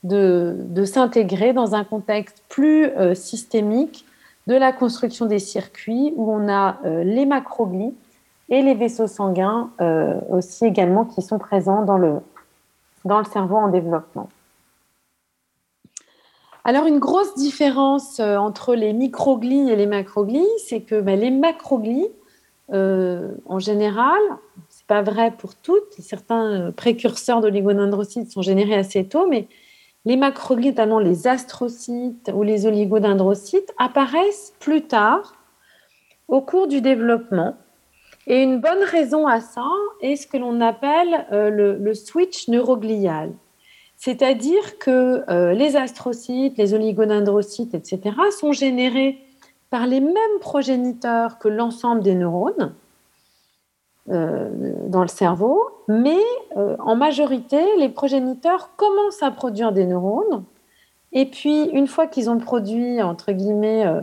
de, 0.06 0.84
s'intégrer 0.84 1.52
dans 1.52 1.74
un 1.74 1.84
contexte 1.84 2.42
plus 2.48 2.86
euh, 2.86 3.14
systémique 3.14 4.04
de 4.46 4.54
la 4.54 4.72
construction 4.72 5.26
des 5.26 5.38
circuits 5.38 6.12
où 6.16 6.32
on 6.32 6.48
a 6.48 6.78
euh, 6.84 7.02
les 7.02 7.26
macroglies 7.26 7.94
et 8.48 8.62
les 8.62 8.74
vaisseaux 8.74 9.08
sanguins 9.08 9.70
euh, 9.80 10.14
aussi 10.30 10.64
également 10.64 11.04
qui 11.04 11.22
sont 11.22 11.38
présents 11.38 11.82
dans 11.82 11.98
le, 11.98 12.20
dans 13.04 13.18
le 13.18 13.24
cerveau 13.24 13.56
en 13.56 13.68
développement. 13.68 14.28
Alors 16.64 16.86
une 16.86 16.98
grosse 16.98 17.34
différence 17.36 18.18
entre 18.18 18.74
les 18.74 18.92
microglies 18.92 19.70
et 19.70 19.76
les 19.76 19.86
macroglies, 19.86 20.48
c'est 20.66 20.80
que 20.80 21.00
ben, 21.00 21.18
les 21.18 21.30
macroglies, 21.30 22.08
en 22.72 23.58
général, 23.58 24.18
c'est 24.68 24.86
pas 24.86 25.02
vrai 25.02 25.32
pour 25.36 25.54
toutes, 25.54 25.92
certains 25.98 26.72
précurseurs 26.76 27.40
d'oligodendrocytes 27.40 28.30
sont 28.30 28.42
générés 28.42 28.74
assez 28.74 29.06
tôt, 29.06 29.26
mais 29.28 29.48
les 30.06 30.16
macroglies, 30.16 30.68
notamment 30.68 31.00
les 31.00 31.26
astrocytes 31.26 32.30
ou 32.32 32.44
les 32.44 32.66
oligodendrocytes, 32.66 33.74
apparaissent 33.76 34.54
plus 34.60 34.82
tard 34.82 35.34
au 36.28 36.40
cours 36.40 36.68
du 36.68 36.80
développement. 36.80 37.56
Et 38.28 38.42
une 38.42 38.60
bonne 38.60 38.82
raison 38.82 39.26
à 39.26 39.40
ça 39.40 39.66
est 40.00 40.16
ce 40.16 40.28
que 40.28 40.36
l'on 40.36 40.60
appelle 40.60 41.26
euh, 41.32 41.50
le, 41.50 41.94
switch 41.94 42.48
neuroglial. 42.48 43.32
C'est-à-dire 43.96 44.78
que 44.78 45.28
euh, 45.28 45.52
les 45.54 45.74
astrocytes, 45.76 46.56
les 46.56 46.72
oligodendrocytes, 46.72 47.74
etc., 47.74 48.16
sont 48.38 48.52
générés 48.52 49.18
par 49.70 49.86
les 49.86 50.00
mêmes 50.00 50.38
progéniteurs 50.40 51.38
que 51.38 51.48
l'ensemble 51.48 52.02
des 52.02 52.14
neurones. 52.14 52.74
Euh, 54.08 54.48
dans 54.86 55.02
le 55.02 55.08
cerveau, 55.08 55.68
mais 55.88 56.22
euh, 56.56 56.76
en 56.78 56.94
majorité, 56.94 57.58
les 57.80 57.88
progéniteurs 57.88 58.70
commencent 58.76 59.20
à 59.20 59.32
produire 59.32 59.72
des 59.72 59.84
neurones, 59.84 60.44
et 61.12 61.26
puis 61.26 61.64
une 61.70 61.88
fois 61.88 62.06
qu'ils 62.06 62.30
ont 62.30 62.38
produit, 62.38 63.02
entre 63.02 63.32
guillemets, 63.32 63.84
euh, 63.84 64.02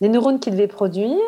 les 0.00 0.08
neurones 0.08 0.40
qu'ils 0.40 0.54
devaient 0.54 0.68
produire, 0.68 1.18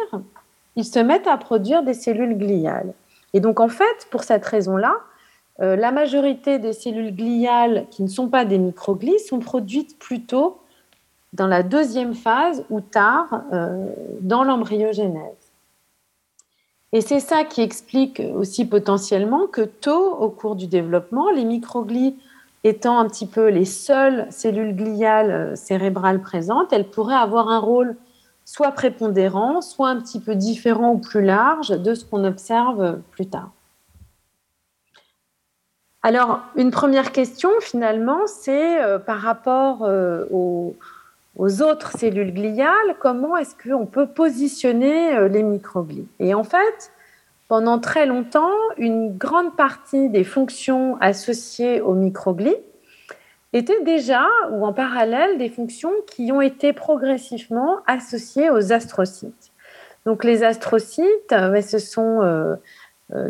ils 0.74 0.86
se 0.86 0.98
mettent 1.00 1.26
à 1.26 1.36
produire 1.36 1.82
des 1.82 1.92
cellules 1.92 2.38
gliales. 2.38 2.94
Et 3.34 3.40
donc 3.40 3.60
en 3.60 3.68
fait, 3.68 4.08
pour 4.10 4.24
cette 4.24 4.46
raison-là, 4.46 4.94
la 5.58 5.92
majorité 5.92 6.58
des 6.58 6.72
cellules 6.72 7.14
gliales 7.14 7.86
qui 7.90 8.02
ne 8.02 8.08
sont 8.08 8.28
pas 8.28 8.46
des 8.46 8.58
microglies 8.58 9.20
sont 9.20 9.38
produites 9.38 9.98
plutôt 9.98 10.56
dans 11.34 11.46
la 11.46 11.62
deuxième 11.62 12.14
phase 12.14 12.64
ou 12.70 12.80
tard 12.80 13.42
dans 14.20 14.44
l'embryogenèse. 14.44 15.44
Et 16.94 17.00
c'est 17.00 17.20
ça 17.20 17.42
qui 17.42 17.60
explique 17.60 18.22
aussi 18.36 18.64
potentiellement 18.64 19.48
que 19.48 19.62
tôt 19.62 20.14
au 20.14 20.30
cours 20.30 20.54
du 20.54 20.68
développement, 20.68 21.28
les 21.30 21.44
microglies 21.44 22.16
étant 22.64 22.98
un 22.98 23.08
petit 23.08 23.26
peu 23.26 23.48
les 23.48 23.66
seules 23.66 24.26
cellules 24.30 24.74
gliales 24.74 25.30
euh, 25.30 25.56
cérébrales 25.56 26.22
présentes, 26.22 26.72
elles 26.72 26.88
pourraient 26.88 27.14
avoir 27.14 27.48
un 27.48 27.58
rôle 27.58 27.96
soit 28.46 28.72
prépondérant, 28.72 29.60
soit 29.60 29.88
un 29.88 30.00
petit 30.00 30.20
peu 30.20 30.34
différent 30.34 30.92
ou 30.92 30.98
plus 30.98 31.24
large 31.24 31.70
de 31.70 31.94
ce 31.94 32.04
qu'on 32.04 32.24
observe 32.24 33.00
plus 33.10 33.26
tard. 33.26 33.50
Alors, 36.02 36.40
une 36.54 36.70
première 36.70 37.12
question, 37.12 37.48
finalement, 37.60 38.26
c'est 38.26 38.82
euh, 38.82 38.98
par 38.98 39.18
rapport 39.18 39.82
euh, 39.82 40.26
aux, 40.30 40.76
aux 41.36 41.62
autres 41.62 41.92
cellules 41.98 42.32
gliales, 42.32 42.96
comment 43.00 43.36
est-ce 43.36 43.54
qu'on 43.56 43.86
peut 43.86 44.06
positionner 44.06 45.16
euh, 45.16 45.28
les 45.28 45.42
microglies? 45.42 46.06
Et 46.20 46.34
en 46.34 46.44
fait, 46.44 46.92
pendant 47.48 47.78
très 47.78 48.06
longtemps, 48.06 48.52
une 48.78 49.16
grande 49.16 49.56
partie 49.56 50.08
des 50.08 50.24
fonctions 50.24 50.96
associées 51.00 51.80
aux 51.80 51.94
microglies 51.94 52.56
étaient 53.52 53.82
déjà 53.82 54.26
ou 54.52 54.64
en 54.64 54.72
parallèle 54.72 55.38
des 55.38 55.48
fonctions 55.48 55.92
qui 56.06 56.32
ont 56.32 56.40
été 56.40 56.72
progressivement 56.72 57.78
associées 57.86 58.50
aux 58.50 58.72
astrocytes. 58.72 59.52
Donc 60.06 60.24
les 60.24 60.42
astrocytes, 60.42 61.32
euh, 61.32 61.60
ce 61.60 61.78
sont 61.78 62.20
euh, 62.22 62.56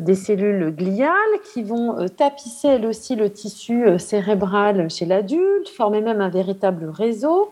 des 0.01 0.15
cellules 0.15 0.75
gliales 0.75 1.15
qui 1.53 1.63
vont 1.63 2.07
tapisser 2.17 2.69
elles 2.69 2.87
aussi 2.87 3.17
le 3.17 3.31
tissu 3.31 3.99
cérébral 3.99 4.89
chez 4.89 5.05
l'adulte, 5.05 5.69
former 5.69 6.01
même 6.01 6.21
un 6.21 6.31
véritable 6.31 6.89
réseau 6.89 7.51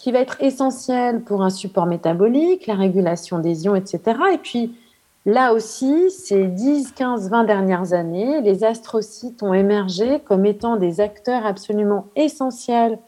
qui 0.00 0.12
va 0.12 0.20
être 0.20 0.40
essentiel 0.40 1.20
pour 1.22 1.42
un 1.42 1.50
support 1.50 1.84
métabolique, 1.84 2.66
la 2.66 2.74
régulation 2.74 3.38
des 3.38 3.66
ions, 3.66 3.74
etc. 3.74 4.00
Et 4.32 4.38
puis, 4.38 4.74
là 5.26 5.52
aussi, 5.52 6.10
ces 6.10 6.46
10, 6.46 6.92
15, 6.92 7.28
20 7.28 7.44
dernières 7.44 7.92
années, 7.92 8.40
les 8.40 8.64
astrocytes 8.64 9.42
ont 9.42 9.52
émergé 9.52 10.20
comme 10.20 10.46
étant 10.46 10.76
des 10.76 11.02
acteurs 11.02 11.44
absolument 11.44 12.06
essentiels 12.16 12.98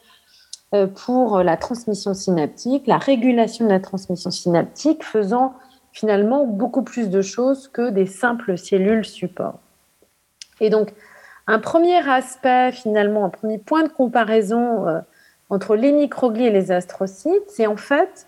euh, 0.75 0.85
pour 0.85 1.39
la 1.39 1.57
transmission 1.57 2.13
synaptique, 2.13 2.85
la 2.85 2.99
régulation 2.99 3.65
de 3.65 3.71
la 3.71 3.79
transmission 3.79 4.29
synaptique, 4.29 5.03
faisant 5.03 5.55
finalement 5.93 6.45
beaucoup 6.45 6.83
plus 6.83 7.09
de 7.09 7.21
choses 7.23 7.67
que 7.69 7.89
des 7.89 8.05
simples 8.05 8.55
cellules 8.55 9.05
support. 9.05 9.55
Et 10.59 10.69
donc, 10.69 10.93
un 11.47 11.57
premier 11.57 12.07
aspect, 12.07 12.71
finalement, 12.71 13.25
un 13.25 13.29
premier 13.29 13.57
point 13.57 13.81
de 13.81 13.89
comparaison 13.89 14.87
euh, 14.87 14.99
entre 15.53 15.75
les 15.75 15.91
microglies 15.91 16.47
et 16.47 16.51
les 16.51 16.71
astrocytes, 16.71 17.47
c'est 17.47 17.67
en 17.67 17.77
fait 17.77 18.27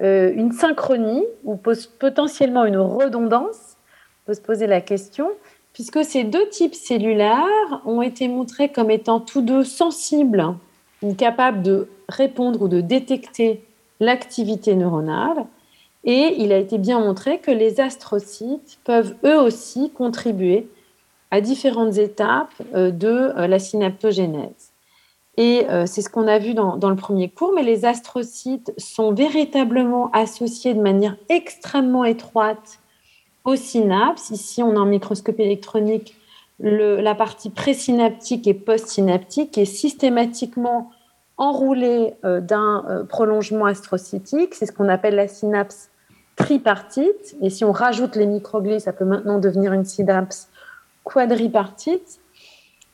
euh, 0.00 0.32
une 0.32 0.52
synchronie 0.52 1.24
ou 1.44 1.56
potentiellement 1.56 2.64
une 2.64 2.78
redondance. 2.78 3.76
On 4.22 4.26
peut 4.26 4.34
se 4.34 4.40
poser 4.40 4.68
la 4.68 4.80
question, 4.80 5.30
puisque 5.72 6.04
ces 6.04 6.22
deux 6.22 6.48
types 6.48 6.76
cellulaires 6.76 7.82
ont 7.84 8.02
été 8.02 8.28
montrés 8.28 8.68
comme 8.68 8.90
étant 8.90 9.18
tous 9.18 9.42
deux 9.42 9.64
sensibles 9.64 10.54
capables 11.18 11.62
de 11.62 11.88
répondre 12.08 12.62
ou 12.62 12.68
de 12.68 12.80
détecter 12.80 13.64
l'activité 13.98 14.76
neuronale. 14.76 15.46
Et 16.04 16.36
il 16.38 16.52
a 16.52 16.58
été 16.58 16.78
bien 16.78 17.00
montré 17.00 17.40
que 17.40 17.50
les 17.50 17.80
astrocytes 17.80 18.78
peuvent 18.84 19.16
eux 19.24 19.38
aussi 19.38 19.90
contribuer 19.90 20.68
à 21.32 21.40
différentes 21.40 21.98
étapes 21.98 22.54
euh, 22.74 22.90
de 22.90 23.08
euh, 23.08 23.46
la 23.48 23.58
synaptogénèse. 23.58 24.69
Et 25.40 25.64
euh, 25.70 25.86
c'est 25.86 26.02
ce 26.02 26.10
qu'on 26.10 26.28
a 26.28 26.38
vu 26.38 26.52
dans, 26.52 26.76
le 26.76 26.96
premier 26.96 27.30
cours, 27.30 27.54
mais 27.54 27.62
les 27.62 27.86
astrocytes 27.86 28.74
sont 28.76 29.14
véritablement 29.14 30.10
associés 30.12 30.74
de 30.74 30.82
manière 30.82 31.16
extrêmement 31.30 32.04
étroite 32.04 32.80
aux 33.46 33.56
synapses. 33.56 34.28
Ici, 34.28 34.62
on 34.62 34.76
a 34.76 34.80
en 34.80 34.84
microscopie 34.84 35.40
électronique 35.40 36.14
la 36.58 37.14
partie 37.14 37.48
présynaptique 37.48 38.46
et 38.46 38.52
postsynaptique 38.52 39.52
qui 39.52 39.60
est 39.62 39.64
systématiquement 39.64 40.90
enroulée 41.38 42.12
euh, 42.26 42.42
d'un 42.42 42.84
euh, 42.90 43.04
prolongement 43.04 43.64
astrocytique. 43.64 44.54
C'est 44.54 44.66
ce 44.66 44.72
qu'on 44.72 44.90
appelle 44.90 45.14
la 45.14 45.26
synapse 45.26 45.88
tripartite. 46.36 47.34
Et 47.40 47.48
si 47.48 47.64
on 47.64 47.72
rajoute 47.72 48.14
les 48.14 48.26
microglies, 48.26 48.82
ça 48.82 48.92
peut 48.92 49.06
maintenant 49.06 49.38
devenir 49.38 49.72
une 49.72 49.86
synapse 49.86 50.50
quadripartite. 51.02 52.19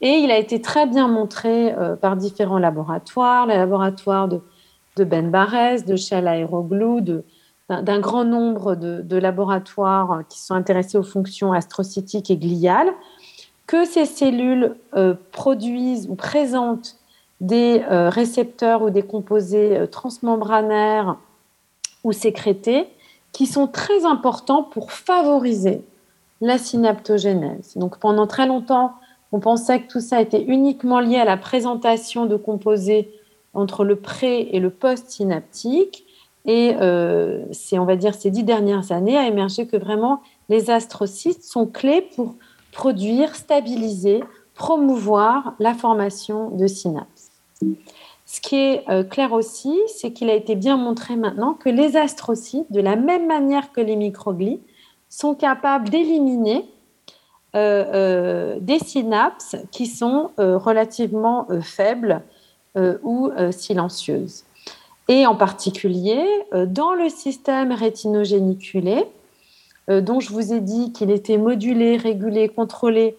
Et 0.01 0.11
il 0.11 0.30
a 0.30 0.38
été 0.38 0.61
très 0.61 0.86
bien 0.86 1.09
montré 1.09 1.72
euh, 1.72 1.97
par 1.97 2.16
différents 2.16 2.59
laboratoires, 2.59 3.47
les 3.47 3.57
laboratoires 3.57 4.28
de, 4.28 5.05
Ben 5.05 5.30
Barres, 5.30 5.82
de 5.86 5.97
Shell 5.97 6.26
Aeroglue, 6.26 7.03
de, 7.03 7.24
d'un 7.68 8.01
grand 8.01 8.24
nombre 8.24 8.76
de, 8.76 9.16
laboratoires 9.16 10.22
qui 10.28 10.38
sont 10.38 10.55
intéressés 10.55 10.99
aux 10.99 11.03
fonctions 11.03 11.53
astrocytiques 11.53 12.30
et 12.30 12.36
gliales, 12.36 12.92
que 13.66 13.84
ces 13.84 14.05
cellules 14.05 14.76
euh, 14.94 15.14
produisent 15.32 16.09
ou 16.09 16.14
présentent 16.14 16.97
des 17.40 17.82
euh, 17.90 18.09
récepteurs 18.09 18.82
ou 18.82 18.90
des 18.90 19.03
composés 19.03 19.76
euh, 19.76 19.86
transmembranaires 19.86 21.16
ou 22.05 22.12
sécrétés 22.12 22.86
qui 23.32 23.47
sont 23.47 23.66
très 23.66 24.05
importants 24.05 24.62
pour 24.62 24.92
favoriser 24.92 25.84
la 26.40 26.59
synaptogénèse. 26.59 27.76
Donc 27.76 27.99
pendant 27.99 28.26
très 28.26 28.47
longtemps, 28.47 28.94
on 29.37 29.41
pensait 29.41 29.82
que 29.82 29.89
tout 29.89 30.01
ça 30.01 30.22
était 30.22 30.41
uniquement 30.41 30.99
lié 30.99 31.18
à 31.18 31.26
la 31.26 31.37
présentation 31.37 32.24
de 32.24 32.37
composés 32.37 33.11
entre 33.53 33.84
le 33.84 33.97
pré 33.97 34.49
et 34.51 34.61
le 34.61 34.70
post-synaptique. 34.70 36.07
Et 36.47 36.74
euh, 36.80 37.45
c'est, 37.53 37.78
on 37.78 37.84
va 37.84 37.97
dire, 37.97 38.14
ces 38.14 38.30
dix 38.30 38.45
dernières 38.45 38.93
années 38.93 39.18
a 39.18 39.28
émergé 39.28 39.66
que 39.66 39.76
vraiment 39.76 40.22
les 40.49 40.70
astrocytes 40.70 41.45
sont 41.45 41.66
clés 41.66 42.09
pour 42.16 42.34
produire, 42.72 43.37
stabiliser, 43.37 44.24
promouvoir 44.55 45.53
la 45.59 45.74
formation 45.74 46.49
de 46.49 46.66
synapses. 46.66 47.30
Ce 48.24 48.41
qui 48.41 48.57
est 48.57 48.89
euh, 48.89 49.05
clair 49.05 49.34
aussi, 49.34 49.78
c'est 49.87 50.14
qu'il 50.14 50.30
a 50.30 50.34
été 50.34 50.55
bien 50.55 50.78
montré 50.78 51.14
maintenant 51.14 51.53
que 51.53 51.68
les 51.68 51.99
astrocytes, 51.99 52.72
de 52.72 52.80
la 52.80 52.97
même 52.97 53.26
manière 53.26 53.70
que 53.72 53.82
les 53.82 53.97
microglies, 53.97 54.61
sont 55.11 55.34
capables 55.34 55.91
d'éliminer 55.91 56.64
des 57.57 58.78
synapses 58.78 59.57
qui 59.70 59.86
sont 59.86 60.30
relativement 60.36 61.46
faibles 61.62 62.22
ou 62.76 63.30
silencieuses. 63.50 64.44
Et 65.09 65.26
en 65.26 65.36
particulier 65.36 66.24
euh, 66.52 66.66
dans 66.66 66.94
le 66.94 67.09
système 67.09 67.72
rétinogéniculé, 67.72 69.04
euh, 69.88 70.00
dont 70.00 70.18
je 70.18 70.32
vous 70.32 70.52
ai 70.52 70.61
dit 70.61 70.92
qu'il 70.92 71.11
était 71.11 71.38
modulé, 71.38 71.96
régulé, 71.96 72.48
contrôlé 72.48 73.16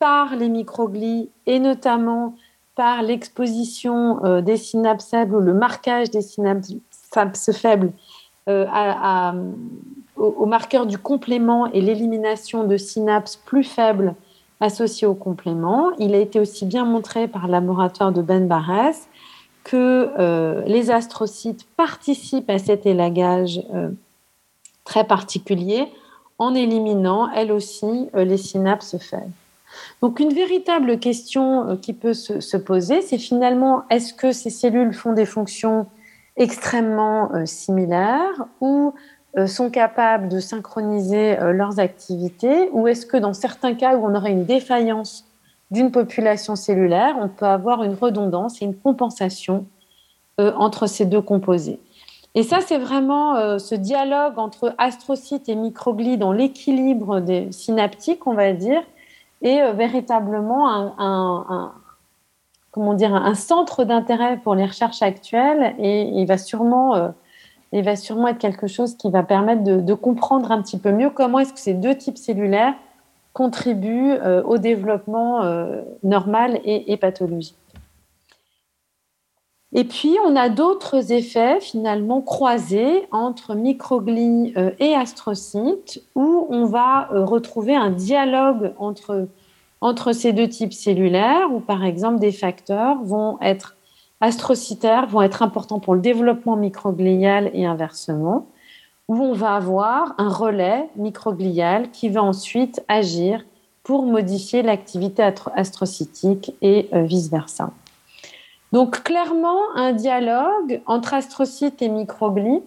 par 0.00 0.34
les 0.34 0.48
microglies 0.48 1.30
et 1.46 1.60
notamment 1.60 2.34
par 2.74 3.02
l'exposition 3.02 4.24
euh, 4.24 4.40
des 4.40 4.56
synapses 4.56 5.10
faibles 5.10 5.36
ou 5.36 5.40
le 5.40 5.54
marquage 5.54 6.10
des 6.10 6.22
synapses 6.22 7.52
faibles 7.52 7.92
au, 8.48 10.46
marqueur 10.46 10.86
du 10.86 10.98
complément 10.98 11.66
et 11.66 11.80
l'élimination 11.80 12.64
de 12.64 12.76
synapses 12.76 13.36
plus 13.36 13.64
faibles 13.64 14.14
associées 14.60 15.06
au 15.06 15.14
complément. 15.14 15.92
Il 15.98 16.14
a 16.14 16.18
été 16.18 16.40
aussi 16.40 16.64
bien 16.64 16.84
montré 16.84 17.28
par 17.28 17.46
le 17.46 17.52
laboratoire 17.52 18.12
de 18.12 18.22
Ben 18.22 18.46
Barres 18.46 18.94
que 19.64 20.10
euh, 20.18 20.62
les 20.66 20.90
astrocytes 20.90 21.66
participent 21.76 22.50
à 22.50 22.58
cet 22.58 22.86
élagage 22.86 23.62
euh, 23.74 23.88
très 24.84 25.04
particulier 25.04 25.88
en 26.38 26.54
éliminant, 26.54 27.30
elles 27.32 27.52
aussi, 27.52 28.08
euh, 28.14 28.24
les 28.24 28.36
synapses 28.36 28.98
faibles. 28.98 29.32
Donc 30.02 30.20
une 30.20 30.32
véritable 30.32 31.00
question 31.00 31.76
qui 31.78 31.94
peut 31.94 32.14
se, 32.14 32.56
poser, 32.56 33.02
c'est 33.02 33.18
finalement, 33.18 33.82
est-ce 33.90 34.14
que 34.14 34.30
ces 34.30 34.50
cellules 34.50 34.92
font 34.92 35.14
des 35.14 35.26
fonctions 35.26 35.86
extrêmement 36.36 37.30
similaires 37.46 38.46
ou 38.60 38.94
sont 39.46 39.70
capables 39.70 40.28
de 40.28 40.40
synchroniser 40.40 41.36
leurs 41.52 41.80
activités 41.80 42.70
ou 42.72 42.88
est-ce 42.88 43.06
que 43.06 43.16
dans 43.16 43.34
certains 43.34 43.74
cas 43.74 43.96
où 43.96 44.04
on 44.04 44.14
aurait 44.14 44.32
une 44.32 44.44
défaillance 44.44 45.26
d'une 45.70 45.90
population 45.90 46.56
cellulaire, 46.56 47.16
on 47.20 47.28
peut 47.28 47.46
avoir 47.46 47.82
une 47.82 47.94
redondance 47.94 48.62
et 48.62 48.64
une 48.64 48.76
compensation 48.76 49.66
euh, 50.40 50.52
entre 50.56 50.86
ces 50.86 51.04
deux 51.04 51.20
composés? 51.20 51.80
Et 52.34 52.42
ça, 52.42 52.60
c'est 52.60 52.78
vraiment 52.78 53.36
euh, 53.36 53.58
ce 53.58 53.74
dialogue 53.74 54.38
entre 54.38 54.74
astrocytes 54.78 55.48
et 55.48 55.54
microglies 55.54 56.16
dans 56.16 56.32
l'équilibre 56.32 57.20
des 57.20 57.52
synaptiques, 57.52 58.26
on 58.26 58.34
va 58.34 58.52
dire, 58.52 58.82
euh, 59.44 59.72
véritablement 59.72 60.68
un, 60.98 61.72
comment 62.74 62.94
dire, 62.94 63.14
un 63.14 63.36
centre 63.36 63.84
d'intérêt 63.84 64.36
pour 64.38 64.56
les 64.56 64.66
recherches 64.66 65.00
actuelles 65.00 65.76
et 65.78 66.02
il 66.02 66.26
va 66.26 66.38
sûrement, 66.38 67.12
il 67.70 67.84
va 67.84 67.94
sûrement 67.94 68.26
être 68.26 68.38
quelque 68.38 68.66
chose 68.66 68.96
qui 68.96 69.10
va 69.10 69.22
permettre 69.22 69.62
de, 69.62 69.94
comprendre 69.94 70.50
un 70.50 70.60
petit 70.60 70.78
peu 70.78 70.90
mieux 70.90 71.08
comment 71.08 71.38
est-ce 71.38 71.52
que 71.52 71.60
ces 71.60 71.74
deux 71.74 71.96
types 71.96 72.18
cellulaires 72.18 72.74
contribuent 73.32 74.12
euh, 74.12 74.42
au 74.42 74.58
développement 74.58 75.42
euh, 75.42 75.82
normal 76.02 76.60
et, 76.64 76.96
pathologique. 76.96 77.56
Et 79.72 79.84
puis, 79.84 80.16
on 80.24 80.34
a 80.36 80.48
d'autres 80.48 81.12
effets 81.12 81.60
finalement 81.60 82.22
croisés 82.22 83.08
entre 83.10 83.54
microglies 83.54 84.52
euh, 84.56 84.70
et 84.80 84.94
astrocytes, 84.94 86.02
où 86.16 86.46
on 86.48 86.64
va 86.64 87.08
retrouver 87.10 87.74
un 87.76 87.90
dialogue 87.90 88.72
entre, 88.78 89.26
entre 89.84 90.12
ces 90.12 90.32
deux 90.32 90.48
types 90.48 90.72
cellulaires, 90.72 91.52
où 91.52 91.60
par 91.60 91.84
exemple 91.84 92.18
des 92.18 92.32
facteurs 92.32 93.02
vont 93.02 93.38
être 93.42 93.76
astrocytaires, 94.22 95.06
vont 95.06 95.20
être 95.20 95.42
importants 95.42 95.78
pour 95.78 95.94
le 95.94 96.00
développement 96.00 96.56
microglial 96.56 97.50
et 97.52 97.66
inversement 97.66 98.46
où 99.08 99.16
on 99.22 99.34
va 99.34 99.56
avoir 99.56 100.14
un 100.16 100.30
relais 100.30 100.88
microglial 100.96 101.90
qui 101.90 102.08
va 102.08 102.22
ensuite 102.22 102.82
agir 102.88 103.44
pour 103.82 104.06
modifier 104.06 104.62
l'activité 104.62 105.22
astrocytique 105.54 106.54
et 106.62 106.88
euh, 106.94 107.02
vice-versa. 107.02 107.70
Donc 108.72 109.02
clairement, 109.02 109.60
un 109.74 109.92
dialogue 109.92 110.80
entre 110.86 111.12
astrocytes 111.12 111.82
et 111.82 111.90
microglies 111.90 112.62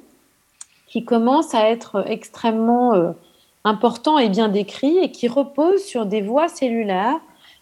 qui 0.86 1.04
commence 1.04 1.56
à 1.56 1.68
être 1.68 2.08
extrêmement 2.08 2.94
euh, 2.94 3.14
important 3.68 4.18
et 4.18 4.30
bien 4.30 4.48
décrit 4.48 4.98
et 4.98 5.12
qui 5.12 5.28
repose 5.28 5.84
sur 5.84 6.06
des 6.06 6.22
voies 6.22 6.48
cellulaires 6.48 7.20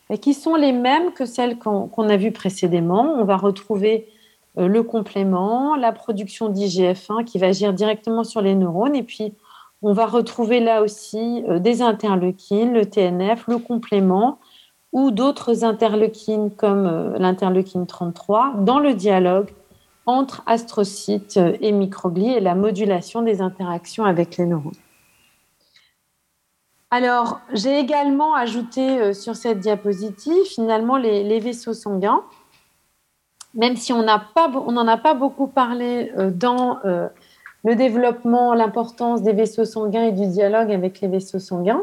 et 0.10 0.18
qui 0.18 0.34
sont 0.34 0.56
les 0.56 0.72
mêmes 0.72 1.12
que 1.14 1.26
celles 1.26 1.58
qu'on 1.58 2.10
a 2.10 2.18
vues 2.18 2.32
précédemment. 2.32 3.16
On 3.18 3.26
va 3.26 3.38
retrouver 3.38 4.08
euh, 4.58 4.68
le 4.68 4.84
complément, 4.84 5.76
la 5.76 5.92
production 5.92 6.50
d'IGF-1 6.50 7.26
qui 7.26 7.40
va 7.40 7.48
agir 7.48 7.74
directement 7.74 8.24
sur 8.24 8.42
les 8.42 8.56
neurones. 8.56 8.96
Et 8.96 9.04
puis, 9.04 9.34
on 9.82 9.94
va 9.94 10.06
retrouver 10.06 10.60
là 10.60 10.84
aussi 10.84 11.44
euh, 11.50 11.60
des 11.60 11.82
interleukines, 11.82 12.74
le 12.74 12.86
TNF, 12.86 13.48
le 13.48 13.58
complément 13.58 14.40
ou 14.94 15.12
d'autres 15.12 15.66
interleukines 15.66 16.52
comme 16.52 16.86
euh, 16.86 17.18
l'interleukine 17.18 17.88
33 17.88 18.54
dans 18.60 18.80
le 18.80 18.94
dialogue 18.94 19.50
entre 20.06 20.44
astrocytes 20.46 21.40
et 21.62 21.72
microglies 21.72 22.34
et 22.34 22.40
la 22.40 22.54
modulation 22.54 23.24
des 23.24 23.42
interactions 23.42 24.06
avec 24.06 24.38
les 24.38 24.46
neurones. 24.46 24.74
Alors, 26.96 27.42
j'ai 27.52 27.78
également 27.78 28.36
ajouté 28.36 29.14
sur 29.14 29.36
cette 29.36 29.60
diapositive 29.60 30.46
finalement 30.46 30.96
les 30.96 31.40
vaisseaux 31.40 31.74
sanguins. 31.74 32.24
Même 33.56 33.78
si 33.78 33.94
on 33.94 34.04
n'en 34.04 34.88
a 34.88 34.98
pas 34.98 35.14
beaucoup 35.14 35.48
parlé 35.48 36.12
euh, 36.18 36.30
dans 36.30 36.80
euh, 36.84 37.08
le 37.64 37.76
développement, 37.76 38.54
l'importance 38.54 39.24
des 39.24 39.32
vaisseaux 39.32 39.66
sanguins 39.66 40.04
et 40.04 40.12
du 40.12 40.28
dialogue 40.28 40.72
avec 40.72 41.00
les 41.00 41.08
vaisseaux 41.08 41.40
sanguins, 41.40 41.82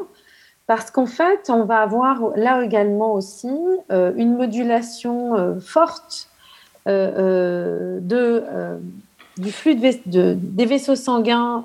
parce 0.66 0.90
qu'en 0.90 1.06
fait, 1.06 1.48
on 1.48 1.64
va 1.64 1.78
avoir 1.80 2.36
là 2.36 2.62
également 2.62 3.14
aussi 3.14 3.50
euh, 3.90 4.12
une 4.16 4.36
modulation 4.36 5.58
forte 5.60 6.28
du 6.86 6.92
flux 9.50 9.76
des 9.76 10.66
vaisseaux 10.66 10.96
sanguins, 10.96 11.64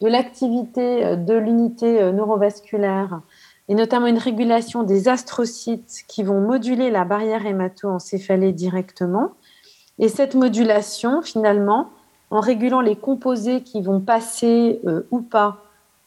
de 0.00 0.08
l'activité 0.08 1.16
de 1.16 1.34
l'unité 1.34 2.12
neurovasculaire 2.12 3.20
et 3.70 3.74
notamment 3.74 4.08
une 4.08 4.18
régulation 4.18 4.82
des 4.82 5.06
astrocytes 5.06 6.02
qui 6.08 6.24
vont 6.24 6.40
moduler 6.40 6.90
la 6.90 7.04
barrière 7.04 7.46
hémato-encéphalée 7.46 8.52
directement. 8.52 9.30
Et 10.00 10.08
cette 10.08 10.34
modulation, 10.34 11.22
finalement, 11.22 11.90
en 12.30 12.40
régulant 12.40 12.80
les 12.80 12.96
composés 12.96 13.62
qui 13.62 13.80
vont 13.80 14.00
passer 14.00 14.80
euh, 14.86 15.02
ou 15.12 15.20
pas 15.20 15.58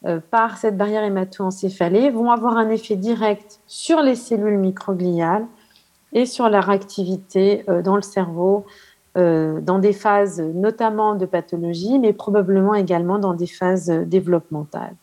euh, 0.05 0.19
par 0.29 0.57
cette 0.57 0.75
barrière 0.75 1.03
hémato-encéphalée, 1.03 2.09
vont 2.09 2.31
avoir 2.31 2.57
un 2.57 2.69
effet 2.69 2.97
direct 2.97 3.61
sur 3.65 4.01
les 4.01 4.15
cellules 4.15 4.57
microgliales 4.57 5.45
et 6.11 6.25
sur 6.25 6.49
leur 6.49 6.69
activité 6.69 7.63
euh, 7.69 7.81
dans 7.81 7.95
le 7.95 8.01
cerveau, 8.01 8.65
dans 9.15 9.77
des 9.79 9.93
phases 9.93 10.41
notamment 10.41 11.13
de 11.13 11.25
pathologie, 11.27 11.99
mais 11.99 12.13
probablement 12.13 12.73
également 12.73 13.19
dans 13.19 13.33
des 13.33 13.47
phases 13.47 13.89
développementales. 13.89 14.95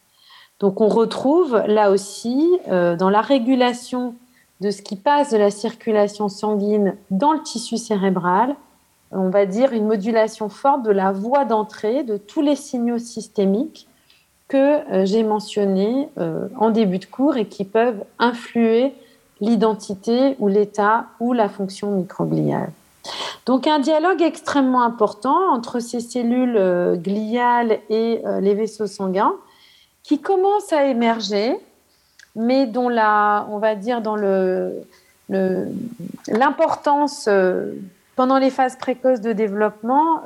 Donc 0.61 0.83
on 0.83 0.89
retrouve 0.89 1.57
là 1.67 1.91
aussi 1.91 2.59
euh, 2.69 2.95
dans 2.95 3.11
la 3.11 3.23
régulation 3.23 4.15
de 4.61 4.71
ce 4.71 4.83
qui 4.83 4.97
passe 4.97 5.33
de 5.33 5.39
la 5.39 5.51
circulation 5.51 6.29
sanguine 6.29 6.97
dans 7.11 7.33
le 7.33 7.41
tissu 7.41 7.79
cérébral, 7.79 8.55
on 9.11 9.31
va 9.31 9.47
dire 9.47 9.73
une 9.73 9.87
modulation 9.87 10.51
forte 10.51 10.83
de 10.83 10.91
la 10.91 11.13
voie 11.13 11.47
d'entrée 11.47 12.05
de 12.05 12.19
tous 12.19 12.43
les 12.43 12.57
signaux 12.57 12.99
systémiques 12.99 13.89
que 14.49 14.57
euh, 14.93 15.07
j'ai 15.07 15.23
mentionnés 15.23 16.11
euh, 16.19 16.49
en 16.59 16.71
début 16.71 16.99
de 16.99 17.07
cours 17.07 17.39
et 17.39 17.47
qui 17.47 17.65
peuvent 17.65 18.05
influer 18.19 18.93
l'identité 19.41 20.37
ou 20.39 20.49
l'état 20.49 21.07
ou 21.21 21.33
la 21.33 21.49
fonction 21.49 21.91
microgliale. 21.93 22.71
Donc 23.47 23.67
un 23.67 23.79
dialogue 23.79 24.23
extrêmement 24.23 24.83
important 24.83 25.53
entre 25.53 25.81
ces 25.81 26.01
cellules 26.01 26.57
euh, 26.57 26.97
gliales 26.97 27.79
et 27.89 28.21
euh, 28.25 28.41
les 28.41 28.55
vaisseaux 28.55 28.87
sanguins 28.87 29.35
qui 30.03 30.21
commence 30.21 30.73
à 30.73 30.87
émerger, 30.87 31.57
mais 32.37 32.67
dont 32.67 32.89
la, 32.89 33.47
on 33.51 33.59
va 33.59 33.75
dire 33.75 34.03
dans 34.03 34.17
le, 34.17 34.83
l'importance 35.29 37.27
euh, 37.29 37.73
pendant 38.17 38.39
les 38.39 38.51
phases 38.51 38.77
précoces 38.77 39.21
de 39.21 39.33
développement 39.33 40.23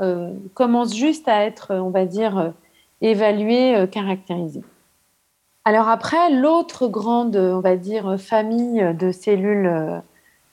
commence 0.54 0.96
juste 0.96 1.28
à 1.28 1.44
être, 1.44 1.72
on 1.74 1.90
va 1.90 2.06
dire, 2.06 2.52
évaluée, 3.00 3.86
caractérisée. 3.92 4.64
Alors 5.64 5.88
après, 5.88 6.30
l'autre 6.30 6.88
grande, 6.88 7.36
on 7.36 7.60
va 7.60 7.76
dire, 7.76 8.16
famille 8.18 8.84
de 8.98 9.12
cellules 9.12 10.02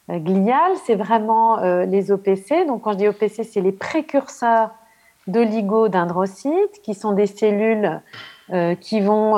euh, 0.09 0.17
gliales, 0.17 0.73
c'est 0.85 0.95
vraiment 0.95 1.59
euh, 1.59 1.85
les 1.85 2.11
OPC. 2.11 2.65
Donc, 2.67 2.81
quand 2.81 2.93
je 2.93 2.97
dis 2.97 3.07
OPC, 3.07 3.43
c'est 3.43 3.61
les 3.61 3.71
précurseurs 3.71 4.71
d'oligodendrocytes, 5.27 6.81
qui 6.83 6.95
sont 6.95 7.13
des 7.13 7.27
cellules 7.27 8.01
euh, 8.51 8.75
qui 8.75 8.99
vont 8.99 9.37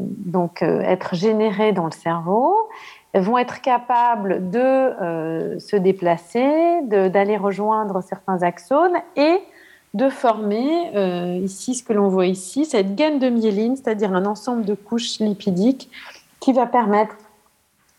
donc 0.00 0.62
être 0.62 1.14
générées 1.14 1.72
dans 1.72 1.86
le 1.86 1.92
cerveau, 1.92 2.68
vont 3.14 3.38
être 3.38 3.60
capables 3.60 4.50
de 4.50 5.56
se 5.58 5.76
déplacer, 5.76 6.82
d'aller 6.82 7.36
rejoindre 7.36 8.02
certains 8.02 8.42
axones 8.42 8.96
et 9.16 9.38
de 9.94 10.08
former 10.08 11.38
ici 11.42 11.76
ce 11.76 11.84
que 11.84 11.92
l'on 11.92 12.08
voit 12.08 12.26
ici, 12.26 12.64
cette 12.64 12.96
gaine 12.96 13.20
de 13.20 13.28
myéline, 13.28 13.76
c'est-à-dire 13.76 14.12
un 14.12 14.26
ensemble 14.26 14.64
de 14.64 14.74
couches 14.74 15.20
lipidiques 15.20 15.88
qui 16.40 16.52
va 16.52 16.66
permettre 16.66 17.16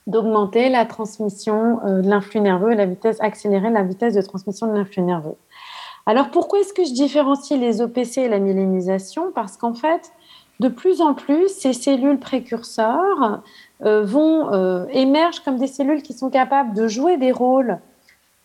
d'augmenter 0.08 0.70
la 0.70 0.86
transmission 0.86 1.80
euh, 1.86 2.02
de 2.02 2.10
l'influx 2.10 2.42
nerveux 2.42 2.74
la 2.74 2.86
vitesse, 2.86 3.18
accélérer 3.22 3.70
la 3.70 3.84
vitesse 3.84 4.14
de 4.14 4.22
transmission 4.22 4.68
de 4.68 4.74
l'influx 4.74 5.02
nerveux. 5.02 5.36
Alors 6.06 6.30
pourquoi 6.30 6.60
est-ce 6.60 6.74
que 6.74 6.84
je 6.84 6.94
différencie 6.94 7.60
les 7.60 7.82
OPC 7.82 8.20
et 8.20 8.30
la 8.30 8.40
myélinisation 8.40 9.32
Parce 9.34 9.58
qu'en 9.58 9.74
fait, 9.74 10.12
de 10.60 10.68
plus 10.68 11.02
en 11.02 11.16
plus, 11.16 11.50
ces 11.50 11.74
cellules 11.74 12.20
précurseurs 12.20 13.42
euh, 13.84 14.04
vont 14.04 14.54
euh, 14.54 14.86
émerger 14.92 15.42
comme 15.44 15.58
des 15.58 15.68
cellules 15.68 16.04
qui 16.04 16.14
sont 16.14 16.30
capables 16.30 16.74
de 16.76 16.88
jouer 16.88 17.18
des 17.18 17.32
rôles 17.32 17.80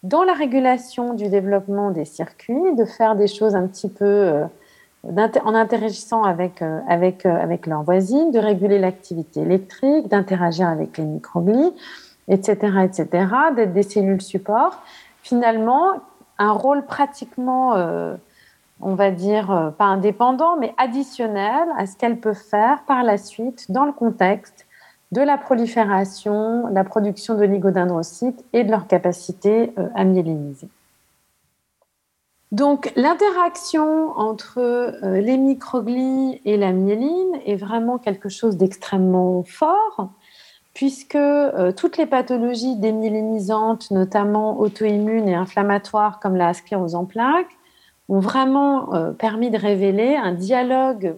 dans 0.02 0.24
la 0.24 0.32
régulation 0.32 1.12
du 1.12 1.28
développement 1.28 1.90
des 1.90 2.06
circuits, 2.06 2.74
de 2.74 2.86
faire 2.86 3.16
des 3.16 3.26
choses 3.26 3.54
un 3.54 3.66
petit 3.66 3.90
peu 3.90 4.44
en 5.04 5.54
interagissant 5.54 6.24
avec, 6.24 6.62
euh, 6.62 6.80
avec, 6.88 7.24
euh, 7.24 7.42
avec 7.42 7.66
leurs 7.66 7.82
voisines, 7.82 8.30
de 8.30 8.38
réguler 8.38 8.78
l'activité 8.78 9.40
électrique, 9.40 10.08
d'interagir 10.08 10.68
avec 10.68 10.98
les 10.98 11.04
microglies, 11.04 11.72
etc., 12.28 12.54
etc., 12.84 13.08
d'être 13.56 13.72
des 13.72 13.82
cellules 13.82 14.20
support. 14.20 14.82
Finalement, 15.22 15.92
un 16.38 16.52
rôle 16.52 16.84
pratiquement, 16.84 17.74
euh, 17.74 18.14
on 18.80 18.94
va 18.94 19.10
dire, 19.10 19.72
pas 19.76 19.84
indépendant, 19.84 20.56
mais 20.56 20.74
additionnel 20.78 21.68
à 21.76 21.86
ce 21.86 21.96
qu'elles 21.96 22.18
peuvent 22.18 22.34
faire 22.34 22.82
par 22.86 23.02
la 23.02 23.18
suite 23.18 23.70
dans 23.70 23.84
le 23.84 23.92
contexte 23.92 24.66
de 25.12 25.20
la 25.20 25.36
prolifération, 25.36 26.68
la 26.68 26.84
production 26.84 27.34
d'oligodendrocytes 27.34 28.42
et 28.52 28.64
de 28.64 28.70
leur 28.70 28.86
capacité 28.86 29.74
à 29.94 30.04
myéliniser. 30.04 30.68
Donc 32.52 32.92
l'interaction 32.96 34.10
entre 34.18 34.58
euh, 34.58 35.20
les 35.20 35.36
microglies 35.36 36.40
et 36.44 36.56
la 36.56 36.72
myéline 36.72 37.40
est 37.46 37.54
vraiment 37.54 37.98
quelque 37.98 38.28
chose 38.28 38.56
d'extrêmement 38.56 39.44
fort, 39.44 40.10
puisque 40.74 41.14
euh, 41.14 41.70
toutes 41.70 41.96
les 41.96 42.06
pathologies 42.06 42.74
démyélinisantes, 42.76 43.92
notamment 43.92 44.58
auto-immunes 44.58 45.28
et 45.28 45.34
inflammatoires 45.34 46.18
comme 46.18 46.34
la 46.34 46.52
sclérose 46.52 46.96
en 46.96 47.04
plaques, 47.04 47.56
ont 48.08 48.18
vraiment 48.18 48.94
euh, 48.94 49.12
permis 49.12 49.50
de 49.50 49.58
révéler 49.58 50.16
un 50.16 50.32
dialogue 50.32 51.14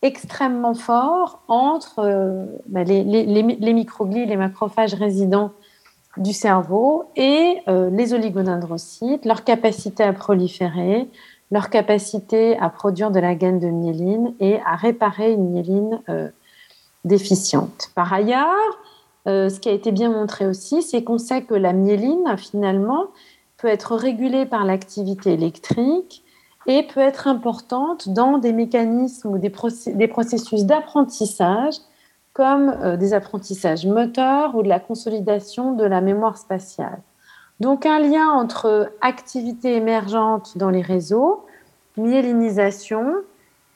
extrêmement 0.00 0.74
fort 0.74 1.42
entre 1.48 2.46
bah, 2.68 2.84
les, 2.84 3.02
les, 3.02 3.72
microglies, 3.72 4.26
les 4.26 4.36
macrophages 4.36 4.94
résidents 4.94 5.50
du 6.18 6.32
cerveau 6.32 7.04
et 7.16 7.58
euh, 7.68 7.90
les 7.90 8.14
oligodendrocytes, 8.14 9.24
leur 9.24 9.44
capacité 9.44 10.02
à 10.02 10.12
proliférer, 10.12 11.08
leur 11.50 11.70
capacité 11.70 12.58
à 12.58 12.68
produire 12.68 13.10
de 13.10 13.20
la 13.20 13.34
gaine 13.34 13.58
de 13.58 13.68
myéline 13.68 14.34
et 14.40 14.60
à 14.66 14.76
réparer 14.76 15.32
une 15.32 15.50
myéline 15.50 16.00
euh, 16.08 16.28
déficiente. 17.04 17.90
Par 17.94 18.12
ailleurs, 18.12 18.78
euh, 19.26 19.48
ce 19.48 19.60
qui 19.60 19.68
a 19.68 19.72
été 19.72 19.92
bien 19.92 20.10
montré 20.10 20.46
aussi, 20.46 20.82
c'est 20.82 21.02
qu'on 21.02 21.18
sait 21.18 21.42
que 21.42 21.54
la 21.54 21.72
myéline, 21.72 22.36
finalement, 22.36 23.06
peut 23.56 23.68
être 23.68 23.96
régulée 23.96 24.46
par 24.46 24.64
l'activité 24.64 25.32
électrique 25.32 26.22
et 26.66 26.82
peut 26.82 27.00
être 27.00 27.26
importante 27.26 28.08
dans 28.10 28.38
des 28.38 28.52
mécanismes 28.52 29.30
ou 29.30 29.38
des 29.38 30.08
processus 30.08 30.64
d'apprentissage 30.64 31.74
comme 32.38 32.72
euh, 32.84 32.96
des 32.96 33.14
apprentissages 33.14 33.84
moteurs 33.84 34.54
ou 34.54 34.62
de 34.62 34.68
la 34.68 34.78
consolidation 34.78 35.72
de 35.72 35.84
la 35.84 36.00
mémoire 36.00 36.38
spatiale. 36.38 37.00
Donc 37.58 37.84
un 37.84 37.98
lien 37.98 38.28
entre 38.28 38.92
activité 39.00 39.74
émergente 39.74 40.56
dans 40.56 40.70
les 40.70 40.80
réseaux, 40.80 41.44
myélinisation, 41.96 43.12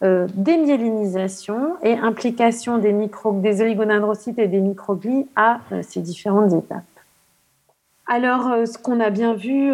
euh, 0.05 0.29
démyélinisation 0.35 1.75
et 1.83 1.95
implication 1.95 2.79
des, 2.79 2.93
micro, 2.93 3.31
oligodendrocytes 3.31 4.39
et 4.39 4.47
des 4.47 4.61
microglies 4.61 5.27
à 5.35 5.59
euh, 5.73 5.83
ces 5.83 6.01
différentes 6.01 6.53
étapes. 6.53 6.85
Alors, 8.07 8.67
ce 8.67 8.79
qu'on 8.79 9.01
a 9.01 9.11
bien 9.11 9.35
vu 9.35 9.73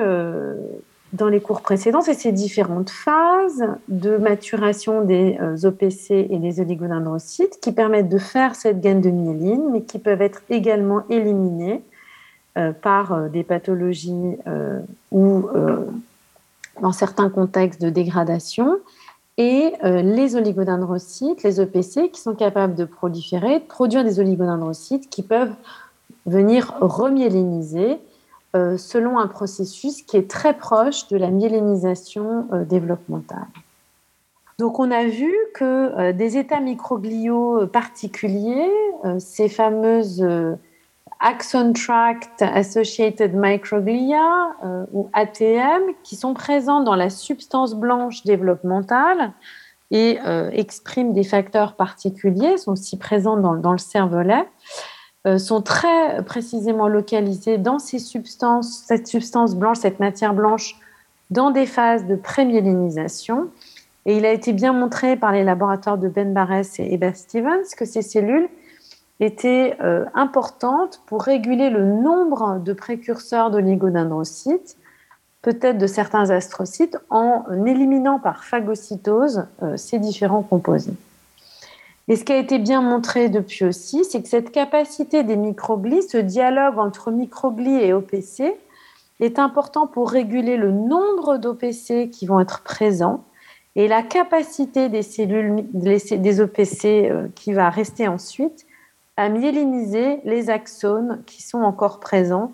dans 1.13 1.29
les 1.29 1.41
cours 1.41 1.63
précédents, 1.63 2.03
c'est 2.03 2.15
ces 2.15 2.33
différentes 2.33 2.91
phases 2.91 3.65
de 3.89 4.19
maturation 4.19 5.03
des 5.03 5.39
euh, 5.41 5.57
OPC 5.67 6.11
et 6.11 6.39
des 6.39 6.61
oligodendrocytes 6.61 7.61
qui 7.61 7.73
permettent 7.73 8.11
de 8.11 8.19
faire 8.19 8.55
cette 8.55 8.81
gaine 8.81 9.01
de 9.01 9.09
myéline, 9.09 9.71
mais 9.73 9.83
qui 9.83 9.99
peuvent 9.99 10.21
être 10.21 10.43
également 10.51 11.05
éliminées 11.09 11.83
euh, 12.59 12.73
par 12.73 13.13
euh, 13.13 13.29
des 13.29 13.43
pathologies 13.43 14.37
ou 15.11 15.49
dans 16.83 16.93
certains 16.93 17.31
contextes 17.31 17.81
de 17.81 17.91
dégradation. 17.91 18.79
Et 19.37 19.73
les 19.83 20.37
oligodendrocytes, 20.37 21.43
les 21.43 21.61
OPC, 21.61 22.11
qui 22.13 22.21
sont 22.21 22.35
capables 22.35 22.75
de 22.75 22.85
proliférer, 22.85 23.61
de 23.61 23.65
produire 23.65 24.05
des 24.05 24.21
oligodendrocytes 24.21 25.09
qui 25.09 25.23
peuvent 25.23 25.55
venir 26.27 26.75
remyéliniser 26.81 27.99
euh, 28.57 28.79
selon 28.79 29.19
un 29.19 29.27
processus 29.27 30.01
qui 30.01 30.17
est 30.17 30.31
très 30.31 30.55
proche 30.55 31.07
de 31.09 31.19
la 31.19 31.29
myélinisation 31.29 32.49
euh, 32.51 32.65
développementale. 32.65 33.47
Donc 34.59 34.79
on 34.79 34.91
a 34.91 35.05
vu 35.05 35.35
que 35.55 35.65
euh, 35.65 36.13
des 36.15 36.39
états 36.39 36.61
microgliaux 36.61 37.67
particuliers, 37.67 38.71
ces 39.19 39.51
fameuses 39.51 40.27
axon 41.21 41.75
tract 41.75 42.41
associated 42.41 43.35
microglia 43.35 44.57
ou 44.93 45.11
ATM, 45.13 45.83
qui 46.03 46.17
sont 46.17 46.33
présents 46.33 46.81
dans 46.81 46.97
la 46.97 47.11
substance 47.11 47.75
blanche 47.75 48.25
développementale 48.25 49.33
et 49.93 50.19
expriment 50.53 51.13
des 51.13 51.23
facteurs 51.23 51.77
particuliers, 51.77 52.57
sont 52.57 52.73
aussi 52.73 52.99
présents 52.99 53.37
dans, 53.37 53.55
dans 53.55 53.73
le 53.73 53.79
cervelet, 53.79 54.47
sont 55.37 55.61
très 55.61 56.23
précisément 56.25 56.89
localisés 56.89 57.59
dans 57.59 57.79
ces 57.79 57.99
substances, 57.99 58.85
cette 58.87 59.07
substance 59.07 59.55
blanche, 59.55 59.79
cette 59.79 60.01
matière 60.01 60.33
blanche, 60.33 60.77
dans 61.31 61.51
des 61.51 61.67
phases 61.67 62.07
de 62.07 62.15
prémyélinisation. 62.17 63.49
Et 64.07 64.17
il 64.17 64.25
a 64.25 64.33
été 64.33 64.53
bien 64.53 64.73
montré 64.73 65.17
par 65.17 65.33
les 65.33 65.45
laboratoires 65.45 65.99
de 65.99 66.09
Ben 66.09 66.33
Barres 66.33 66.63
et 66.79 66.95
Eva 66.95 67.13
Stevens 67.13 67.65
que 67.77 67.85
ces 67.85 68.03
cellules 68.03 68.49
étaient 69.21 69.77
euh, 69.83 70.05
importantes 70.15 71.03
pour 71.07 71.23
réguler 71.23 71.71
le 71.71 71.85
nombre 71.85 72.59
de 72.59 72.73
précurseurs 72.73 73.51
d'oligodendrocytes, 73.51 74.77
peut-être 75.43 75.79
de 75.79 75.87
certains 75.87 76.31
astrocytes, 76.31 76.99
en 77.11 77.45
éliminant 77.67 78.19
par 78.19 78.45
phagocytose 78.45 79.47
euh, 79.63 79.77
ces 79.77 79.99
différents 79.99 80.43
composés. 80.43 80.95
Et 82.09 82.17
ce 82.17 82.25
qui 82.25 82.33
a 82.33 82.39
été 82.39 82.59
bien 82.59 82.81
montré 82.81 83.29
depuis 83.29 83.67
aussi, 83.67 84.05
c'est 84.05 84.23
que 84.23 84.29
cette 84.29 84.51
capacité 84.51 85.25
des 85.25 85.37
microglies, 85.37 86.03
ce 86.03 86.17
dialogue 86.17 86.79
entre 86.79 87.11
microglies 87.11 87.83
et 87.83 87.93
OPC, 87.93 88.55
est 89.21 89.39
important 89.39 89.87
pour 89.87 90.11
réguler 90.11 90.57
le 90.57 90.73
nombre 90.73 91.37
d'OPC 91.37 92.09
qui 92.11 92.27
vont 92.27 92.41
être 92.41 92.63
présents 92.63 93.25
et 93.77 93.89
la 93.89 94.03
capacité 94.03 94.89
des 94.89 95.03
cellules 95.03 95.65
des 95.73 96.41
OPC 96.41 96.85
euh, 96.85 97.29
qui 97.35 97.53
va 97.53 97.69
rester 97.69 98.09
ensuite 98.09 98.67
à 99.17 99.29
myéliniser 99.29 100.21
les 100.25 100.49
axones 100.49 101.23
qui 101.27 101.43
sont 101.43 101.63
encore 101.63 102.01
présents 102.01 102.53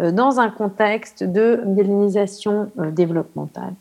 euh, 0.00 0.10
dans 0.10 0.40
un 0.40 0.50
contexte 0.50 1.22
de 1.22 1.62
myélinisation 1.64 2.70
euh, 2.78 2.90
développementale. 2.90 3.74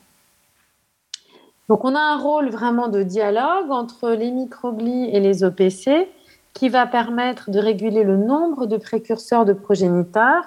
Donc 1.69 1.83
on 1.83 1.95
a 1.95 1.99
un 1.99 2.17
rôle 2.17 2.49
vraiment 2.49 2.87
de 2.87 3.01
dialogue 3.01 3.71
entre 3.71 4.11
les 4.11 4.31
microglies 4.31 5.09
et 5.11 5.19
les 5.19 5.43
OPC 5.43 6.07
qui 6.53 6.69
va 6.69 6.85
permettre 6.85 7.49
de 7.49 7.59
réguler 7.59 8.03
le 8.03 8.17
nombre 8.17 8.65
de 8.65 8.77
précurseurs 8.77 9.45
de 9.45 9.53
progéniteurs, 9.53 10.45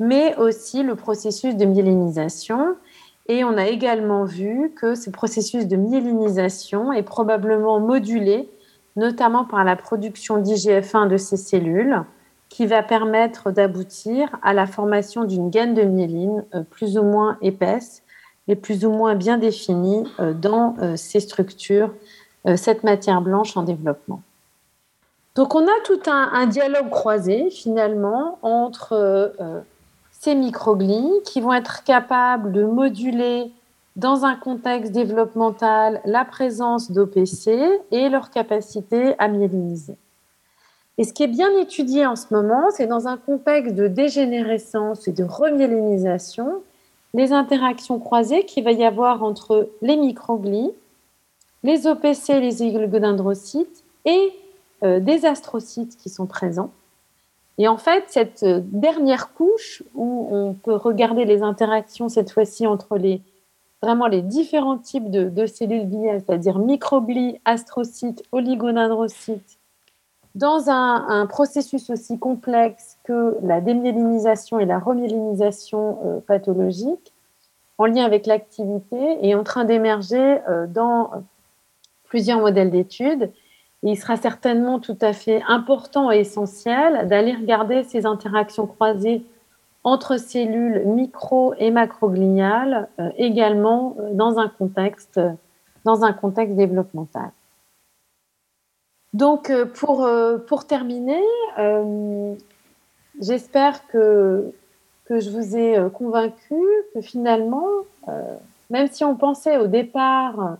mais 0.00 0.36
aussi 0.36 0.82
le 0.82 0.94
processus 0.94 1.56
de 1.56 1.64
myélinisation. 1.64 2.76
Et 3.28 3.44
on 3.44 3.56
a 3.56 3.66
également 3.66 4.24
vu 4.24 4.72
que 4.74 4.94
ce 4.94 5.10
processus 5.10 5.66
de 5.66 5.76
myélinisation 5.76 6.92
est 6.92 7.02
probablement 7.02 7.80
modulé, 7.80 8.48
notamment 8.96 9.44
par 9.44 9.64
la 9.64 9.76
production 9.76 10.40
d'IGF-1 10.40 11.08
de 11.08 11.16
ces 11.16 11.36
cellules, 11.36 12.02
qui 12.48 12.66
va 12.66 12.82
permettre 12.82 13.50
d'aboutir 13.50 14.28
à 14.42 14.52
la 14.52 14.66
formation 14.66 15.24
d'une 15.24 15.50
gaine 15.50 15.74
de 15.74 15.82
myéline 15.82 16.44
euh, 16.54 16.62
plus 16.62 16.98
ou 16.98 17.02
moins 17.02 17.38
épaisse 17.40 18.01
et 18.48 18.56
plus 18.56 18.84
ou 18.84 18.90
moins 18.90 19.14
bien 19.14 19.38
définie 19.38 20.04
euh, 20.20 20.32
dans 20.32 20.74
euh, 20.80 20.96
ces 20.96 21.20
structures, 21.20 21.92
cette 22.56 22.82
matière 22.82 23.20
blanche 23.20 23.56
en 23.56 23.62
développement. 23.62 24.20
Donc 25.36 25.54
on 25.54 25.64
a 25.64 25.80
tout 25.84 26.00
un, 26.08 26.46
dialogue 26.46 26.90
croisé 26.90 27.50
finalement 27.50 28.40
entre 28.42 29.62
ces 30.10 30.34
microglies 30.34 31.12
qui 31.24 31.40
vont 31.40 31.52
être 31.52 31.84
capables 31.84 32.50
de 32.50 32.64
moduler 32.64 33.52
dans 33.96 34.24
un 34.24 34.34
contexte 34.34 34.92
développemental 34.92 36.00
la 36.04 36.24
présence 36.24 36.90
d'OPC 36.90 37.48
et 37.90 38.08
leur 38.08 38.30
capacité 38.30 39.14
à 39.20 39.28
myéliniser. 39.28 39.96
Et 40.98 41.04
ce 41.04 41.12
qui 41.12 41.22
est 41.22 41.28
bien 41.28 41.50
étudié 41.58 42.06
en 42.06 42.16
ce 42.16 42.32
moment, 42.32 42.70
c'est 42.70 42.86
dans 42.86 43.08
un 43.08 43.16
contexte 43.16 43.74
de 43.74 43.88
dégénérescence 43.88 45.08
et 45.08 45.12
de 45.12 45.24
remyélinisation, 45.24 46.62
les 47.14 47.32
interactions 47.32 47.98
croisées 47.98 48.44
qu'il 48.44 48.64
va 48.64 48.72
y 48.72 48.84
avoir 48.84 49.22
entre 49.22 49.70
les 49.82 49.96
microglies, 49.96 50.70
les 51.62 51.86
OPC, 51.86 52.40
les 52.40 52.62
oligodendrocytes 52.62 53.84
et 54.04 54.32
euh, 54.82 55.00
des 55.00 55.26
astrocytes 55.26 55.96
qui 55.96 56.08
sont 56.08 56.26
présents. 56.26 56.70
Et 57.58 57.68
en 57.68 57.76
fait, 57.76 58.04
cette 58.08 58.42
euh, 58.42 58.60
dernière 58.64 59.32
couche 59.34 59.82
où 59.94 60.28
on 60.30 60.54
peut 60.54 60.74
regarder 60.74 61.24
les 61.24 61.42
interactions 61.42 62.08
cette 62.08 62.30
fois-ci 62.30 62.66
entre 62.66 62.96
les 62.96 63.22
vraiment 63.82 64.06
les 64.06 64.22
différents 64.22 64.78
types 64.78 65.10
de, 65.10 65.46
cellules 65.46 65.88
gliales, 65.88 66.22
c'est-à-dire 66.24 66.58
microglies, 66.58 67.40
astrocytes, 67.44 68.22
oligodendrocytes 68.30 69.58
dans 70.34 70.70
un, 70.70 71.26
processus 71.26 71.90
aussi 71.90 72.18
complexe 72.18 72.91
que 73.04 73.36
la 73.42 73.60
démyélinisation 73.60 74.58
et 74.58 74.64
la 74.64 74.78
remyélinisation 74.78 75.98
euh, 76.04 76.20
pathologique, 76.20 77.12
en 77.78 77.86
lien 77.86 78.04
avec 78.04 78.26
l'activité, 78.26 79.26
est 79.26 79.34
en 79.34 79.44
train 79.44 79.64
d'émerger 79.64 80.38
euh, 80.48 80.66
dans 80.66 81.10
plusieurs 82.04 82.40
modèles 82.40 82.70
d'études. 82.70 83.30
il 83.82 83.96
sera 83.96 84.16
certainement 84.16 84.78
tout 84.78 84.98
à 85.00 85.12
fait 85.12 85.42
important 85.48 86.12
et 86.12 86.18
essentiel 86.18 87.08
d'aller 87.08 87.32
regarder 87.32 87.82
ces 87.84 88.06
interactions 88.06 88.66
croisées 88.66 89.24
entre 89.84 90.16
cellules 90.18 90.82
micro 90.86 91.54
et 91.58 91.70
macrogliales 91.70 92.88
euh, 93.00 93.10
également 93.16 93.96
dans 94.12 94.38
un 94.38 94.48
contexte 94.48 95.20
dans 95.84 96.04
un 96.04 96.12
contexte 96.12 96.54
développemental. 96.54 97.32
Donc, 99.14 99.52
pour, 99.74 100.06
terminer, 100.68 101.20
j'espère 103.20 103.86
que, 103.88 104.52
que 105.06 105.20
je 105.20 105.30
vous 105.30 105.56
ai 105.56 105.78
convaincu 105.92 106.54
que 106.94 107.00
finalement, 107.00 107.66
même 108.70 108.88
si 108.90 109.04
on 109.04 109.16
pensait 109.16 109.58
au 109.58 109.66
départ 109.66 110.56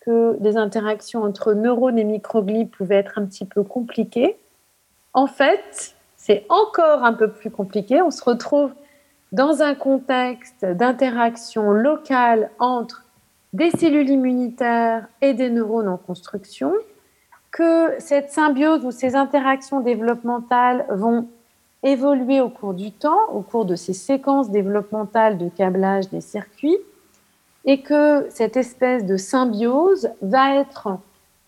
que 0.00 0.36
les 0.40 0.56
interactions 0.56 1.22
entre 1.22 1.54
neurones 1.54 1.98
et 1.98 2.04
microglies 2.04 2.66
pouvaient 2.66 2.96
être 2.96 3.18
un 3.18 3.24
petit 3.24 3.44
peu 3.44 3.62
compliquées, 3.62 4.36
en 5.14 5.26
fait, 5.26 5.94
c'est 6.16 6.46
encore 6.48 7.04
un 7.04 7.12
peu 7.12 7.30
plus 7.30 7.50
compliqué. 7.50 8.00
On 8.00 8.10
se 8.10 8.24
retrouve 8.24 8.72
dans 9.32 9.62
un 9.62 9.74
contexte 9.74 10.64
d'interaction 10.64 11.72
locale 11.72 12.50
entre 12.58 13.04
des 13.52 13.70
cellules 13.70 14.08
immunitaires 14.08 15.06
et 15.20 15.34
des 15.34 15.50
neurones 15.50 15.88
en 15.88 15.96
construction 15.96 16.72
que 17.50 17.94
cette 17.98 18.30
symbiose 18.30 18.84
ou 18.84 18.90
ces 18.90 19.14
interactions 19.14 19.80
développementales 19.80 20.86
vont 20.90 21.28
évoluer 21.82 22.40
au 22.40 22.48
cours 22.48 22.74
du 22.74 22.92
temps, 22.92 23.28
au 23.32 23.40
cours 23.40 23.64
de 23.64 23.74
ces 23.74 23.92
séquences 23.92 24.50
développementales 24.50 25.38
de 25.38 25.48
câblage 25.48 26.08
des 26.10 26.20
circuits, 26.20 26.78
et 27.64 27.82
que 27.82 28.26
cette 28.30 28.56
espèce 28.56 29.04
de 29.04 29.16
symbiose 29.16 30.10
va 30.20 30.56
être 30.56 30.98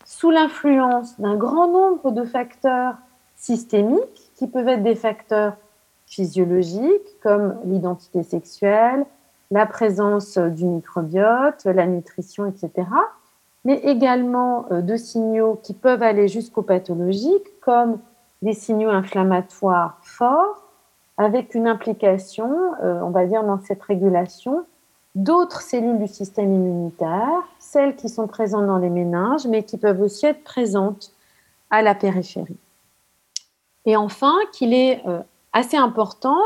sous 0.05 0.31
l'influence 0.31 1.19
d'un 1.21 1.37
grand 1.37 1.69
nombre 1.69 2.11
de 2.11 2.25
facteurs 2.25 2.95
systémiques, 3.37 4.31
qui 4.37 4.47
peuvent 4.47 4.69
être 4.69 4.83
des 4.83 4.95
facteurs 4.95 5.57
physiologiques, 6.07 7.21
comme 7.23 7.57
l'identité 7.65 8.23
sexuelle, 8.23 9.05
la 9.51 9.67
présence 9.67 10.39
du 10.39 10.65
microbiote, 10.65 11.65
la 11.65 11.87
nutrition, 11.87 12.47
etc., 12.47 12.89
mais 13.65 13.79
également 13.79 14.67
euh, 14.71 14.83
de 14.83 14.97
signaux 14.97 15.59
qui 15.63 15.73
peuvent 15.73 16.03
aller 16.03 16.29
jusqu'aux 16.29 16.63
pathologiques, 16.63 17.61
comme 17.61 17.99
des 18.43 18.53
signaux 18.53 18.91
inflammatoires 18.91 19.99
forts, 20.17 20.63
avec 21.17 21.55
une 21.55 21.69
implication, 21.69 22.51
euh, 22.83 23.01
on 23.03 23.11
va 23.11 23.27
dire, 23.27 23.45
dans 23.45 23.61
cette 23.61 23.83
régulation 23.83 24.65
d'autres 25.15 25.63
cellules 25.63 26.01
du 26.01 26.09
système 26.09 26.53
immunitaire, 26.53 27.43
celles 27.61 27.95
qui 27.95 28.09
sont 28.09 28.27
présentes 28.27 28.67
dans 28.67 28.79
les 28.79 28.91
méninges, 28.91 29.47
mais 29.47 29.63
qui 29.63 29.79
peuvent 29.79 30.01
aussi 30.01 30.27
être 30.27 30.43
présentes 30.43 31.13
à 31.71 31.83
la 31.83 31.95
périphérie. 31.95 32.57
Et 33.87 33.97
enfin, 33.97 34.35
qu'il 34.53 34.75
est 34.75 35.07
euh, 35.07 35.21
assez 35.53 35.77
important, 35.77 36.39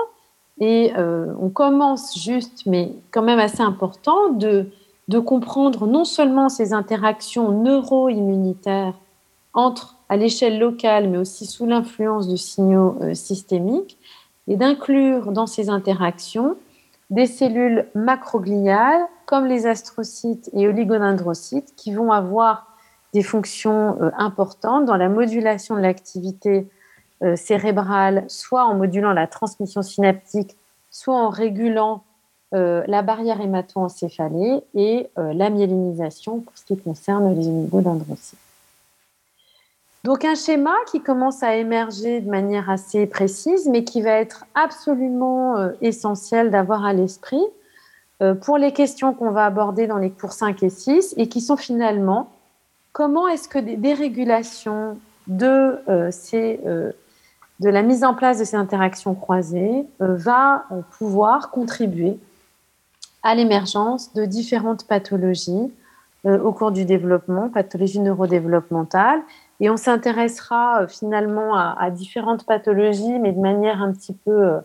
et 0.61 0.93
on 0.97 1.51
commence 1.51 2.19
juste, 2.19 2.67
mais 2.67 2.91
quand 3.13 3.23
même 3.23 3.39
assez 3.39 3.63
important, 3.63 4.31
de 4.31 5.19
comprendre 5.21 5.87
non 5.87 6.05
seulement 6.05 6.49
ces 6.49 6.73
interactions 6.73 7.53
neuro-immunitaires 7.53 8.95
entre 9.55 9.97
à 10.09 10.17
l'échelle 10.17 10.59
locale, 10.59 11.09
mais 11.09 11.19
aussi 11.19 11.47
sous 11.47 11.67
l'influence 11.67 12.29
de 12.29 12.37
signaux 12.37 12.97
euh, 13.03 13.15
systémiques, 13.15 13.99
et 14.47 14.57
d'inclure 14.57 15.33
dans 15.33 15.47
ces 15.47 15.69
interactions 15.69 16.57
des 17.11 17.27
cellules 17.27 17.87
macrogliales 17.95 19.07
comme 19.27 19.47
les 19.47 19.67
astrocytes 19.67 20.49
et 20.55 20.67
oligodendrocytes 20.69 21.75
qui 21.77 21.93
vont 21.93 22.13
avoir 22.13 22.67
des 23.13 23.23
fonctions 23.23 24.01
euh, 24.01 24.11
importantes 24.17 24.87
dans 24.87 24.97
la 24.97 25.09
modulation 25.09 25.77
de 25.77 25.81
l'activité 25.81 26.67
euh, 27.23 27.37
cérébrale, 27.37 28.25
soit 28.29 28.65
en 28.65 28.75
modulant 28.75 29.13
la 29.13 29.27
transmission 29.27 29.83
synaptique, 29.83 30.57
soit 30.91 31.17
en 31.17 31.29
régulant 31.29 32.05
la 32.51 33.03
barrière 33.03 33.43
hémato-encéphalée 33.43 34.63
et 34.75 35.11
la 35.17 35.51
myélinisation 35.51 36.41
pour 36.41 36.57
ce 36.57 36.65
qui 36.65 36.79
concerne 36.79 37.39
les 37.39 37.47
oligodendrocytes. 37.47 38.48
Donc 40.05 40.25
un 40.25 40.35
schéma 40.35 40.75
qui 40.91 41.01
commence 41.01 41.43
à 41.43 41.57
émerger 41.57 42.21
de 42.21 42.31
manière 42.31 42.71
assez 42.71 43.07
précise, 43.07 43.69
mais 43.69 43.85
qui 43.85 44.01
va 44.01 44.13
être 44.13 44.47
absolument 44.55 45.57
euh, 45.57 45.71
essentiel 45.81 46.51
d'avoir 46.51 46.85
à 46.85 46.93
l'esprit 46.93 47.45
pour 48.41 48.59
les 48.59 48.73
questions 48.73 49.15
qu'on 49.15 49.31
va 49.31 49.47
aborder 49.47 49.87
dans 49.87 49.97
les 49.97 50.11
cours 50.11 50.33
5 50.33 50.65
et 50.65 50.71
6, 50.71 51.15
et 51.19 51.29
qui 51.29 51.41
sont 51.41 51.57
finalement 51.57 52.33
comment 52.91 53.29
est-ce 53.29 53.49
que 53.49 53.61
des 53.61 53.77
dérégulations 53.77 54.99
de, 55.29 55.79
de 57.61 57.69
la 57.69 57.83
mise 57.83 58.03
en 58.03 58.15
place 58.15 58.41
de 58.41 58.45
ces 58.45 58.57
interactions 58.57 59.15
croisées 59.15 59.87
va 60.01 60.65
pouvoir 60.99 61.53
contribuer 61.53 62.19
à 63.23 63.35
l'émergence 63.35 64.13
de 64.15 64.25
différentes 64.25 64.87
pathologies 64.87 65.73
euh, 66.27 66.41
au 66.41 66.53
cours 66.53 66.73
du 66.73 66.85
développement, 66.85 67.49
pathologies 67.49 68.01
neurodéveloppementales. 68.01 69.21
Et 69.61 69.71
on 69.71 69.77
s'intéressera 69.77 70.83
euh, 70.83 70.89
finalement 70.89 71.57
à, 71.57 71.91
différentes 71.91 72.45
pathologies, 72.45 73.19
mais 73.19 73.33
de 73.33 73.41
manière 73.41 73.83
un 73.83 73.93
petit 73.93 74.15
peu 74.15 74.31
euh, 74.31 74.59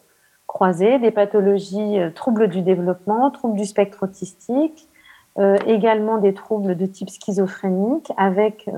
croisée, 0.47 0.99
des 0.99 1.11
pathologies 1.11 1.97
troubles 2.15 2.47
du 2.47 2.61
développement, 2.61 3.31
troubles 3.31 3.57
du 3.57 3.65
spectre 3.65 4.03
autistique, 4.03 4.87
également 5.65 6.19
des 6.19 6.35
troubles 6.35 6.75
de 6.75 6.85
type 6.85 7.09
schizophrénique, 7.09 8.11
avec 8.17 8.69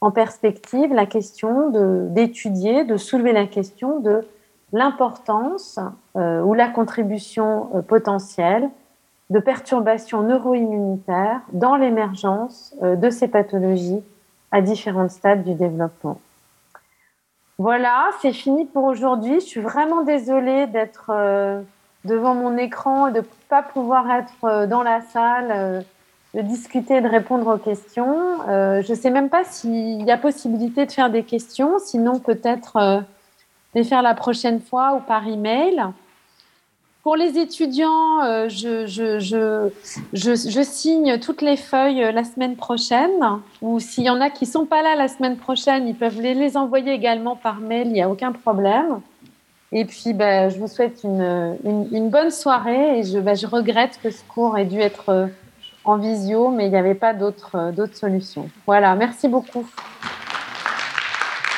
en 0.00 0.10
perspective 0.10 0.94
la 0.94 1.04
question 1.04 1.68
d'étudier, 2.08 2.84
de, 2.84 2.96
soulever 2.96 3.32
la 3.32 3.46
question 3.46 4.00
de 4.00 4.22
l'importance 4.72 5.78
ou 6.14 6.54
la 6.54 6.68
contribution 6.68 7.84
potentielle 7.88 8.70
de 9.32 9.38
perturbations 9.38 10.22
neuro-immunitaires 10.22 11.40
dans 11.52 11.76
l'émergence 11.76 12.74
euh, 12.82 12.96
de 12.96 13.08
ces 13.08 13.28
pathologies 13.28 14.02
à 14.52 14.60
différents 14.60 15.08
stades 15.08 15.44
du 15.44 15.54
développement. 15.54 16.20
Voilà, 17.58 18.10
c'est 18.20 18.32
fini 18.32 18.64
pour 18.66 18.84
aujourd'hui. 18.84 19.40
Je 19.40 19.46
suis 19.46 19.60
vraiment 19.60 20.02
désolée 20.02 20.66
d'être 20.66 21.10
euh, 21.10 21.60
devant 22.04 22.34
mon 22.34 22.56
écran 22.56 23.08
et 23.08 23.12
de 23.12 23.18
ne 23.18 23.24
pas 23.48 23.62
pouvoir 23.62 24.10
être 24.10 24.44
euh, 24.44 24.66
dans 24.66 24.82
la 24.82 25.00
salle, 25.00 25.84
de 26.34 26.40
discuter, 26.40 27.00
de 27.00 27.08
répondre 27.08 27.54
aux 27.54 27.58
questions. 27.58 28.38
je 28.46 28.90
ne 28.90 28.96
sais 28.96 29.10
même 29.10 29.28
pas 29.28 29.44
s'il 29.44 30.02
y 30.02 30.10
a 30.10 30.16
possibilité 30.16 30.86
de 30.86 30.92
faire 30.92 31.10
des 31.10 31.24
questions, 31.24 31.78
sinon 31.78 32.20
peut-être 32.20 33.04
les 33.74 33.84
faire 33.84 34.00
la 34.00 34.14
prochaine 34.14 34.60
fois 34.60 34.94
ou 34.94 35.00
par 35.00 35.26
email. 35.26 35.82
Pour 37.02 37.16
les 37.16 37.38
étudiants, 37.38 38.22
euh, 38.22 38.48
je, 38.48 39.70
signe 40.62 41.18
toutes 41.18 41.42
les 41.42 41.56
feuilles 41.56 42.12
la 42.12 42.22
semaine 42.24 42.54
prochaine. 42.54 43.40
Ou 43.60 43.80
s'il 43.80 44.04
y 44.04 44.10
en 44.10 44.20
a 44.20 44.30
qui 44.30 44.46
sont 44.46 44.66
pas 44.66 44.82
là 44.82 44.94
la 44.94 45.08
semaine 45.08 45.36
prochaine, 45.36 45.88
ils 45.88 45.96
peuvent 45.96 46.20
les, 46.20 46.56
envoyer 46.56 46.92
également 46.92 47.34
par 47.34 47.56
mail, 47.56 47.88
il 47.88 47.92
n'y 47.94 48.02
a 48.02 48.08
aucun 48.08 48.30
problème. 48.32 49.00
Et 49.72 49.84
puis, 49.84 50.12
ben, 50.12 50.48
je 50.50 50.58
vous 50.58 50.68
souhaite 50.68 51.02
une, 51.02 52.08
bonne 52.10 52.30
soirée 52.30 53.00
et 53.00 53.02
je, 53.02 53.18
ben, 53.18 53.34
je 53.34 53.46
regrette 53.46 53.98
que 54.02 54.10
ce 54.10 54.22
cours 54.24 54.56
ait 54.56 54.66
dû 54.66 54.78
être 54.78 55.28
en 55.84 55.96
visio, 55.96 56.50
mais 56.50 56.66
il 56.66 56.70
n'y 56.70 56.76
avait 56.76 56.94
pas 56.94 57.14
d'autres 57.14 57.72
solutions. 57.94 58.48
Voilà, 58.66 58.94
merci 58.94 59.28
beaucoup. 59.28 59.66